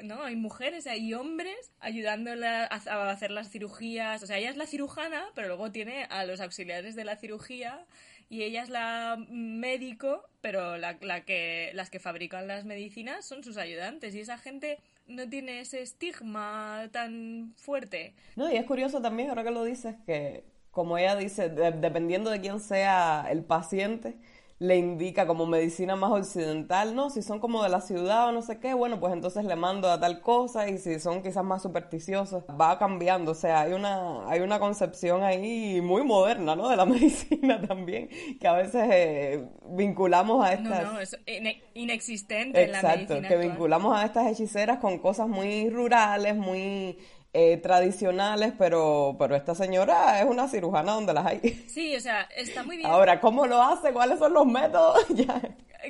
¿no? 0.00 0.24
Hay 0.24 0.34
mujeres, 0.34 0.88
hay 0.88 1.14
hombres 1.14 1.70
ayudándola 1.78 2.64
a, 2.64 3.10
hacer 3.10 3.30
las 3.30 3.48
cirugías. 3.48 4.24
O 4.24 4.26
sea, 4.26 4.38
ella 4.38 4.50
es 4.50 4.56
la 4.56 4.66
cirujana, 4.66 5.28
pero 5.36 5.46
luego 5.46 5.70
tiene 5.70 6.08
a 6.10 6.24
los 6.24 6.40
auxiliares 6.40 6.96
de 6.96 7.04
la 7.04 7.14
cirugía 7.14 7.86
y 8.28 8.42
ella 8.42 8.64
es 8.64 8.70
la 8.70 9.24
médico, 9.28 10.28
pero 10.40 10.78
las 10.78 11.14
que 11.14 12.00
fabrican 12.00 12.48
las 12.48 12.64
medicinas 12.64 13.24
son 13.24 13.44
sus 13.44 13.56
ayudantes. 13.56 14.16
Y 14.16 14.20
esa 14.20 14.36
gente 14.36 14.80
no 15.08 15.28
tiene 15.28 15.60
ese 15.60 15.82
estigma 15.82 16.88
tan 16.92 17.54
fuerte. 17.56 18.14
No, 18.36 18.50
y 18.50 18.56
es 18.56 18.64
curioso 18.66 19.00
también, 19.02 19.30
ahora 19.30 19.44
que 19.44 19.50
lo 19.50 19.64
dices, 19.64 19.96
que 20.06 20.44
como 20.70 20.96
ella 20.98 21.16
dice, 21.16 21.48
de- 21.48 21.72
dependiendo 21.72 22.30
de 22.30 22.40
quién 22.40 22.60
sea 22.60 23.26
el 23.30 23.44
paciente, 23.44 24.16
le 24.60 24.76
indica 24.76 25.26
como 25.26 25.46
medicina 25.46 25.94
más 25.96 26.10
occidental, 26.12 26.94
no, 26.96 27.10
si 27.10 27.22
son 27.22 27.38
como 27.38 27.62
de 27.62 27.68
la 27.68 27.80
ciudad 27.80 28.28
o 28.28 28.32
no 28.32 28.42
sé 28.42 28.58
qué, 28.58 28.74
bueno, 28.74 28.98
pues 28.98 29.12
entonces 29.12 29.44
le 29.44 29.54
mando 29.56 29.88
a 29.90 30.00
tal 30.00 30.20
cosa 30.20 30.68
y 30.68 30.78
si 30.78 30.98
son 30.98 31.22
quizás 31.22 31.44
más 31.44 31.62
supersticiosos, 31.62 32.42
va 32.60 32.76
cambiando, 32.78 33.32
o 33.32 33.34
sea, 33.34 33.60
hay 33.60 33.72
una, 33.72 34.28
hay 34.28 34.40
una 34.40 34.58
concepción 34.58 35.22
ahí 35.22 35.80
muy 35.80 36.02
moderna, 36.02 36.56
¿no? 36.56 36.68
De 36.68 36.76
la 36.76 36.86
medicina 36.86 37.60
también, 37.62 38.08
que 38.40 38.48
a 38.48 38.54
veces 38.54 38.88
eh, 38.90 39.48
vinculamos 39.70 40.44
a 40.44 40.54
No, 40.54 40.54
estas... 40.54 40.80
no, 40.80 40.98
es 41.00 41.16
ine- 41.26 41.62
inexistente 41.74 42.64
en 42.64 42.72
la 42.72 42.82
Exacto, 42.82 42.82
medicina 42.82 43.28
que 43.28 43.34
actual. 43.34 43.48
vinculamos 43.50 43.96
a 43.96 44.04
estas 44.06 44.26
hechiceras 44.26 44.78
con 44.78 44.98
cosas 44.98 45.28
muy 45.28 45.68
rurales, 45.70 46.34
muy 46.36 46.98
eh, 47.32 47.58
tradicionales, 47.58 48.52
pero, 48.58 49.16
pero 49.18 49.36
esta 49.36 49.54
señora 49.54 50.20
es 50.20 50.26
una 50.26 50.48
cirujana 50.48 50.92
donde 50.92 51.12
las 51.12 51.26
hay. 51.26 51.64
Sí, 51.68 51.94
o 51.94 52.00
sea, 52.00 52.22
está 52.36 52.62
muy 52.62 52.76
bien. 52.76 52.88
Ahora, 52.88 53.20
¿cómo 53.20 53.46
lo 53.46 53.62
hace? 53.62 53.92
¿Cuáles 53.92 54.18
son 54.18 54.32
los 54.32 54.46
métodos? 54.46 55.06
ya. 55.10 55.40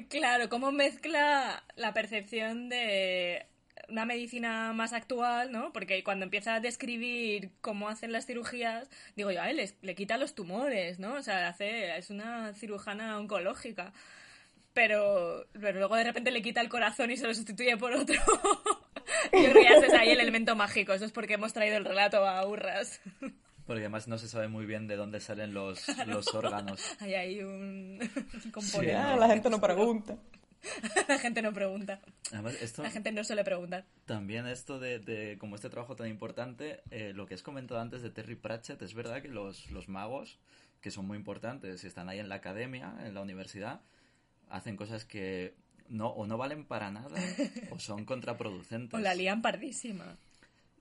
Claro, 0.08 0.48
cómo 0.48 0.72
mezcla 0.72 1.62
la 1.76 1.94
percepción 1.94 2.68
de 2.68 3.46
una 3.88 4.04
medicina 4.04 4.72
más 4.74 4.92
actual, 4.92 5.50
¿no? 5.50 5.72
Porque 5.72 6.04
cuando 6.04 6.24
empieza 6.24 6.56
a 6.56 6.60
describir 6.60 7.50
cómo 7.60 7.88
hacen 7.88 8.12
las 8.12 8.26
cirugías, 8.26 8.88
digo 9.16 9.30
yo, 9.30 9.40
a 9.40 9.50
él 9.50 9.72
le 9.80 9.94
quita 9.94 10.18
los 10.18 10.34
tumores, 10.34 10.98
¿no? 10.98 11.14
O 11.14 11.22
sea, 11.22 11.48
hace, 11.48 11.96
es 11.96 12.10
una 12.10 12.52
cirujana 12.54 13.18
oncológica. 13.18 13.92
Pero, 14.78 15.44
pero 15.60 15.80
luego 15.80 15.96
de 15.96 16.04
repente 16.04 16.30
le 16.30 16.40
quita 16.40 16.60
el 16.60 16.68
corazón 16.68 17.10
y 17.10 17.16
se 17.16 17.26
lo 17.26 17.34
sustituye 17.34 17.76
por 17.76 17.92
otro. 17.94 18.14
yo 19.32 19.50
creo 19.50 19.52
que 19.54 19.64
ya 19.64 19.70
es 19.84 19.92
ahí 19.92 20.10
el 20.10 20.20
elemento 20.20 20.54
mágico. 20.54 20.92
Eso 20.92 21.04
es 21.04 21.10
porque 21.10 21.34
hemos 21.34 21.52
traído 21.52 21.78
el 21.78 21.84
relato 21.84 22.24
a 22.24 22.46
Urras. 22.46 23.00
Porque 23.66 23.80
además 23.80 24.06
no 24.06 24.18
se 24.18 24.28
sabe 24.28 24.46
muy 24.46 24.66
bien 24.66 24.86
de 24.86 24.94
dónde 24.94 25.18
salen 25.18 25.52
los, 25.52 25.84
los 26.06 26.28
órganos. 26.34 26.80
Hay 27.00 27.14
ahí 27.14 27.40
un 27.42 27.98
Sí, 28.40 28.52
componente. 28.52 28.92
Ya, 28.92 29.14
no, 29.14 29.16
la 29.18 29.26
gente 29.26 29.50
no 29.50 29.60
pregunta. 29.60 30.16
La 31.08 31.18
gente 31.18 31.42
no 31.42 31.52
pregunta. 31.52 32.00
Además, 32.30 32.54
esto, 32.62 32.84
La 32.84 32.90
gente 32.90 33.10
no 33.10 33.24
suele 33.24 33.42
preguntar. 33.42 33.84
también 34.06 34.46
esto 34.46 34.78
de, 34.78 35.00
de 35.00 35.38
como 35.38 35.56
este 35.56 35.70
trabajo 35.70 35.96
tan 35.96 36.06
importante, 36.06 36.82
eh, 36.92 37.12
lo 37.16 37.26
que 37.26 37.34
has 37.34 37.42
comentado 37.42 37.80
antes 37.80 38.02
de 38.02 38.10
Terry 38.10 38.36
Pratchett, 38.36 38.80
es 38.82 38.94
verdad 38.94 39.22
que 39.22 39.28
los, 39.28 39.72
los 39.72 39.88
magos, 39.88 40.38
que 40.80 40.92
son 40.92 41.04
muy 41.08 41.16
importantes, 41.18 41.82
y 41.82 41.88
están 41.88 42.08
ahí 42.08 42.20
en 42.20 42.28
la 42.28 42.36
academia, 42.36 42.94
en 43.04 43.14
la 43.14 43.22
universidad, 43.22 43.80
hacen 44.50 44.76
cosas 44.76 45.04
que 45.04 45.54
no, 45.88 46.08
o 46.08 46.26
no 46.26 46.36
valen 46.38 46.64
para 46.64 46.90
nada 46.90 47.08
o 47.70 47.78
son 47.78 48.04
contraproducentes. 48.04 48.94
O 48.98 49.02
la 49.02 49.14
lían 49.14 49.42
pardísima. 49.42 50.16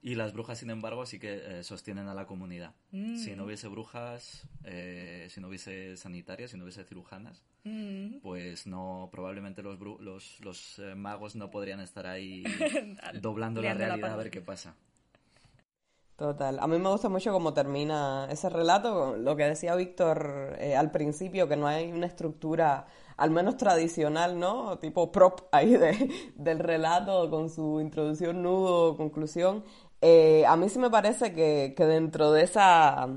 Y 0.01 0.15
las 0.15 0.31
brujas, 0.31 0.59
sin 0.59 0.69
embargo, 0.69 1.05
sí 1.05 1.19
que 1.19 1.59
eh, 1.59 1.63
sostienen 1.63 2.07
a 2.07 2.13
la 2.13 2.27
comunidad. 2.27 2.73
Mm. 2.91 3.17
Si 3.17 3.35
no 3.35 3.45
hubiese 3.45 3.67
brujas, 3.67 4.47
eh, 4.63 5.27
si 5.29 5.41
no 5.41 5.47
hubiese 5.47 5.97
sanitarias, 5.97 6.51
si 6.51 6.57
no 6.57 6.63
hubiese 6.63 6.83
cirujanas, 6.83 7.43
Mm. 7.63 8.19
pues 8.21 8.65
no, 8.65 9.09
probablemente 9.11 9.61
los, 9.61 9.77
bru- 9.77 9.99
los, 9.99 10.39
los 10.39 10.79
eh, 10.79 10.95
magos 10.95 11.35
no 11.35 11.49
podrían 11.49 11.81
estar 11.81 12.07
ahí 12.07 12.43
doblando 13.21 13.61
la 13.61 13.73
realidad 13.73 14.13
a 14.13 14.15
ver 14.15 14.29
qué 14.29 14.39
pasa. 14.39 14.73
Total. 16.15 16.59
A 16.59 16.67
mí 16.67 16.79
me 16.79 16.89
gusta 16.89 17.09
mucho 17.09 17.31
cómo 17.31 17.53
termina 17.53 18.27
ese 18.31 18.49
relato, 18.49 19.17
lo 19.17 19.35
que 19.35 19.43
decía 19.43 19.75
Víctor 19.75 20.55
eh, 20.59 20.75
al 20.75 20.89
principio, 20.91 21.47
que 21.47 21.57
no 21.57 21.67
hay 21.67 21.91
una 21.91 22.07
estructura, 22.07 22.87
al 23.17 23.31
menos 23.31 23.57
tradicional, 23.57 24.39
¿no? 24.39 24.77
Tipo 24.79 25.11
prop 25.11 25.41
ahí 25.51 25.71
de, 25.75 26.09
del 26.35 26.59
relato 26.59 27.29
con 27.29 27.49
su 27.49 27.81
introducción, 27.81 28.43
nudo, 28.43 28.95
conclusión. 28.95 29.63
Eh, 30.01 30.45
a 30.47 30.55
mí 30.55 30.69
sí 30.69 30.79
me 30.79 30.89
parece 30.89 31.33
que, 31.33 31.73
que 31.75 31.85
dentro 31.85 32.31
de 32.31 32.43
esa, 32.43 33.09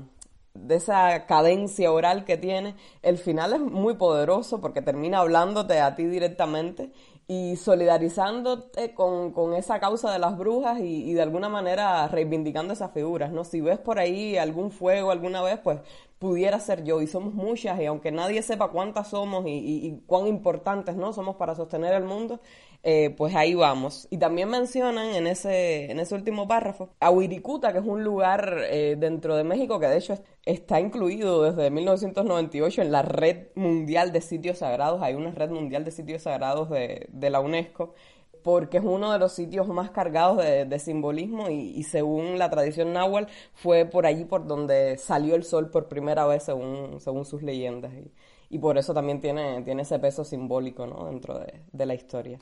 de 0.55 0.75
esa 0.75 1.25
cadencia 1.27 1.91
oral 1.91 2.25
que 2.25 2.37
tiene, 2.37 2.75
el 3.03 3.17
final 3.17 3.53
es 3.53 3.59
muy 3.59 3.95
poderoso 3.95 4.59
porque 4.61 4.81
termina 4.81 5.19
hablándote 5.19 5.79
a 5.79 5.95
ti 5.95 6.05
directamente 6.05 6.91
y 7.27 7.55
solidarizándote 7.55 8.93
con, 8.93 9.31
con 9.31 9.53
esa 9.53 9.79
causa 9.79 10.11
de 10.11 10.19
las 10.19 10.37
brujas 10.37 10.79
y, 10.79 11.09
y 11.09 11.13
de 11.13 11.21
alguna 11.21 11.47
manera 11.49 12.07
reivindicando 12.07 12.73
esas 12.73 12.91
figuras, 12.91 13.31
¿no? 13.31 13.43
Si 13.45 13.61
ves 13.61 13.79
por 13.79 13.99
ahí 13.99 14.37
algún 14.37 14.71
fuego 14.71 15.11
alguna 15.11 15.41
vez, 15.41 15.59
pues 15.59 15.79
pudiera 16.21 16.59
ser 16.59 16.83
yo 16.83 17.01
y 17.01 17.07
somos 17.07 17.33
muchas 17.33 17.81
y 17.81 17.85
aunque 17.87 18.11
nadie 18.11 18.43
sepa 18.43 18.67
cuántas 18.69 19.07
somos 19.09 19.43
y, 19.47 20.03
cuán 20.05 20.27
importantes, 20.27 20.95
¿no? 20.95 21.13
Somos 21.13 21.35
para 21.35 21.55
sostener 21.55 21.95
el 21.95 22.03
mundo, 22.03 22.39
eh, 22.83 23.09
pues 23.17 23.33
ahí 23.35 23.55
vamos. 23.55 24.07
Y 24.11 24.17
también 24.19 24.47
mencionan 24.49 25.15
en 25.15 25.25
ese, 25.25 25.89
en 25.91 25.99
ese 25.99 26.13
último 26.13 26.47
párrafo 26.47 26.89
a 26.99 27.09
Wirikuta, 27.09 27.73
que 27.73 27.79
es 27.79 27.85
un 27.85 28.03
lugar 28.03 28.55
eh, 28.69 28.95
dentro 28.99 29.35
de 29.35 29.43
México 29.43 29.79
que 29.79 29.87
de 29.87 29.97
hecho 29.97 30.13
es- 30.13 30.21
está 30.45 30.79
incluido 30.79 31.41
desde 31.41 31.71
1998 31.71 32.83
en 32.83 32.91
la 32.91 33.01
red 33.01 33.47
mundial 33.55 34.11
de 34.11 34.21
sitios 34.21 34.59
sagrados. 34.59 35.01
Hay 35.01 35.15
una 35.15 35.31
red 35.31 35.49
mundial 35.49 35.83
de 35.85 35.91
sitios 35.91 36.21
sagrados 36.23 36.69
de, 36.69 37.07
de 37.11 37.29
la 37.31 37.39
UNESCO 37.39 37.95
porque 38.43 38.77
es 38.77 38.83
uno 38.83 39.11
de 39.11 39.19
los 39.19 39.33
sitios 39.33 39.67
más 39.67 39.91
cargados 39.91 40.37
de, 40.37 40.79
simbolismo 40.79 41.49
y, 41.49 41.83
según 41.83 42.39
la 42.39 42.49
tradición 42.49 42.93
náhuatl 42.93 43.31
fue 43.53 43.85
por 43.85 44.05
allí 44.05 44.25
por 44.25 44.47
donde 44.47 44.97
salió 44.97 45.35
el 45.35 45.43
sol 45.43 45.69
por 45.69 45.87
primera 45.87 46.25
vez 46.25 46.43
según, 46.43 46.99
según 46.99 47.25
sus 47.25 47.43
leyendas 47.43 47.93
y, 47.93 48.11
y 48.49 48.59
por 48.59 48.77
eso 48.77 48.93
también 48.93 49.21
tiene, 49.21 49.61
tiene 49.63 49.83
ese 49.83 49.99
peso 49.99 50.23
simbólico 50.23 50.87
¿no? 50.87 51.05
dentro 51.05 51.39
de, 51.39 51.61
de 51.71 51.85
la 51.85 51.93
historia. 51.93 52.39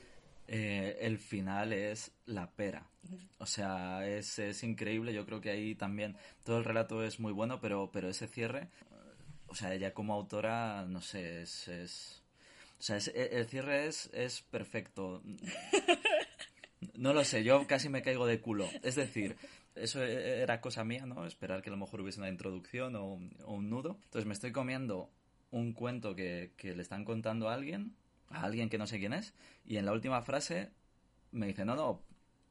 eh, 0.52 0.98
el 1.00 1.18
final 1.18 1.72
es 1.72 2.10
la 2.26 2.50
pera. 2.50 2.84
O 3.38 3.46
sea, 3.46 4.06
es, 4.06 4.38
es, 4.40 4.64
increíble. 4.64 5.14
Yo 5.14 5.24
creo 5.24 5.40
que 5.40 5.50
ahí 5.50 5.76
también 5.76 6.16
todo 6.44 6.58
el 6.58 6.64
relato 6.64 7.04
es 7.04 7.20
muy 7.20 7.32
bueno, 7.32 7.60
pero, 7.60 7.90
pero 7.92 8.08
ese 8.08 8.26
cierre, 8.26 8.68
o 9.46 9.54
sea, 9.54 9.72
ella 9.72 9.94
como 9.94 10.12
autora, 10.12 10.84
no 10.86 11.00
sé, 11.00 11.42
es 11.42 12.20
o 12.80 12.82
sea, 12.82 12.96
el 12.96 13.46
cierre 13.46 13.86
es, 13.86 14.10
es 14.14 14.40
perfecto. 14.40 15.22
No 16.94 17.12
lo 17.12 17.24
sé, 17.24 17.44
yo 17.44 17.66
casi 17.66 17.90
me 17.90 18.00
caigo 18.00 18.26
de 18.26 18.40
culo. 18.40 18.66
Es 18.82 18.94
decir, 18.94 19.36
eso 19.74 20.02
e, 20.02 20.40
era 20.40 20.62
cosa 20.62 20.82
mía, 20.82 21.04
¿no? 21.04 21.26
Esperar 21.26 21.60
que 21.60 21.68
a 21.68 21.72
lo 21.72 21.76
mejor 21.76 22.00
hubiese 22.00 22.20
una 22.20 22.30
introducción 22.30 22.96
o, 22.96 23.20
un 23.46 23.70
nudo. 23.70 23.98
Entonces 24.04 24.26
me 24.26 24.32
estoy 24.32 24.50
comiendo 24.50 25.10
un 25.50 25.74
cuento 25.74 26.14
que, 26.14 26.52
que, 26.56 26.74
le 26.74 26.80
están 26.80 27.04
contando 27.04 27.50
a 27.50 27.54
alguien, 27.54 27.96
a 28.28 28.44
alguien 28.44 28.70
que 28.70 28.78
no 28.78 28.86
sé 28.86 28.98
quién 28.98 29.12
es, 29.12 29.34
y 29.66 29.76
en 29.76 29.84
la 29.84 29.92
última 29.92 30.22
frase 30.22 30.70
me 31.32 31.46
dice, 31.46 31.66
no, 31.66 31.76
no, 31.76 32.02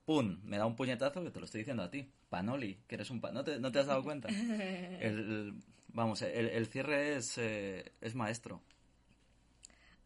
¡pum! 0.06 0.40
Me 0.44 0.58
da 0.58 0.68
un 0.68 0.76
puñetazo 0.76 1.24
que 1.24 1.32
te 1.32 1.40
lo 1.40 1.46
estoy 1.46 1.62
diciendo 1.62 1.84
a 1.84 1.90
ti. 1.90 2.12
Panoli, 2.30 2.80
que 2.88 2.96
eres 2.96 3.10
un 3.10 3.22
pan. 3.22 3.34
¿No 3.34 3.44
te, 3.44 3.60
¿No 3.60 3.72
te 3.72 3.80
has 3.80 3.88
dado 3.88 4.04
cuenta? 4.04 4.30
El, 5.00 5.56
vamos, 5.88 6.22
el, 6.22 6.50
el 6.50 6.68
cierre 6.68 7.16
es, 7.16 7.38
eh, 7.40 7.94
es 8.00 8.14
maestro. 8.14 8.62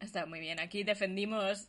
Está 0.04 0.26
muy 0.26 0.40
bien. 0.40 0.60
Aquí 0.60 0.84
defendimos 0.84 1.68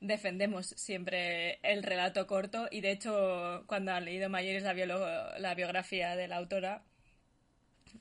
defendemos 0.00 0.66
siempre 0.76 1.58
el 1.62 1.82
relato 1.82 2.26
corto 2.26 2.68
y 2.70 2.82
de 2.82 2.90
hecho 2.90 3.64
cuando 3.66 3.92
ha 3.92 4.00
leído 4.00 4.28
Mayeres 4.28 4.62
la, 4.62 5.34
la 5.38 5.54
biografía 5.54 6.16
de 6.16 6.28
la 6.28 6.36
autora 6.36 6.82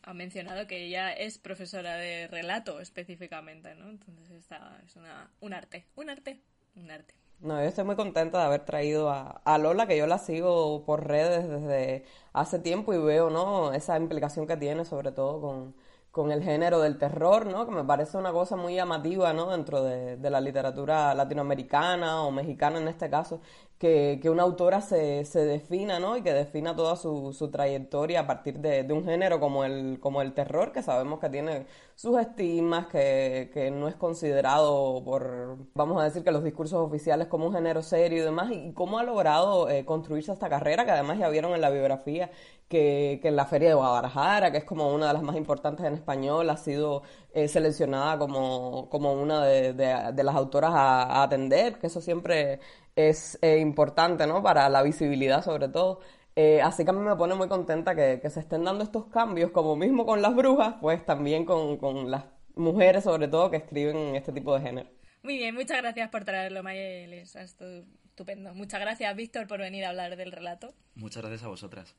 ha 0.04 0.14
mencionado 0.14 0.68
que 0.68 0.86
ella 0.86 1.12
es 1.14 1.38
profesora 1.38 1.96
de 1.96 2.28
relato 2.28 2.82
específicamente, 2.82 3.76
¿no? 3.76 3.90
Entonces 3.90 4.30
está, 4.32 4.82
es 4.86 4.96
una, 4.96 5.32
un 5.40 5.54
arte, 5.54 5.86
un 5.96 6.10
arte, 6.10 6.42
un 6.76 6.92
arte. 6.92 7.14
No, 7.40 7.62
yo 7.62 7.68
estoy 7.68 7.86
muy 7.86 7.96
contenta 7.96 8.40
de 8.40 8.46
haber 8.46 8.66
traído 8.66 9.10
a, 9.10 9.42
a, 9.44 9.58
Lola, 9.58 9.88
que 9.88 9.98
yo 9.98 10.08
la 10.08 10.18
sigo 10.18 10.84
por 10.86 11.08
redes 11.08 11.48
desde 11.50 12.06
hace 12.34 12.60
tiempo 12.60 12.94
y 12.94 12.98
veo, 12.98 13.30
¿no? 13.30 13.74
Esa 13.74 13.98
implicación 13.98 14.48
que 14.48 14.58
tiene, 14.58 14.86
sobre 14.86 15.12
todo 15.12 15.42
con, 15.42 15.76
con 16.16 16.32
el 16.32 16.42
género 16.42 16.80
del 16.80 16.98
terror, 16.98 17.46
¿no? 17.46 17.66
Que 17.66 17.74
me 17.74 17.84
parece 17.84 18.18
una 18.18 18.32
cosa 18.32 18.56
muy 18.56 18.74
llamativa, 18.76 19.34
¿no? 19.34 19.52
Dentro 19.52 19.84
de, 19.84 20.16
de 20.16 20.30
la 20.30 20.40
literatura 20.40 21.14
latinoamericana 21.14 22.22
o 22.22 22.32
mexicana 22.32 22.80
en 22.80 22.88
este 22.88 23.10
caso, 23.10 23.42
que, 23.78 24.20
que 24.22 24.30
una 24.30 24.44
autora 24.44 24.80
se, 24.82 25.26
se, 25.26 25.46
defina, 25.46 26.00
¿no? 26.00 26.16
Y 26.16 26.22
que 26.22 26.34
defina 26.34 26.76
toda 26.76 26.96
su, 26.96 27.34
su 27.34 27.52
trayectoria 27.52 28.22
a 28.22 28.28
partir 28.28 28.60
de, 28.60 28.84
de, 28.84 28.94
un 28.94 29.04
género 29.04 29.40
como 29.40 29.66
el, 29.66 30.00
como 30.00 30.22
el 30.22 30.34
terror, 30.34 30.72
que 30.72 30.82
sabemos 30.82 31.20
que 31.20 31.30
tiene 31.30 31.68
sus 31.96 32.18
estigmas, 32.20 32.88
que, 32.88 33.50
que, 33.54 33.72
no 33.72 33.88
es 33.90 33.96
considerado 33.96 35.04
por, 35.04 35.58
vamos 35.74 36.02
a 36.02 36.06
decir, 36.06 36.24
que 36.24 36.32
los 36.32 36.44
discursos 36.44 36.80
oficiales 36.80 37.28
como 37.28 37.48
un 37.48 37.54
género 37.54 37.82
serio 37.82 38.20
y 38.22 38.26
demás, 38.26 38.52
y 38.52 38.72
cómo 38.74 38.98
ha 38.98 39.04
logrado 39.04 39.70
eh, 39.70 39.84
construirse 39.86 40.32
esta 40.32 40.50
carrera, 40.50 40.86
que 40.86 40.92
además 40.92 41.20
ya 41.20 41.28
vieron 41.30 41.54
en 41.54 41.62
la 41.62 41.70
biografía 41.70 42.32
que, 42.70 43.20
que, 43.22 43.28
en 43.28 43.36
la 43.36 43.46
Feria 43.46 43.70
de 43.70 43.76
Guadalajara, 43.76 44.52
que 44.52 44.60
es 44.60 44.64
como 44.64 44.94
una 44.94 45.08
de 45.08 45.14
las 45.14 45.24
más 45.24 45.36
importantes 45.36 45.86
en 45.86 45.94
español, 45.94 46.50
ha 46.50 46.58
sido 46.58 47.04
eh, 47.34 47.48
seleccionada 47.48 48.18
como, 48.18 48.90
como 48.90 49.14
una 49.14 49.44
de, 49.46 49.74
de, 49.74 50.12
de 50.14 50.24
las 50.24 50.36
autoras 50.36 50.72
a, 50.74 51.04
a, 51.04 51.24
atender, 51.24 51.78
que 51.80 51.88
eso 51.88 52.02
siempre 52.02 52.60
es 52.96 53.38
eh, 53.42 53.60
importante, 53.60 54.26
¿no? 54.28 54.42
Para 54.42 54.70
la 54.70 54.84
visibilidad 54.84 55.44
sobre 55.44 55.68
todo. 55.70 56.02
Eh, 56.36 56.62
así 56.62 56.84
que 56.84 56.90
a 56.90 56.94
mí 56.94 57.00
me 57.00 57.16
pone 57.16 57.36
muy 57.36 57.48
contenta 57.48 57.96
que, 57.96 58.20
que, 58.22 58.30
se 58.30 58.42
estén 58.42 58.64
dando 58.64 58.84
estos 58.84 59.06
cambios, 59.06 59.52
como 59.52 59.76
mismo 59.76 60.06
con 60.06 60.22
las 60.22 60.36
brujas, 60.36 60.76
pues 60.82 61.06
también 61.06 61.46
con, 61.46 61.78
con 61.78 62.12
las 62.12 62.26
mujeres 62.56 63.04
sobre 63.04 63.28
todo 63.28 63.50
que 63.50 63.58
escriben 63.58 64.16
este 64.16 64.32
tipo 64.32 64.54
de 64.56 64.62
género. 64.62 64.90
Muy 65.24 65.38
bien, 65.38 65.56
muchas 65.56 65.78
gracias 65.78 66.10
por 66.10 66.26
traerlo, 66.26 66.62
Mayeles. 66.62 67.36
Estupendo. 67.36 68.54
Muchas 68.54 68.80
gracias, 68.80 69.16
Víctor, 69.16 69.48
por 69.48 69.60
venir 69.60 69.86
a 69.86 69.90
hablar 69.90 70.16
del 70.16 70.32
relato. 70.32 70.74
Muchas 70.96 71.24
gracias 71.24 71.44
a 71.44 71.48
vosotras. 71.48 71.96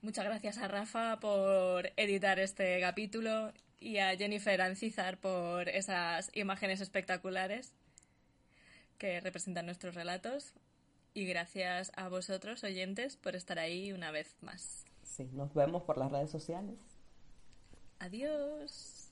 Muchas 0.00 0.24
gracias 0.24 0.58
a 0.58 0.68
Rafa 0.68 1.18
por 1.20 1.90
editar 1.96 2.38
este 2.38 2.80
capítulo 2.80 3.52
y 3.80 3.98
a 3.98 4.16
Jennifer 4.16 4.60
Ancizar 4.60 5.18
por 5.18 5.68
esas 5.68 6.30
imágenes 6.34 6.80
espectaculares 6.80 7.74
que 8.98 9.20
representan 9.20 9.66
nuestros 9.66 9.94
relatos. 9.94 10.52
Y 11.14 11.24
gracias 11.24 11.90
a 11.96 12.08
vosotros, 12.08 12.62
oyentes, 12.64 13.16
por 13.16 13.34
estar 13.34 13.58
ahí 13.58 13.92
una 13.92 14.10
vez 14.10 14.36
más. 14.42 14.84
Sí, 15.02 15.28
nos 15.32 15.54
vemos 15.54 15.82
por 15.82 15.98
las 15.98 16.12
redes 16.12 16.30
sociales. 16.30 16.78
Adiós. 17.98 19.08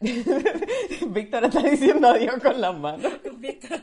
Víctor 1.08 1.44
está 1.44 1.62
diciendo 1.62 2.08
adiós 2.08 2.40
con 2.42 2.60
las 2.60 2.76
manos. 2.76 3.12
Víctor, 3.38 3.80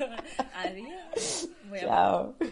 adiós. 0.54 1.50
Voy 1.70 1.80
Chao. 1.80 2.36
Hola, 2.40 2.52